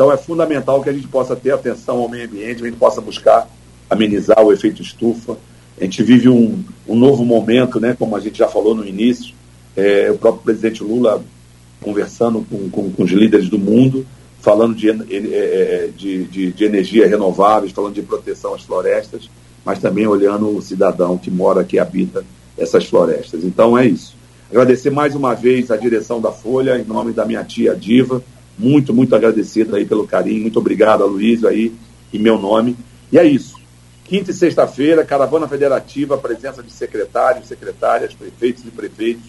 Então 0.00 0.10
é 0.10 0.16
fundamental 0.16 0.82
que 0.82 0.88
a 0.88 0.94
gente 0.94 1.06
possa 1.08 1.36
ter 1.36 1.52
atenção 1.52 1.98
ao 1.98 2.08
meio 2.08 2.24
ambiente, 2.24 2.62
a 2.62 2.64
gente 2.64 2.78
possa 2.78 3.02
buscar 3.02 3.46
amenizar 3.90 4.42
o 4.42 4.50
efeito 4.50 4.80
estufa. 4.80 5.36
A 5.78 5.84
gente 5.84 6.02
vive 6.02 6.26
um, 6.26 6.64
um 6.88 6.96
novo 6.96 7.22
momento, 7.22 7.78
né, 7.78 7.94
como 7.98 8.16
a 8.16 8.20
gente 8.20 8.38
já 8.38 8.48
falou 8.48 8.74
no 8.74 8.82
início, 8.82 9.34
é, 9.76 10.10
o 10.10 10.16
próprio 10.16 10.42
presidente 10.42 10.82
Lula 10.82 11.22
conversando 11.82 12.42
com, 12.48 12.70
com, 12.70 12.90
com 12.90 13.02
os 13.02 13.10
líderes 13.10 13.50
do 13.50 13.58
mundo, 13.58 14.06
falando 14.40 14.74
de, 14.74 14.90
de, 15.94 16.24
de, 16.24 16.52
de 16.52 16.64
energia 16.64 17.06
renováveis, 17.06 17.70
falando 17.70 17.92
de 17.92 18.00
proteção 18.00 18.54
às 18.54 18.62
florestas, 18.62 19.28
mas 19.66 19.80
também 19.80 20.06
olhando 20.06 20.48
o 20.56 20.62
cidadão 20.62 21.18
que 21.18 21.30
mora, 21.30 21.62
que 21.62 21.78
habita 21.78 22.24
essas 22.56 22.86
florestas. 22.86 23.44
Então 23.44 23.76
é 23.76 23.84
isso. 23.84 24.16
Agradecer 24.48 24.88
mais 24.88 25.14
uma 25.14 25.34
vez 25.34 25.70
a 25.70 25.76
direção 25.76 26.22
da 26.22 26.32
Folha, 26.32 26.78
em 26.78 26.84
nome 26.84 27.12
da 27.12 27.26
minha 27.26 27.44
tia 27.44 27.76
Diva. 27.76 28.22
Muito, 28.58 28.92
muito 28.92 29.14
agradecido 29.14 29.76
aí 29.76 29.84
pelo 29.84 30.06
carinho. 30.06 30.42
Muito 30.42 30.58
obrigado 30.58 31.02
a 31.02 31.06
Luiz 31.06 31.44
aí, 31.44 31.72
em 32.12 32.18
meu 32.18 32.38
nome. 32.38 32.76
E 33.10 33.18
é 33.18 33.24
isso. 33.24 33.58
Quinta 34.04 34.32
e 34.32 34.34
sexta-feira, 34.34 35.04
Caravana 35.04 35.46
Federativa, 35.46 36.18
presença 36.18 36.62
de 36.62 36.72
secretários, 36.72 37.46
secretárias, 37.46 38.12
prefeitos 38.12 38.64
e 38.64 38.70
prefeitos, 38.70 39.24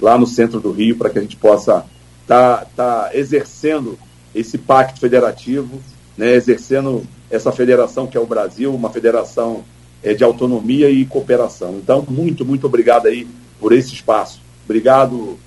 lá 0.00 0.16
no 0.16 0.26
centro 0.26 0.60
do 0.60 0.72
Rio, 0.72 0.96
para 0.96 1.10
que 1.10 1.18
a 1.18 1.22
gente 1.22 1.36
possa 1.36 1.84
estar 2.22 2.64
tá, 2.74 3.04
tá 3.04 3.10
exercendo 3.12 3.98
esse 4.34 4.56
pacto 4.56 5.00
federativo, 5.00 5.80
né, 6.16 6.34
exercendo 6.34 7.02
essa 7.30 7.52
federação 7.52 8.06
que 8.06 8.16
é 8.16 8.20
o 8.20 8.26
Brasil, 8.26 8.74
uma 8.74 8.90
federação 8.90 9.64
é, 10.02 10.14
de 10.14 10.24
autonomia 10.24 10.90
e 10.90 11.04
cooperação. 11.04 11.78
Então, 11.82 12.04
muito, 12.08 12.44
muito 12.44 12.66
obrigado 12.66 13.06
aí 13.06 13.26
por 13.60 13.72
esse 13.72 13.94
espaço. 13.94 14.40
Obrigado, 14.64 15.38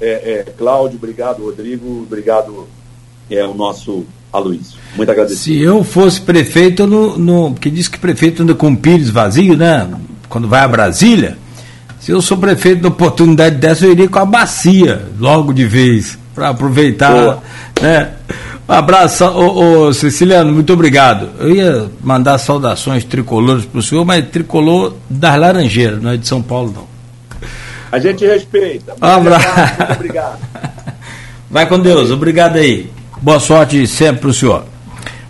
é, 0.00 0.44
é, 0.46 0.52
Cláudio, 0.56 0.96
obrigado, 0.96 1.44
Rodrigo, 1.44 2.02
obrigado 2.02 2.66
é, 3.30 3.44
o 3.44 3.54
nosso 3.54 4.04
Aloysio. 4.32 4.78
Muito 4.96 5.10
agradecido. 5.10 5.40
Se 5.40 5.60
eu 5.60 5.84
fosse 5.84 6.20
prefeito, 6.20 6.86
no, 6.86 7.16
no, 7.18 7.52
porque 7.52 7.70
diz 7.70 7.88
que 7.88 7.98
prefeito 7.98 8.42
anda 8.42 8.54
com 8.54 8.74
pires 8.74 9.10
vazio, 9.10 9.56
né? 9.56 9.88
Quando 10.28 10.48
vai 10.48 10.60
a 10.60 10.68
Brasília. 10.68 11.38
Se 12.00 12.10
eu 12.10 12.20
sou 12.20 12.36
prefeito 12.36 12.82
na 12.82 12.88
oportunidade 12.88 13.56
dessa, 13.56 13.86
eu 13.86 13.92
iria 13.92 14.08
com 14.08 14.18
a 14.18 14.26
bacia 14.26 15.08
logo 15.18 15.52
de 15.54 15.64
vez, 15.64 16.18
para 16.34 16.50
aproveitar, 16.50 17.42
né? 17.80 18.12
Um 18.68 18.72
abraço, 18.72 19.24
ô, 19.26 19.86
ô, 19.86 19.92
Ceciliano, 19.92 20.52
muito 20.52 20.72
obrigado. 20.72 21.28
Eu 21.38 21.54
ia 21.54 21.90
mandar 22.02 22.38
saudações 22.38 23.04
tricolores 23.04 23.64
para 23.64 23.78
o 23.78 23.82
senhor, 23.82 24.04
mas 24.04 24.26
tricolor 24.28 24.94
das 25.08 25.38
Laranjeiras, 25.38 26.02
não 26.02 26.10
é 26.10 26.16
de 26.16 26.26
São 26.26 26.42
Paulo, 26.42 26.72
não. 26.74 26.93
A 27.94 28.00
gente 28.00 28.26
respeita. 28.26 28.92
Um 29.00 29.06
abraço. 29.06 29.46
Muito 29.78 29.92
obrigado. 29.92 30.38
Vai 31.48 31.64
com 31.68 31.78
Deus, 31.78 32.10
obrigado 32.10 32.56
aí. 32.56 32.90
Boa 33.22 33.38
sorte 33.38 33.86
sempre 33.86 34.22
para 34.22 34.30
o 34.30 34.34
senhor. 34.34 34.64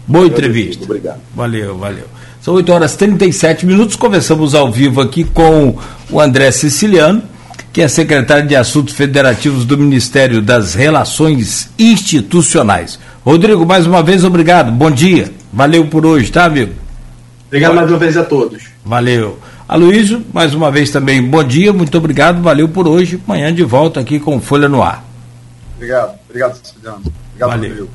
Boa 0.09 0.27
entrevista. 0.27 0.83
Obrigado. 0.85 1.21
Valeu, 1.37 1.77
valeu. 1.77 2.07
São 2.41 2.55
8 2.55 2.73
horas 2.73 2.95
e 2.95 2.99
37 2.99 3.67
minutos. 3.67 3.97
Conversamos 3.97 4.55
ao 4.55 4.73
vivo 4.73 5.03
aqui 5.03 5.25
com 5.25 5.77
o 6.11 6.19
André 6.19 6.51
Siciliano 6.51 7.23
que 7.71 7.83
é 7.83 7.89
secretário 7.89 8.47
de 8.47 8.57
Assuntos 8.57 8.95
Federativos 8.95 9.67
do 9.67 9.77
Ministério 9.77 10.41
das 10.41 10.75
Relações 10.75 11.69
Institucionais. 11.79 12.99
Rodrigo, 13.23 13.67
mais 13.67 13.85
uma 13.85 14.03
vez, 14.03 14.25
obrigado. 14.25 14.73
Bom 14.73 14.91
dia. 14.91 15.31
Valeu 15.53 15.85
por 15.89 16.07
hoje, 16.07 16.31
tá, 16.33 16.45
amigo? 16.45 16.73
Obrigado 17.49 17.75
mais 17.75 17.91
uma 17.91 17.99
vez 17.99 18.17
a 18.17 18.23
todos. 18.23 18.63
Valeu. 18.85 19.39
Aloysio, 19.67 20.23
mais 20.33 20.55
uma 20.55 20.71
vez 20.71 20.91
também, 20.91 21.23
bom 21.23 21.43
dia, 21.43 21.73
muito 21.73 21.97
obrigado, 21.97 22.43
valeu 22.43 22.69
por 22.69 22.87
hoje. 22.87 23.19
Amanhã 23.27 23.53
de 23.53 23.63
volta 23.63 24.01
aqui 24.01 24.21
com 24.21 24.41
Folha 24.41 24.69
no 24.69 24.83
Ar. 24.83 25.03
Obrigado, 25.77 26.15
obrigado, 26.29 26.61
Cidadão. 26.63 27.01
Obrigado, 27.01 27.51
valeu. 27.51 27.71
Rodrigo. 27.71 27.89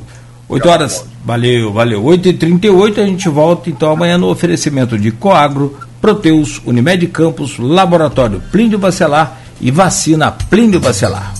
8 0.49 0.67
horas, 0.67 1.05
valeu, 1.23 1.71
valeu. 1.71 2.03
8h38, 2.03 2.97
a 2.97 3.05
gente 3.05 3.29
volta 3.29 3.69
então 3.69 3.91
amanhã 3.91 4.17
no 4.17 4.29
oferecimento 4.29 4.97
de 4.97 5.11
Coagro, 5.11 5.77
Proteus, 6.01 6.59
Unimed 6.65 7.05
Campos, 7.07 7.59
Laboratório 7.59 8.41
Plínio 8.51 8.79
Bacelar 8.79 9.39
e 9.61 9.69
vacina 9.69 10.31
Plínio 10.31 10.79
Bacelar. 10.79 11.38